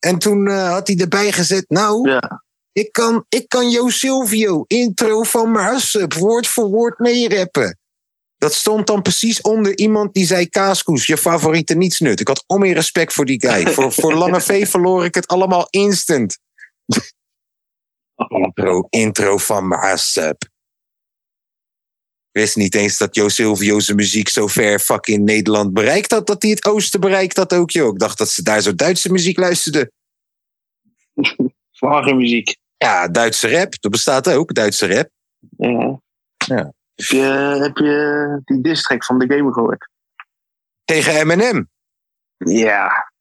En 0.05 0.19
toen 0.19 0.49
eh, 0.49 0.71
had 0.71 0.87
hij 0.87 0.97
erbij 0.97 1.33
gezet, 1.33 1.65
nou, 1.69 2.11
Ja. 2.11 2.45
ik 2.73 2.93
kan, 2.93 3.25
ik 3.29 3.49
kan 3.49 3.71
Jo 3.71 3.89
Silvio, 3.89 4.65
intro 4.67 5.23
van 5.23 5.51
Maasep, 5.51 6.15
woord 6.15 6.47
voor 6.47 6.69
woord 6.69 6.99
meerappen. 6.99 7.79
Dat 8.37 8.55
stond 8.55 8.87
dan 8.87 9.03
precies 9.03 9.41
onder 9.41 9.79
iemand 9.79 10.15
die 10.15 10.27
zei: 10.27 10.49
Kaaskoes, 10.49 11.07
je 11.07 11.17
favoriete 11.17 11.75
nietsnut. 11.75 12.21
Ik 12.21 12.29
had 12.29 12.45
onmeer 12.47 12.75
respect 12.75 13.13
voor 13.13 13.25
die 13.25 13.41
guy. 13.41 13.73
voor, 13.73 13.93
voor 13.93 14.15
Lange 14.15 14.41
V 14.41 14.69
verloor 14.69 15.05
ik 15.05 15.15
het 15.15 15.27
allemaal 15.27 15.67
instant. 15.71 16.39
Intro, 18.29 18.87
intro 18.91 19.39
van 19.39 19.69
Maasep. 19.69 20.43
Ik 22.33 22.41
wist 22.41 22.57
niet 22.57 22.75
eens 22.75 22.99
dat 22.99 23.15
Jo 23.15 23.29
Silvio 23.29 23.81
zijn 23.81 23.97
muziek 23.97 24.29
zo 24.29 24.47
ver 24.47 24.79
fucking 24.79 25.25
Nederland 25.25 25.73
bereikt 25.73 26.11
had. 26.11 26.27
Dat 26.27 26.43
hij 26.43 26.51
het 26.51 26.65
oosten 26.65 27.01
bereikt 27.01 27.37
had 27.37 27.53
ook, 27.53 27.71
joh. 27.71 27.93
Ik 27.93 27.99
dacht 27.99 28.19
dat 28.19 28.29
ze 28.29 28.43
daar 28.43 28.61
zo 28.61 28.75
Duitse 28.75 29.13
muziek 29.13 29.39
luisterden. 29.39 29.91
Vlaggenmuziek. 31.79 32.57
Ja, 32.77 33.09
Duitse 33.09 33.51
rap. 33.51 33.81
Dat 33.81 33.91
bestaat 33.91 34.29
ook, 34.29 34.55
Duitse 34.55 34.95
rap. 34.95 35.09
Ja. 35.57 36.01
Ja. 36.47 36.73
Heb, 36.95 37.07
je, 37.07 37.23
heb 37.63 37.77
je 37.77 38.41
die 38.45 38.61
distrack 38.61 39.05
van 39.05 39.19
de 39.19 39.35
game 39.35 39.53
gehoord? 39.53 39.89
Tegen 40.85 41.15
Eminem. 41.15 41.69
Ja. 42.37 43.13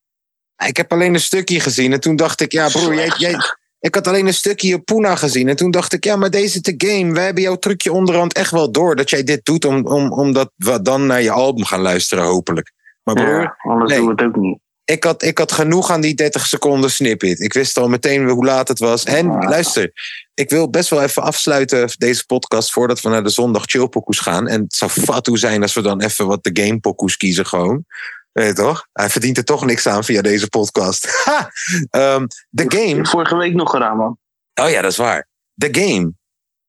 Ik 0.67 0.77
heb 0.77 0.91
alleen 0.91 1.13
een 1.13 1.19
stukje 1.19 1.59
gezien 1.59 1.93
en 1.93 1.99
toen 1.99 2.15
dacht 2.15 2.41
ik, 2.41 2.51
ja 2.51 2.69
broer, 2.69 2.95
jij, 2.95 3.13
jij, 3.17 3.37
ik 3.79 3.95
had 3.95 4.07
alleen 4.07 4.27
een 4.27 4.33
stukje 4.33 4.75
op 4.75 4.85
Puna 4.85 5.15
gezien. 5.15 5.49
En 5.49 5.55
toen 5.55 5.71
dacht 5.71 5.93
ik, 5.93 6.03
ja, 6.03 6.15
maar 6.15 6.29
deze 6.29 6.61
te 6.61 6.73
game. 6.77 7.13
Wij 7.13 7.25
hebben 7.25 7.43
jouw 7.43 7.55
trucje 7.55 7.91
onderhand 7.91 8.33
echt 8.33 8.51
wel 8.51 8.71
door 8.71 8.95
dat 8.95 9.09
jij 9.09 9.23
dit 9.23 9.45
doet, 9.45 9.65
om, 9.65 9.87
om, 9.87 10.11
omdat 10.11 10.51
we 10.55 10.81
dan 10.81 11.05
naar 11.05 11.21
je 11.21 11.31
album 11.31 11.65
gaan 11.65 11.81
luisteren, 11.81 12.23
hopelijk. 12.23 12.71
Maar 13.03 13.15
broer, 13.15 13.41
ja 13.41 13.55
anders 13.61 13.89
nee. 13.89 13.99
doen 13.99 14.15
we 14.15 14.23
het 14.23 14.35
ook 14.35 14.35
niet. 14.35 14.59
Ik, 14.93 15.03
had, 15.03 15.23
ik 15.23 15.37
had 15.37 15.51
genoeg 15.51 15.89
aan 15.91 16.01
die 16.01 16.13
30 16.13 16.45
seconden 16.45 16.91
snippet. 16.91 17.39
Ik 17.39 17.53
wist 17.53 17.77
al 17.77 17.87
meteen 17.89 18.29
hoe 18.29 18.45
laat 18.45 18.67
het 18.67 18.79
was. 18.79 19.03
En 19.03 19.25
Ja. 19.25 19.37
luister, 19.49 19.91
ik 20.33 20.49
wil 20.49 20.69
best 20.69 20.89
wel 20.89 21.01
even 21.01 21.23
afsluiten 21.23 21.89
deze 21.97 22.25
podcast 22.25 22.71
voordat 22.71 23.01
we 23.01 23.09
naar 23.09 23.23
de 23.23 23.29
zondag 23.29 23.63
chillpokoes 23.65 24.19
gaan. 24.19 24.47
En 24.47 24.61
het 24.61 24.73
zou 24.73 24.91
fatu 24.91 25.37
zijn 25.37 25.61
als 25.61 25.73
we 25.73 25.81
dan 25.81 26.01
even 26.01 26.27
wat 26.27 26.43
de 26.43 26.61
gamepokoes 26.63 27.17
kiezen 27.17 27.45
gewoon. 27.45 27.85
Weet 28.31 28.47
je 28.47 28.53
toch? 28.53 28.87
Hij 28.93 29.09
verdient 29.09 29.37
er 29.37 29.43
toch 29.43 29.65
niks 29.65 29.87
aan 29.87 30.03
via 30.03 30.21
deze 30.21 30.47
podcast. 30.49 31.07
Ha! 31.25 31.51
Ehm, 31.89 32.27
de 32.49 32.65
game. 32.67 33.05
Vorige 33.05 33.35
week 33.35 33.53
nog 33.53 33.69
gedaan, 33.69 33.97
man. 33.97 34.17
Oh 34.61 34.69
ja, 34.69 34.81
dat 34.81 34.91
is 34.91 34.97
waar. 34.97 35.27
The 35.55 35.67
Game. 35.71 36.13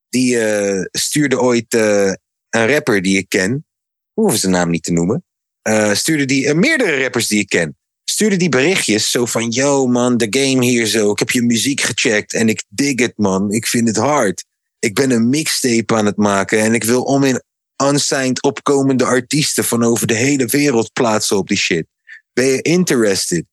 Die 0.09 0.39
eh, 0.39 0.81
stuurde 0.91 1.39
ooit 1.41 1.73
eh, 1.73 2.11
een 2.49 2.67
rapper 2.67 3.01
die 3.01 3.17
ik 3.17 3.29
ken. 3.29 3.65
Hoeven 4.13 4.39
zijn 4.39 4.51
naam 4.51 4.69
niet 4.69 4.83
te 4.83 4.91
noemen. 4.91 5.23
eh, 5.61 5.91
stuurde 5.93 6.25
die, 6.25 6.53
meerdere 6.53 7.01
rappers 7.01 7.27
die 7.27 7.39
ik 7.39 7.49
ken. 7.49 7.77
Stuurde 8.09 8.37
die 8.37 8.49
berichtjes 8.49 9.11
zo 9.11 9.25
van: 9.25 9.49
Yo 9.49 9.87
man, 9.87 10.17
The 10.17 10.27
Game 10.29 10.65
hier 10.65 10.85
zo. 10.85 11.11
Ik 11.11 11.19
heb 11.19 11.31
je 11.31 11.41
muziek 11.41 11.81
gecheckt 11.81 12.33
en 12.33 12.49
ik 12.49 12.63
dig 12.69 12.99
het 12.99 13.17
man. 13.17 13.51
Ik 13.51 13.67
vind 13.67 13.87
het 13.87 13.97
hard. 13.97 14.45
Ik 14.79 14.93
ben 14.93 15.11
een 15.11 15.29
mixtape 15.29 15.95
aan 15.95 16.05
het 16.05 16.17
maken 16.17 16.59
en 16.59 16.73
ik 16.73 16.83
wil 16.83 17.03
om 17.03 17.23
in 17.23 17.43
unsigned 17.83 18.41
opkomende 18.41 19.05
artiesten 19.05 19.63
van 19.63 19.83
over 19.83 20.07
de 20.07 20.13
hele 20.13 20.45
wereld 20.45 20.93
plaatsen 20.93 21.37
op 21.37 21.47
die 21.47 21.57
shit. 21.57 21.85
Ben 22.33 22.45
je 22.45 22.61
interested? 22.61 23.45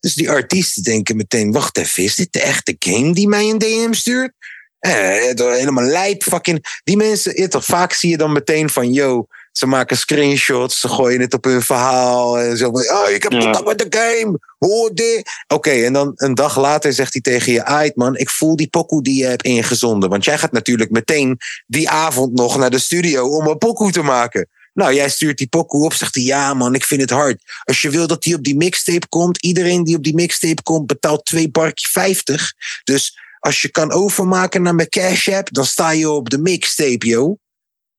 Dus 0.00 0.14
die 0.14 0.30
artiesten 0.30 0.82
denken 0.82 1.16
meteen, 1.16 1.52
wacht 1.52 1.78
even, 1.78 2.02
is 2.02 2.14
dit 2.14 2.32
de 2.32 2.40
echte 2.40 2.76
game 2.78 3.14
die 3.14 3.28
mij 3.28 3.48
een 3.48 3.58
DM 3.58 3.92
stuurt? 3.92 4.32
Eh, 4.78 5.34
helemaal 5.36 5.84
lijp, 5.84 6.22
fucking. 6.22 6.80
Die 6.84 6.96
mensen, 6.96 7.50
toch, 7.50 7.64
vaak 7.64 7.92
zie 7.92 8.10
je 8.10 8.16
dan 8.16 8.32
meteen 8.32 8.70
van, 8.70 8.92
yo, 8.92 9.26
ze 9.52 9.66
maken 9.66 9.96
screenshots, 9.96 10.80
ze 10.80 10.88
gooien 10.88 11.20
het 11.20 11.34
op 11.34 11.44
hun 11.44 11.62
verhaal. 11.62 12.38
En 12.38 12.56
zo 12.56 12.70
van, 12.70 12.90
oh, 12.96 13.10
ik 13.10 13.22
heb 13.22 13.32
Ja. 13.32 13.38
contact 13.40 13.66
met 13.66 13.78
de 13.78 13.98
game, 13.98 14.38
hoor 14.58 14.94
dit. 14.94 15.30
Oké, 15.46 15.70
en 15.70 15.92
dan 15.92 16.12
een 16.14 16.34
dag 16.34 16.58
later 16.58 16.92
zegt 16.92 17.12
hij 17.12 17.22
tegen 17.22 17.52
je, 17.52 17.64
ait 17.64 17.96
man, 17.96 18.16
ik 18.16 18.30
voel 18.30 18.56
die 18.56 18.68
pokoe 18.68 19.02
die 19.02 19.16
je 19.22 19.26
hebt 19.26 19.44
ingezonden. 19.44 20.10
Want 20.10 20.24
jij 20.24 20.38
gaat 20.38 20.52
natuurlijk 20.52 20.90
meteen 20.90 21.38
die 21.66 21.90
avond 21.90 22.32
nog 22.36 22.56
naar 22.58 22.70
de 22.70 22.78
studio 22.78 23.28
om 23.28 23.46
een 23.46 23.58
pokoe 23.58 23.90
te 23.92 24.02
maken. 24.02 24.48
Nou, 24.74 24.94
jij 24.94 25.08
stuurt 25.08 25.38
die 25.38 25.48
pokoe 25.48 25.84
op, 25.84 25.92
zegt 25.92 26.14
hij, 26.14 26.24
ja 26.24 26.54
man, 26.54 26.74
ik 26.74 26.84
vind 26.84 27.00
het 27.00 27.10
hard. 27.10 27.42
Als 27.64 27.82
je 27.82 27.90
wil 27.90 28.06
dat 28.06 28.22
die 28.22 28.34
op 28.34 28.42
die 28.42 28.56
mixtape 28.56 29.08
komt, 29.08 29.42
iedereen 29.42 29.84
die 29.84 29.96
op 29.96 30.02
die 30.02 30.14
mixtape 30.14 30.62
komt, 30.62 30.86
betaalt 30.86 31.24
twee 31.24 31.50
barkje 31.50 31.88
50. 31.88 32.52
Dus 32.84 33.18
als 33.38 33.62
je 33.62 33.68
kan 33.68 33.92
overmaken 33.92 34.62
naar 34.62 34.74
mijn 34.74 34.88
Cash 34.88 35.28
App, 35.28 35.48
dan 35.52 35.64
sta 35.64 35.90
je 35.90 36.10
op 36.10 36.30
de 36.30 36.38
mixtape, 36.38 37.06
yo. 37.06 37.36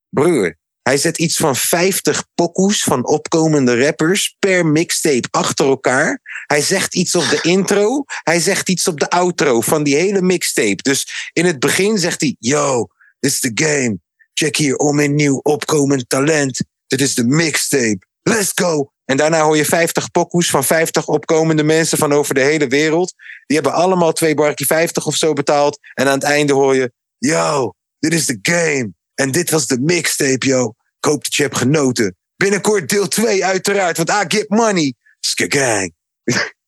Broer, 0.10 0.58
hij 0.84 0.98
zet 0.98 1.18
iets 1.18 1.36
van 1.36 1.56
50 1.56 2.26
pokoes 2.36 2.84
van 2.84 3.08
opkomende 3.08 3.84
rappers 3.86 4.36
per 4.40 4.66
mixtape 4.66 5.28
achter 5.32 5.66
elkaar. 5.66 6.22
Hij 6.46 6.62
zegt 6.62 6.96
iets 6.96 7.16
op 7.16 7.30
de 7.30 7.40
intro, 7.56 8.04
hij 8.24 8.40
zegt 8.40 8.70
iets 8.70 8.88
op 8.88 9.00
de 9.00 9.10
outro 9.10 9.62
van 9.62 9.84
die 9.84 9.96
hele 9.96 10.22
mixtape. 10.22 10.82
Dus 10.82 11.30
in 11.34 11.46
het 11.46 11.60
begin 11.60 11.98
zegt 11.98 12.22
hij, 12.22 12.36
yo, 12.40 12.88
this 13.20 13.34
is 13.34 13.40
the 13.40 13.52
game. 13.54 14.00
Check 14.34 14.56
hier 14.56 14.76
om 14.76 15.00
in 15.00 15.16
nieuw 15.16 15.38
opkomend 15.38 16.10
talent. 16.10 16.64
Dit 16.88 17.02
is 17.02 17.16
de 17.16 17.26
mixtape. 17.26 18.00
Let's 18.22 18.52
go. 18.56 18.92
En 19.06 19.18
daarna 19.18 19.42
hoor 19.42 19.58
je 19.58 19.66
50 19.66 20.12
pokoes 20.12 20.50
van 20.50 20.64
50 20.64 21.08
opkomende 21.08 21.64
mensen 21.64 21.98
van 21.98 22.14
over 22.14 22.34
de 22.34 22.42
hele 22.42 22.68
wereld. 22.68 23.14
Die 23.46 23.58
hebben 23.58 23.74
allemaal 23.74 24.12
twee 24.12 24.34
barkie 24.34 24.66
50 24.66 25.06
of 25.06 25.16
zo 25.16 25.34
betaald. 25.34 25.80
En 25.94 26.08
aan 26.08 26.14
het 26.14 26.24
einde 26.24 26.54
hoor 26.54 26.76
je: 26.76 26.92
Yo, 27.18 27.74
dit 28.00 28.14
is 28.14 28.26
de 28.26 28.40
game. 28.42 28.94
En 29.14 29.32
dit 29.32 29.50
was 29.50 29.68
de 29.68 29.80
mixtape, 29.80 30.48
yo. 30.48 30.74
Ik 30.98 31.06
hoop 31.06 31.24
dat 31.24 31.36
je 31.36 31.44
hebt 31.44 31.58
genoten. 31.58 32.16
Binnenkort 32.36 32.90
deel 32.90 33.08
2, 33.08 33.46
uiteraard, 33.46 33.98
want 33.98 34.10
I 34.10 34.38
get 34.38 34.50
money. 34.50 34.94
Skagang. 35.20 35.94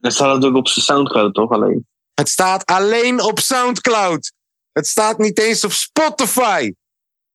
Dan 0.00 0.12
staat 0.12 0.34
het 0.34 0.44
ook 0.44 0.56
op 0.56 0.68
zijn 0.68 0.84
Soundcloud, 0.84 1.34
toch? 1.34 1.50
Alleen. 1.50 1.86
Het 2.14 2.28
staat 2.28 2.64
alleen 2.64 3.22
op 3.22 3.38
Soundcloud. 3.38 4.32
Het 4.72 4.86
staat 4.86 5.18
niet 5.18 5.38
eens 5.38 5.64
op 5.64 5.72
Spotify. 5.72 6.72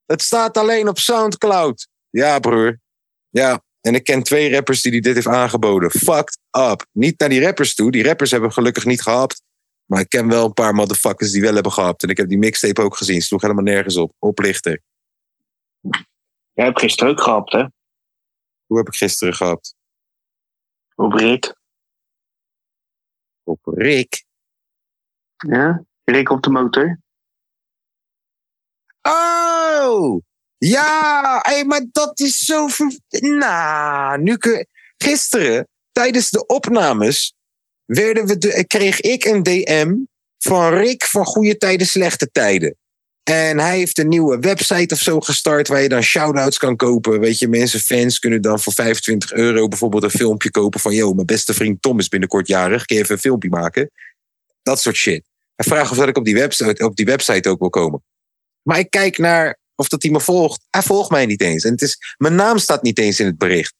Het 0.05 0.21
staat 0.21 0.57
alleen 0.57 0.87
op 0.87 0.99
Soundcloud. 0.99 1.87
Ja, 2.09 2.39
broer. 2.39 2.79
Ja. 3.29 3.63
En 3.81 3.95
ik 3.95 4.03
ken 4.03 4.23
twee 4.23 4.51
rappers 4.51 4.81
die, 4.81 4.91
die 4.91 5.01
dit 5.01 5.13
heeft 5.13 5.27
aangeboden. 5.27 5.91
Fucked 5.91 6.37
up. 6.51 6.85
Niet 6.91 7.19
naar 7.19 7.29
die 7.29 7.41
rappers 7.41 7.75
toe. 7.75 7.91
Die 7.91 8.03
rappers 8.03 8.31
hebben 8.31 8.53
gelukkig 8.53 8.85
niet 8.85 9.01
gehapt. 9.01 9.41
Maar 9.85 9.99
ik 9.99 10.09
ken 10.09 10.27
wel 10.27 10.45
een 10.45 10.53
paar 10.53 10.73
motherfuckers 10.73 11.31
die 11.31 11.41
wel 11.41 11.53
hebben 11.53 11.71
gehapt. 11.71 12.03
En 12.03 12.09
ik 12.09 12.17
heb 12.17 12.27
die 12.27 12.37
mixtape 12.37 12.81
ook 12.81 12.97
gezien. 12.97 13.21
Sloeg 13.21 13.41
helemaal 13.41 13.63
nergens 13.63 13.95
op. 13.97 14.13
Oplichter. 14.19 14.81
Jij 16.53 16.65
hebt 16.65 16.79
gisteren 16.79 17.13
ook 17.13 17.21
gehad, 17.21 17.51
hè? 17.51 17.65
Hoe 18.65 18.77
heb 18.77 18.87
ik 18.87 18.95
gisteren 18.95 19.33
gehapt? 19.33 19.75
Op 20.95 21.13
Rick. 21.13 21.55
Op 23.43 23.59
Rick. 23.63 24.25
Ja? 25.35 25.83
Rick 26.03 26.29
op 26.29 26.41
de 26.43 26.49
motor. 26.49 26.99
Oh! 29.01 30.21
Ja, 30.57 31.39
hey, 31.41 31.65
maar 31.65 31.85
dat 31.91 32.19
is 32.19 32.37
zo. 32.37 32.67
ver- 32.67 32.99
Nou, 33.09 34.21
nu 34.21 34.37
kun- 34.37 34.67
gisteren 34.97 35.67
tijdens 35.91 36.29
de 36.29 36.45
opnames 36.45 37.35
werden 37.85 38.27
we 38.27 38.37
de, 38.37 38.65
kreeg 38.67 39.01
ik 39.01 39.25
een 39.25 39.43
DM 39.43 39.95
van 40.37 40.73
Rick 40.73 41.03
van 41.03 41.25
Goede 41.25 41.57
Tijden, 41.57 41.87
Slechte 41.87 42.29
Tijden. 42.31 42.75
En 43.23 43.59
hij 43.59 43.77
heeft 43.77 43.97
een 43.97 44.07
nieuwe 44.07 44.39
website 44.39 44.93
of 44.93 44.99
zo 44.99 45.19
gestart 45.19 45.67
waar 45.67 45.81
je 45.81 45.89
dan 45.89 46.01
shout-outs 46.01 46.57
kan 46.57 46.75
kopen. 46.75 47.19
Weet 47.19 47.39
je, 47.39 47.47
mensen, 47.47 47.79
fans 47.79 48.19
kunnen 48.19 48.41
dan 48.41 48.59
voor 48.59 48.73
25 48.73 49.33
euro 49.33 49.67
bijvoorbeeld 49.67 50.03
een 50.03 50.09
filmpje 50.09 50.51
kopen 50.51 50.79
van... 50.79 50.93
yo, 50.93 51.13
mijn 51.13 51.25
beste 51.25 51.53
vriend 51.53 51.81
Tom 51.81 51.99
is 51.99 52.07
binnenkort 52.07 52.47
jarig, 52.47 52.85
kun 52.85 52.95
je 52.95 53.01
even 53.01 53.15
een 53.15 53.21
filmpje 53.21 53.49
maken? 53.49 53.91
Dat 54.61 54.81
soort 54.81 54.95
shit. 54.95 55.23
Hij 55.55 55.65
vraagt 55.65 55.91
of 55.91 55.97
dat 55.97 56.07
ik 56.07 56.17
op 56.17 56.25
die, 56.25 56.33
website, 56.33 56.85
op 56.85 56.95
die 56.95 57.05
website 57.05 57.49
ook 57.49 57.59
wil 57.59 57.69
komen. 57.69 58.03
Maar 58.61 58.79
ik 58.79 58.89
kijk 58.89 59.17
naar 59.17 59.59
of 59.75 59.87
dat 59.87 60.01
hij 60.01 60.11
me 60.11 60.19
volgt. 60.19 60.65
Hij 60.69 60.81
volgt 60.81 61.09
mij 61.09 61.25
niet 61.25 61.41
eens. 61.41 61.63
En 61.63 61.71
het 61.71 61.81
is, 61.81 61.97
mijn 62.17 62.35
naam 62.35 62.57
staat 62.57 62.83
niet 62.83 62.99
eens 62.99 63.19
in 63.19 63.25
het 63.25 63.37
bericht. 63.37 63.73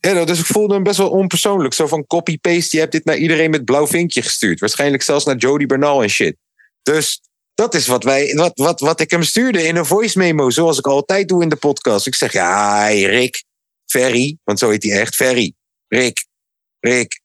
Ja, 0.00 0.24
dus 0.24 0.38
ik 0.38 0.46
voelde 0.46 0.74
hem 0.74 0.82
best 0.82 0.96
wel 0.96 1.10
onpersoonlijk. 1.10 1.74
Zo 1.74 1.86
van 1.86 2.06
copy-paste, 2.06 2.76
je 2.76 2.82
hebt 2.82 2.92
dit 2.92 3.04
naar 3.04 3.16
iedereen 3.16 3.50
met 3.50 3.64
blauw 3.64 3.86
vinkje 3.86 4.22
gestuurd. 4.22 4.60
Waarschijnlijk 4.60 5.02
zelfs 5.02 5.24
naar 5.24 5.36
Jody 5.36 5.66
Bernal 5.66 6.02
en 6.02 6.10
shit. 6.10 6.36
Dus 6.82 7.20
dat 7.54 7.74
is 7.74 7.86
wat, 7.86 8.04
wij, 8.04 8.34
wat, 8.34 8.52
wat, 8.54 8.80
wat 8.80 9.00
ik 9.00 9.10
hem 9.10 9.22
stuurde 9.22 9.62
in 9.62 9.76
een 9.76 9.86
voice 9.86 10.18
memo. 10.18 10.50
Zoals 10.50 10.78
ik 10.78 10.86
altijd 10.86 11.28
doe 11.28 11.42
in 11.42 11.48
de 11.48 11.56
podcast. 11.56 12.06
Ik 12.06 12.14
zeg, 12.14 12.32
ja, 12.32 12.78
hey, 12.78 13.02
Rick, 13.02 13.44
Ferry. 13.86 14.38
Want 14.44 14.58
zo 14.58 14.70
heet 14.70 14.82
hij 14.82 15.00
echt. 15.00 15.14
Ferry, 15.14 15.52
Rick, 15.88 16.26
Rick, 16.80 17.20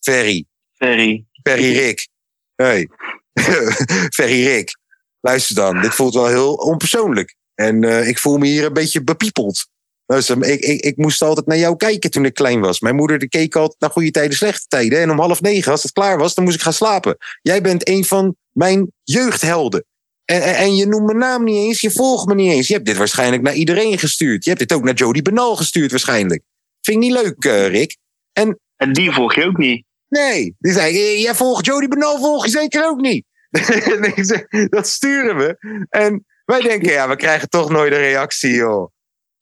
Ferry. 0.00 0.44
Ferry. 0.72 1.24
Ferry 1.42 1.78
Rick. 1.78 2.08
Hey. 2.54 2.88
Ferry 4.16 4.46
Rick. 4.46 4.78
Luister 5.20 5.54
dan, 5.54 5.80
dit 5.80 5.94
voelt 5.94 6.14
wel 6.14 6.26
heel 6.26 6.54
onpersoonlijk. 6.54 7.34
En 7.54 7.84
eh, 7.84 8.08
ik 8.08 8.18
voel 8.18 8.36
me 8.38 8.46
hier 8.46 8.64
een 8.64 8.72
beetje 8.72 9.04
bepiepeld. 9.04 9.68
Ik, 10.06 10.60
ik, 10.60 10.80
ik 10.80 10.96
moest 10.96 11.22
altijd 11.22 11.46
naar 11.46 11.58
jou 11.58 11.76
kijken 11.76 12.10
toen 12.10 12.24
ik 12.24 12.34
klein 12.34 12.60
was. 12.60 12.80
Mijn 12.80 12.94
moeder 12.94 13.18
die 13.18 13.28
keek 13.28 13.56
altijd 13.56 13.80
naar 13.80 13.90
goede 13.90 14.10
tijden, 14.10 14.36
slechte 14.36 14.66
tijden. 14.68 15.00
En 15.00 15.10
om 15.10 15.18
half 15.18 15.40
negen, 15.40 15.72
als 15.72 15.82
het 15.82 15.92
klaar 15.92 16.18
was, 16.18 16.34
dan 16.34 16.44
moest 16.44 16.56
ik 16.56 16.62
gaan 16.62 16.72
slapen. 16.72 17.16
Jij 17.42 17.60
bent 17.60 17.88
een 17.88 18.04
van 18.04 18.36
mijn 18.52 18.92
jeugdhelden. 19.02 19.84
En, 20.24 20.42
en, 20.42 20.56
en 20.56 20.76
je 20.76 20.86
noemt 20.86 21.06
mijn 21.06 21.18
naam 21.18 21.44
niet 21.44 21.56
eens, 21.56 21.80
je 21.80 21.90
volgt 21.90 22.26
me 22.26 22.34
niet 22.34 22.52
eens. 22.52 22.66
Je 22.66 22.74
hebt 22.74 22.86
dit 22.86 22.96
waarschijnlijk 22.96 23.42
naar 23.42 23.54
iedereen 23.54 23.98
gestuurd. 23.98 24.44
Je 24.44 24.50
hebt 24.50 24.68
dit 24.68 24.72
ook 24.78 24.84
naar 24.84 24.94
Jody 24.94 25.22
Benal 25.22 25.56
gestuurd 25.56 25.90
waarschijnlijk. 25.90 26.42
Vind 26.80 26.96
ik 26.96 27.02
niet 27.02 27.22
leuk, 27.22 27.44
eh, 27.44 27.66
Rick. 27.66 27.96
En 28.32 28.60
En 28.76 28.92
die 28.92 29.12
volg 29.12 29.34
je 29.34 29.44
ook 29.44 29.56
niet. 29.56 29.84
Nee, 30.08 30.54
die 30.58 30.72
zei, 30.72 30.96
"Eh, 30.96 31.22
jij 31.22 31.34
volgt 31.34 31.66
Jody 31.66 31.88
Benal, 31.88 32.18
volg 32.18 32.44
je 32.44 32.50
zeker 32.50 32.86
ook 32.86 33.00
niet. 33.00 33.24
Dat 34.76 34.88
sturen 34.88 35.36
we. 35.36 35.56
En 35.88 36.24
wij 36.44 36.60
denken, 36.60 36.92
ja, 36.92 37.08
we 37.08 37.16
krijgen 37.16 37.48
toch 37.48 37.70
nooit 37.70 37.92
een 37.92 37.98
reactie, 37.98 38.50
joh. 38.54 38.90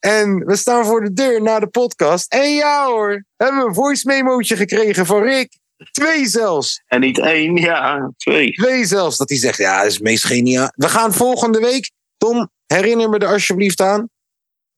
En 0.04 0.46
we 0.46 0.56
staan 0.56 0.84
voor 0.84 1.04
de 1.04 1.12
deur 1.12 1.42
na 1.42 1.60
de 1.60 1.66
podcast. 1.66 2.32
En 2.32 2.50
ja 2.50 2.86
hoor, 2.86 3.24
hebben 3.36 3.60
we 3.60 3.68
een 3.68 3.74
voice 3.74 4.06
memootje 4.06 4.56
gekregen 4.56 5.06
van 5.06 5.22
Rick. 5.22 5.58
Twee 5.90 6.26
zelfs. 6.26 6.82
En 6.86 7.00
niet 7.00 7.18
één, 7.18 7.56
ja, 7.56 8.12
twee. 8.16 8.52
Twee 8.52 8.84
zelfs. 8.84 9.16
Dat 9.16 9.28
hij 9.28 9.38
zegt, 9.38 9.58
ja, 9.58 9.76
dat 9.76 9.86
is 9.86 9.94
het 9.94 10.02
meest 10.02 10.24
geniaal. 10.24 10.72
We 10.76 10.88
gaan 10.88 11.12
volgende 11.14 11.60
week, 11.60 11.90
Tom, 12.16 12.50
herinner 12.66 13.08
me 13.08 13.18
er 13.18 13.28
alsjeblieft 13.28 13.80
aan. 13.80 14.08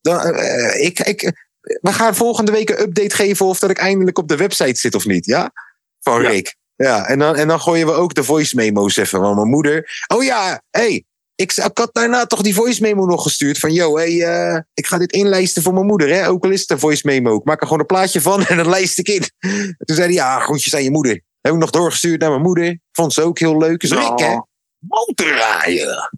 Dan, 0.01 0.21
eh, 0.21 0.85
ik, 0.85 1.01
ik, 1.01 1.49
we 1.61 1.93
gaan 1.93 2.15
volgende 2.15 2.53
week 2.53 2.71
een 2.71 2.81
update 2.81 3.15
geven 3.15 3.47
of 3.47 3.59
dat 3.59 3.71
ik 3.71 3.79
eindelijk 3.79 4.19
op 4.19 4.29
de 4.29 4.37
website 4.37 4.81
zit 4.81 4.95
of 4.95 5.07
niet, 5.07 5.25
ja? 5.25 5.53
Van. 6.01 6.21
Rick. 6.21 6.57
Ja, 6.77 7.07
en 7.07 7.19
dan, 7.19 7.37
en 7.37 7.49
dan 7.49 7.61
gooien 7.61 7.87
we 7.87 7.93
ook 7.93 8.15
de 8.15 8.25
voice 8.25 8.57
memo's 8.57 8.97
even 8.97 9.21
van 9.21 9.35
mijn 9.35 9.49
moeder. 9.49 10.05
Oh 10.15 10.25
ja, 10.25 10.63
hey, 10.71 11.05
ik, 11.37 11.53
ik 11.53 11.79
had 11.79 11.91
daarna 11.93 12.27
toch 12.27 12.43
die 12.43 12.55
voice 12.55 12.83
memo 12.83 13.05
nog 13.05 13.23
gestuurd. 13.23 13.59
Van, 13.59 13.73
yo, 13.73 13.97
hey, 13.97 14.23
eh, 14.23 14.61
ik 14.75 14.87
ga 14.87 14.99
dit 14.99 15.13
inlijsten 15.13 15.63
voor 15.63 15.75
mijn 15.75 15.87
moeder. 15.87 16.09
Hè? 16.09 16.29
Ook 16.29 16.45
al 16.45 16.51
is 16.51 16.61
het 16.61 16.71
een 16.71 16.79
voice 16.79 17.07
memo. 17.07 17.37
Ik 17.37 17.45
maak 17.45 17.61
er 17.61 17.67
gewoon 17.67 17.81
een 17.81 17.87
plaatje 17.87 18.21
van 18.21 18.45
en 18.47 18.57
dan 18.57 18.69
lijst 18.69 18.99
ik 18.99 19.09
in. 19.09 19.23
En 19.39 19.77
toen 19.79 19.97
zei 19.97 20.07
hij, 20.07 20.17
ja, 20.17 20.41
groetjes 20.41 20.75
aan 20.75 20.83
je 20.83 20.91
moeder. 20.91 21.21
Heb 21.41 21.53
ik 21.53 21.59
nog 21.59 21.71
doorgestuurd 21.71 22.21
naar 22.21 22.31
mijn 22.31 22.43
moeder. 22.43 22.79
Vond 22.93 23.13
ze 23.13 23.23
ook 23.23 23.39
heel 23.39 23.59
leuk. 23.59 23.81
Dus 23.81 23.91
Rick, 23.91 24.19
hè? 24.19 24.41
Motorrijden. 24.79 26.11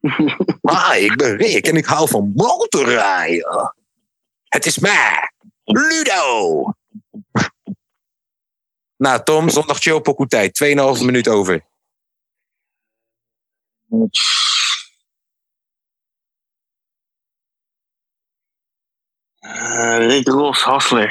ah, 0.62 0.96
ik 0.96 1.16
ben 1.16 1.36
Rick 1.36 1.66
en 1.66 1.76
ik 1.76 1.84
hou 1.84 2.08
van 2.08 2.32
motorrijden. 2.34 3.74
Het 4.44 4.66
is 4.66 4.78
mij, 4.78 5.32
Ludo. 5.64 6.64
nou, 9.04 9.22
Tom, 9.22 9.48
zondag 9.48 9.78
chill 9.78 10.00
pokoe 10.00 10.26
tijd. 10.26 10.64
2,5 10.98 11.04
minuut 11.04 11.28
over. 11.28 11.68
Eh, 13.90 14.06
Rick 20.06 20.28
Ross, 20.28 20.62
Hassler. 20.64 21.10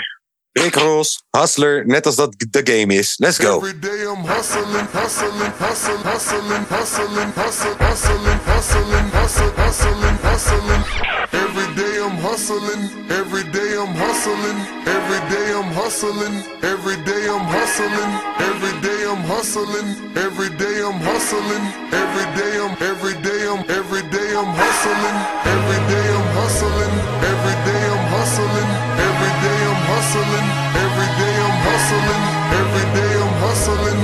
Rick 0.54 0.76
Ross, 0.76 1.24
Hustler, 1.38 1.86
net 1.86 2.06
als 2.06 2.16
dat 2.16 2.36
de 2.50 2.62
game 2.64 2.94
is. 2.94 3.18
Let's 3.18 3.38
go. 3.38 3.58
Every 3.58 3.80
day 3.80 4.02
I'm 4.04 4.26
hustling, 4.26 4.88
hustling, 4.92 5.52
hustling, 5.60 6.04
hustling, 6.04 6.66
hustling, 6.70 7.32
hustling, 7.36 7.78
hustling, 7.80 8.40
hustling, 8.46 9.10
hustling, 9.12 9.54
hustling, 9.56 10.18
hustling. 10.22 10.84
Every 11.32 11.74
day 11.76 11.98
I'm 12.06 12.18
hustling, 12.18 12.90
every 13.10 13.44
day 13.52 13.59
I'm 13.80 13.96
hustling, 13.96 14.60
every 14.92 15.22
day 15.32 15.48
I'm 15.56 15.72
hustling, 15.72 16.36
every 16.68 17.00
day 17.08 17.24
I'm 17.32 17.48
hustling, 17.48 18.12
every 18.44 18.76
day 18.84 19.08
I'm 19.08 19.24
hustling, 19.24 19.88
every 20.20 20.50
day 20.60 20.84
I'm 20.84 21.00
hustling, 21.00 21.64
every 21.96 22.28
day 22.36 22.60
I'm, 22.60 22.76
every 22.84 23.16
day 23.24 23.48
I'm, 23.48 23.64
every 23.72 24.04
day 24.12 24.30
I'm 24.36 24.52
hustling, 24.52 25.18
every 25.48 25.80
day 25.88 26.08
I'm 26.12 26.28
hustling, 26.36 26.94
every 27.24 27.56
day 27.64 27.84
I'm 27.88 28.04
hustling, 28.20 28.70
every 29.00 29.34
day 29.48 29.60
I'm 29.72 29.82
hustling, 29.88 30.48
every 30.84 31.10
day 31.16 31.36
I'm 31.40 31.58
hustling, 31.64 32.24
every 32.60 32.86
day 33.00 33.12
I'm 33.16 33.34
hustling, 33.48 34.00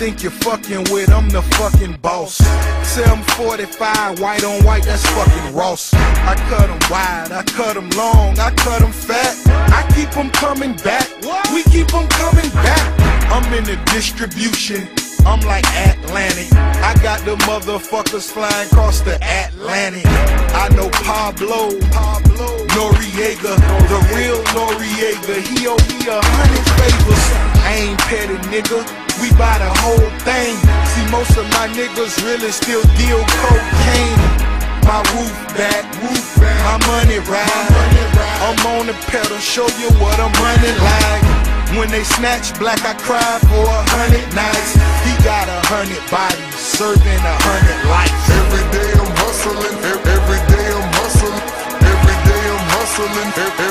think 0.00 0.22
you're 0.22 0.32
fucking 0.32 0.84
with? 0.90 1.10
I'm 1.10 1.28
the 1.28 1.42
fucking 1.60 1.98
boss. 2.00 2.38
745, 2.88 4.18
white 4.18 4.42
on 4.44 4.64
white, 4.64 4.82
that's 4.84 5.04
fucking 5.04 5.54
Ross. 5.54 5.92
I 5.92 6.36
cut 6.48 6.70
'em 6.70 6.80
wide, 6.88 7.32
I 7.32 7.42
cut 7.42 7.76
'em 7.76 7.90
long, 7.90 8.40
I 8.40 8.50
cut 8.64 8.80
'em 8.80 8.92
fat. 8.92 9.36
I 9.78 9.82
keep 9.94 10.16
'em 10.16 10.30
coming 10.30 10.72
back, 10.88 11.06
we 11.52 11.62
keep 11.64 11.92
'em 11.92 12.08
coming 12.22 12.48
back. 12.64 12.82
I'm 13.30 13.44
in 13.52 13.64
the 13.64 13.76
distribution, 13.92 14.88
I'm 15.26 15.40
like 15.40 15.66
Atlantic. 15.88 16.50
I 16.90 16.94
got 17.02 17.22
the 17.26 17.36
motherfuckers 17.44 18.26
flying 18.32 18.68
across 18.72 19.02
the 19.02 19.16
Atlantic. 19.20 20.06
I 20.64 20.66
know 20.76 20.88
Pablo, 21.04 21.76
Pablo, 21.92 22.48
Noriega, 22.74 23.54
the 23.92 24.00
real 24.16 24.40
Noriega. 24.56 25.34
He 25.50 25.66
owe 25.68 25.76
me 25.90 25.98
a 26.08 26.20
hundred 26.36 26.66
favors. 26.78 27.26
I 27.68 27.74
ain't 27.82 27.98
petty 28.08 28.38
nigga, 28.48 28.80
we 29.20 29.28
buy 29.36 29.56
the 29.60 29.70
whole 29.84 30.10
thing. 30.24 30.56
See, 30.92 31.06
most 31.12 31.36
of 31.36 31.46
my 31.56 31.68
niggas 31.76 32.16
really 32.24 32.50
still 32.50 32.82
deal 32.96 33.20
cocaine. 33.44 34.20
My 34.88 35.04
roof 35.12 35.32
back, 35.54 35.84
roof 36.02 36.26
back, 36.40 36.56
my 36.64 36.78
money 36.88 37.20
ride. 37.28 37.68
I'm 38.42 38.58
on 38.74 38.86
the 38.88 38.96
pedal, 39.12 39.38
show 39.38 39.68
you 39.78 39.88
what 40.00 40.16
I'm 40.18 40.32
running 40.40 40.78
like. 40.80 41.22
When 41.78 41.88
they 41.90 42.02
snatch 42.02 42.58
black, 42.58 42.82
I 42.82 42.94
cry 42.98 43.38
for 43.46 43.62
a 43.62 43.82
hundred 43.94 44.26
nights. 44.34 44.74
He 45.06 45.12
got 45.22 45.46
a 45.46 45.60
hundred 45.70 46.02
bodies. 46.10 46.56
serving 46.58 47.22
a 47.22 47.36
hundred 47.46 47.80
lives. 47.86 48.26
Every 48.40 48.64
day 48.74 48.90
I'm 48.98 49.12
hustling, 49.22 49.78
every 49.94 50.40
day 50.50 50.66
I'm 50.74 50.88
hustling, 50.98 51.38
every 51.92 52.18
day 52.26 52.42
I'm 52.50 52.64
hustling, 52.74 53.30
every 53.46 53.69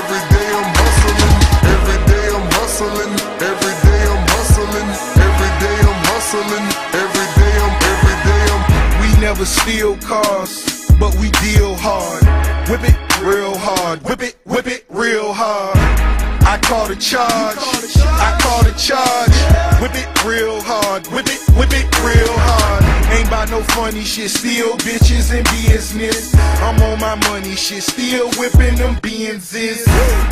never 9.29 9.45
steal 9.45 9.95
cars, 9.97 10.89
but 10.99 11.13
we 11.17 11.29
deal 11.29 11.75
hard. 11.75 12.23
Whip 12.67 12.81
it 12.83 12.97
real 13.21 13.55
hard, 13.59 14.01
whip 14.01 14.23
it, 14.23 14.35
whip 14.43 14.65
it 14.65 14.85
real 14.89 15.33
hard. 15.33 16.18
Call 16.61 16.87
the 16.87 16.95
charge, 16.95 17.57
I 17.57 18.37
call 18.41 18.63
the 18.63 18.73
charge. 18.77 19.33
Whip 19.81 19.95
it 19.95 20.07
real 20.23 20.61
hard, 20.61 21.07
whip 21.07 21.25
it, 21.25 21.41
whip 21.57 21.73
it 21.73 21.89
real 22.05 22.35
hard. 22.45 22.83
Ain't 23.09 23.27
about 23.27 23.49
no 23.49 23.61
funny 23.73 24.03
shit, 24.03 24.29
still 24.29 24.77
bitches 24.85 25.33
in 25.33 25.41
business. 25.65 26.35
I'm 26.61 26.77
on 26.85 26.99
my 26.99 27.15
money 27.29 27.55
shit, 27.55 27.83
still 27.83 28.29
whipping 28.37 28.75
them 28.75 28.95
Benzes. 29.01 29.81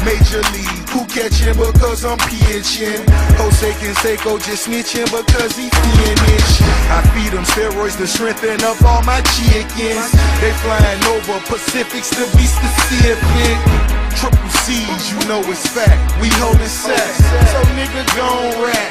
Major 0.06 0.46
league, 0.54 0.86
who 0.94 1.06
catching 1.10 1.58
because 1.58 2.06
I'm 2.06 2.22
pitching? 2.30 3.02
Jose 3.42 3.72
Canseco 3.82 4.38
just 4.38 4.70
snitching 4.70 5.10
because 5.10 5.58
he 5.58 5.70
finish. 5.70 6.54
I 6.94 7.02
feed 7.18 7.34
them 7.34 7.46
steroids 7.50 7.98
to 7.98 8.06
strengthen 8.06 8.62
up 8.62 8.78
all 8.86 9.02
my 9.04 9.22
chickens. 9.34 10.14
They 10.38 10.54
flying 10.62 11.02
over 11.18 11.42
Pacifics 11.50 12.12
to 12.14 12.24
be 12.38 12.46
specific. 12.46 14.07
Triple 14.18 14.50
C's, 14.66 15.14
you 15.14 15.20
know 15.30 15.42
it's 15.46 15.62
fact. 15.70 15.94
We 16.20 16.30
holding 16.42 16.66
sacks. 16.66 17.22
So 17.54 17.62
nigga 17.78 18.02
gon' 18.18 18.50
rap. 18.66 18.90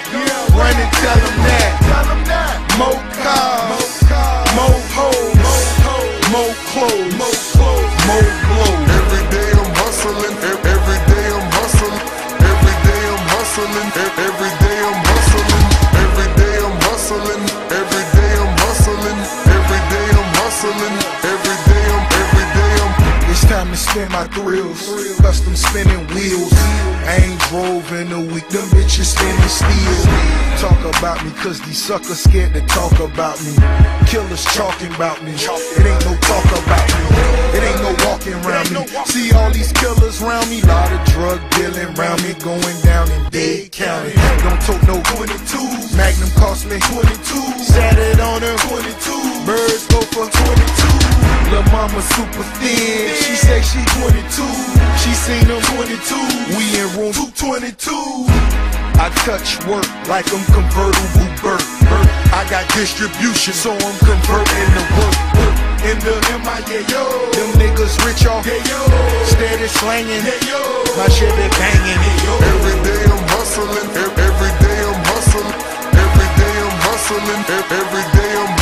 Run 0.55 0.71
and 0.71 0.93
tell 1.03 1.19
them 1.19 1.37
that. 1.51 1.75
More 2.79 3.03
cars, 3.27 4.07
more 4.55 4.79
hoes, 4.95 5.35
more 6.31 6.55
clothes, 6.71 7.11
more 7.19 8.31
blows. 8.47 8.87
Every 8.87 9.25
day 9.35 9.51
I'm 9.51 9.67
hustling, 9.83 10.37
every 10.47 11.01
day 11.11 11.27
I'm 11.35 11.51
hustling, 11.59 11.99
every 12.47 12.77
day 12.87 13.03
I'm 13.11 13.27
hustling, 13.35 13.91
every 14.07 14.53
day 14.63 14.79
I'm 14.87 15.01
hustling, 15.11 15.67
every 16.07 16.31
day 16.39 16.55
I'm 16.63 16.79
hustling, 16.87 17.43
every 17.75 18.05
day 18.15 18.31
I'm 18.39 18.55
hustling, 18.63 19.19
every 19.59 19.83
day 19.91 20.07
I'm 20.15 20.31
hustling, 20.39 20.97
every 21.27 21.57
day 21.67 21.76
time 23.49 23.71
to 23.71 23.77
spin 23.77 24.11
my 24.11 24.25
thrills. 24.29 24.87
Custom 25.21 25.55
spinning 25.55 26.07
wheels. 26.15 26.53
I 27.07 27.23
ain't 27.23 27.41
drove 27.49 27.87
in 27.93 28.11
a 28.13 28.21
week. 28.21 28.49
Them 28.49 28.67
bitches 28.75 29.15
spinning 29.15 29.49
steel. 29.49 29.99
Talk 30.59 30.81
about 30.99 31.23
me, 31.25 31.31
cause 31.43 31.61
these 31.61 31.83
suckers 31.83 32.21
scared 32.21 32.55
to 32.55 32.63
talk 32.67 32.99
about 32.99 33.39
me. 33.45 33.55
Killers 34.07 34.45
talking 34.57 34.93
about 34.95 35.23
me. 35.23 35.33
It 35.33 35.85
ain't 35.87 36.05
no 36.05 36.15
talk 36.27 36.47
about 36.65 36.87
me. 36.91 37.05
It 37.55 37.63
ain't 37.63 37.83
no 37.83 37.93
walking 38.07 38.35
around 38.45 38.71
me. 38.73 38.87
See 39.07 39.33
all 39.33 39.51
these 39.51 39.73
killers 39.73 40.23
around 40.23 40.49
me. 40.51 40.63
Lot 40.63 40.91
of 40.93 41.05
drug 41.13 41.41
dealing 41.51 41.91
around 41.99 42.23
me. 42.23 42.35
Going 42.43 42.81
down 42.83 43.11
in 43.11 43.23
Dade 43.31 43.71
County. 43.71 44.13
Don't 44.43 44.61
talk 44.63 44.83
no 44.89 45.03
22. 45.15 45.97
Magnum 45.97 46.31
cost 46.35 46.67
me 46.67 46.79
22. 46.79 47.63
Sat 47.63 47.99
it 47.99 48.21
on 48.21 48.43
her 48.43 48.57
22. 48.69 49.47
Birds 49.47 49.87
go 49.87 50.01
for 50.11 50.27
22. 50.31 51.26
Lil' 51.51 51.67
mama 51.73 52.01
super 52.15 52.47
thin. 52.59 53.15
She 53.23 53.35
say 53.37 53.61
she 53.63 53.81
22. 54.01 54.45
She 55.03 55.13
seen 55.15 55.47
them 55.49 55.63
22. 55.77 56.57
We 56.57 56.65
in 56.81 56.89
room 56.97 57.13
222. 57.13 57.93
I 58.97 59.13
touch 59.29 59.61
work 59.69 59.85
like 60.09 60.25
I'm 60.33 60.41
convertible 60.57 61.29
Burt. 61.45 61.61
I 62.33 62.49
got 62.49 62.65
distribution, 62.73 63.53
so 63.53 63.71
I'm 63.77 63.99
converting 64.01 64.71
the 64.73 64.85
work. 64.97 65.17
In 65.85 66.01
the 66.01 66.17
MIA, 66.43 66.81
yo. 66.89 67.05
Them 67.37 67.51
niggas 67.61 67.95
rich 68.09 68.27
off. 68.27 68.43
Steady 68.43 69.69
slanging. 69.69 70.25
My 70.97 71.07
shit 71.13 71.31
be 71.37 71.47
banging. 71.61 72.01
Every 72.41 72.77
day 72.83 73.05
I'm 73.05 73.23
hustling, 73.37 73.89
every 73.95 74.53
day 74.65 74.79
I'm 74.81 75.01
hustling, 75.13 75.55
every 75.93 76.31
day 76.41 76.55
I'm 76.65 76.77
hustling, 76.89 77.45
every 77.53 78.05
day 78.17 78.33
I'm 78.33 78.56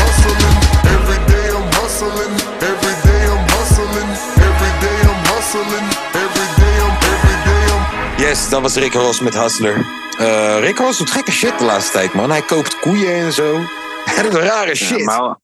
dat 8.54 8.62
was 8.62 8.74
Rick 8.76 8.92
Ross 8.92 9.20
met 9.20 9.34
Hustler. 9.34 9.86
Eh, 10.18 10.58
Rick 10.60 10.78
Ross 10.78 10.98
doet 10.98 11.10
gekke 11.10 11.30
shit 11.30 11.58
de 11.58 11.64
laatste 11.64 11.92
tijd, 11.92 12.14
man. 12.14 12.30
Hij 12.30 12.42
koopt 12.42 12.78
koeien 12.80 13.14
en 13.14 13.32
zo. 13.32 13.56
Hij 14.14 14.22
doet 14.22 14.32
rare 14.34 14.74
shit. 14.74 14.98
Ja, 14.98 15.04
maar, 15.04 15.38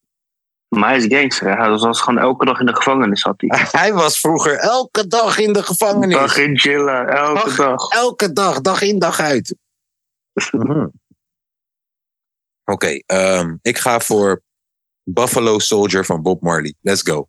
maar 0.69 0.89
hij 0.89 0.99
is 0.99 1.05
gangster. 1.19 1.49
hè. 1.49 1.55
Hij 1.57 1.69
was, 1.71 2.01
gewoon 2.01 2.19
elke 2.21 2.45
dag 2.45 2.61
in 2.61 2.67
de 2.67 2.75
gevangenis. 2.75 3.23
Had 3.23 3.35
hij. 3.37 3.67
Hij 3.81 3.93
was 3.93 4.21
vroeger 4.21 4.57
elke 4.57 5.07
dag 5.07 5.39
in 5.39 5.53
de 5.53 5.63
gevangenis. 5.63 6.17
Dag 6.17 6.37
in 6.37 6.59
chillen, 6.59 7.09
elke 7.09 7.45
Dag- 7.45 7.57
dag. 7.57 7.89
Elke 7.89 8.33
dag, 8.33 8.61
dag 8.61 8.83
in, 8.83 8.99
dag 8.99 9.21
uit. 9.21 9.55
Mhm. 10.53 10.87
Oké, 12.65 13.03
ehm, 13.07 13.57
ik 13.63 13.79
ga 13.79 14.01
voor 14.01 14.43
Buffalo 15.03 15.59
Soldier 15.59 16.05
van 16.05 16.23
Bob 16.23 16.43
Marley. 16.43 16.75
Let's 16.81 17.03
go. 17.03 17.29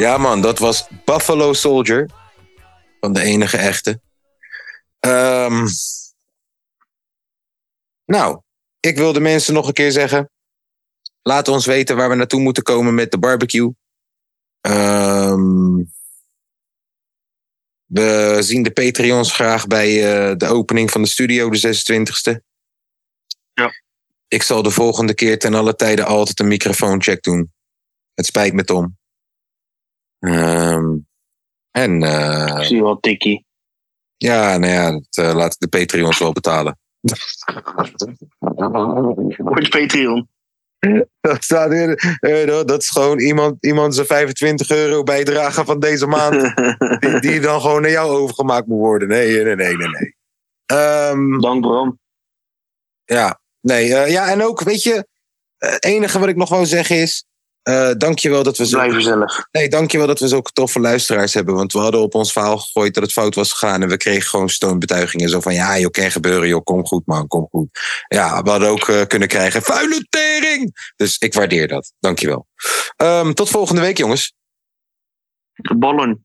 Ja, 0.00 0.18
man, 0.18 0.40
dat 0.40 0.58
was 0.58 0.88
Buffalo 1.04 1.52
Soldier. 1.52 2.10
Van 3.00 3.12
de 3.12 3.20
enige 3.20 3.56
echte. 3.56 4.00
Ehm, 5.00 5.66
nou, 8.04 8.40
ik 8.80 8.96
wil 8.96 9.12
de 9.12 9.20
mensen 9.20 9.54
nog 9.54 9.66
een 9.66 9.72
keer 9.72 9.92
zeggen. 9.92 10.30
Laat 11.22 11.48
ons 11.48 11.66
weten 11.66 11.96
waar 11.96 12.08
we 12.08 12.14
naartoe 12.14 12.40
moeten 12.40 12.62
komen 12.62 12.94
met 12.94 13.10
de 13.10 13.18
barbecue. 13.18 13.74
Ehm, 14.60 15.76
we 17.84 18.36
zien 18.40 18.62
de 18.62 18.72
Patreons 18.72 19.32
graag 19.32 19.66
bij 19.66 19.88
eh, 19.88 20.36
de 20.36 20.46
opening 20.46 20.90
van 20.90 21.02
de 21.02 21.08
studio, 21.08 21.50
de 21.50 21.58
26e. 21.58 22.40
Ja. 23.52 23.70
Ik 24.28 24.42
zal 24.42 24.62
de 24.62 24.70
volgende 24.70 25.14
keer 25.14 25.38
ten 25.38 25.54
alle 25.54 25.74
tijde 25.74 26.04
altijd 26.04 26.40
een 26.40 26.48
microfooncheck 26.48 27.22
doen. 27.22 27.52
Het 28.14 28.26
spijt 28.26 28.52
me, 28.52 28.64
Tom. 28.64 28.98
Ehm, 30.20 30.96
en 31.70 32.02
eh, 32.02 32.56
Ik 32.58 32.64
zie 32.64 32.82
wel 32.82 33.00
tikkie. 33.00 33.46
ja, 34.16 34.56
nou 34.58 34.72
ja, 34.72 34.90
dat 34.92 35.16
uh, 35.26 35.34
laat 35.34 35.56
de 35.58 35.68
Patreons 35.68 36.18
wel 36.18 36.32
betalen. 36.32 36.78
Wordt 39.36 39.70
Patreon. 39.70 40.28
Dat, 41.20 41.44
staat 41.44 41.72
in, 41.72 41.94
eh, 42.20 42.46
dat- 42.46 42.80
is 42.82 42.88
gewoon 42.88 43.18
iemand, 43.18 43.64
iemand 43.64 43.94
zijn 43.94 44.06
25 44.06 44.70
euro 44.70 45.02
bijdrage 45.02 45.64
van 45.64 45.80
deze 45.80 46.06
maand. 46.06 46.54
die, 47.00 47.20
die 47.20 47.40
dan 47.40 47.60
gewoon 47.60 47.82
naar 47.82 47.90
jou 47.90 48.10
overgemaakt 48.10 48.66
moet 48.66 48.78
worden. 48.78 49.08
Nee, 49.08 49.42
nee, 49.44 49.54
nee, 49.54 49.76
nee. 49.76 49.88
nee. 49.88 50.16
Ehm, 50.66 51.38
Dank 51.40 51.60
Bram. 51.60 51.98
ja, 53.04 53.40
nee, 53.60 53.94
eh, 53.94 54.10
ja, 54.10 54.28
en 54.30 54.42
ook, 54.42 54.60
weet 54.62 54.82
je, 54.82 55.06
eh, 55.58 55.70
het 55.72 55.84
enige 55.84 56.18
wat 56.18 56.28
ik 56.28 56.36
nog 56.36 56.48
wou 56.48 56.66
zeggen 56.66 56.96
is. 56.96 57.24
Eh 57.62 57.90
dankjewel 57.96 58.42
dat 58.42 58.56
we 58.56 58.66
zo. 58.66 58.78
Blijf 58.78 58.94
jezelf. 58.94 59.44
Nee, 59.52 59.68
dankjewel 59.68 60.06
dat 60.06 60.18
we 60.18 60.28
zulke 60.28 60.50
toffe 60.50 60.80
luisteraars 60.80 61.34
hebben. 61.34 61.54
Want 61.54 61.72
we 61.72 61.78
hadden 61.78 62.00
op 62.00 62.14
ons 62.14 62.32
verhaal 62.32 62.58
gegooid 62.58 62.94
dat 62.94 63.02
het 63.02 63.12
fout 63.12 63.34
was 63.34 63.52
gegaan. 63.52 63.82
En 63.82 63.88
we 63.88 63.96
kregen 63.96 64.28
gewoon 64.28 64.48
steunbetuigingen. 64.48 65.28
Zo 65.28 65.40
van, 65.40 65.54
ja, 65.54 65.78
joh, 65.78 65.90
kan 65.90 66.10
gebeuren, 66.10 66.48
joh, 66.48 66.62
kom 66.62 66.86
goed, 66.86 67.06
man, 67.06 67.26
kom 67.26 67.48
goed. 67.50 67.68
Ja, 68.08 68.42
we 68.42 68.50
hadden 68.50 68.68
ook 68.68 68.88
eh, 68.88 69.06
kunnen 69.06 69.28
krijgen, 69.28 69.62
vuile 69.62 70.06
tering! 70.08 70.92
Dus 70.96 71.18
ik 71.18 71.34
waardeer 71.34 71.68
dat. 71.68 71.92
Dankjewel. 72.00 72.46
Ehm 72.96 73.32
tot 73.32 73.48
volgende 73.48 73.80
week, 73.80 73.98
jongens. 73.98 74.34
Ballen. 75.76 76.24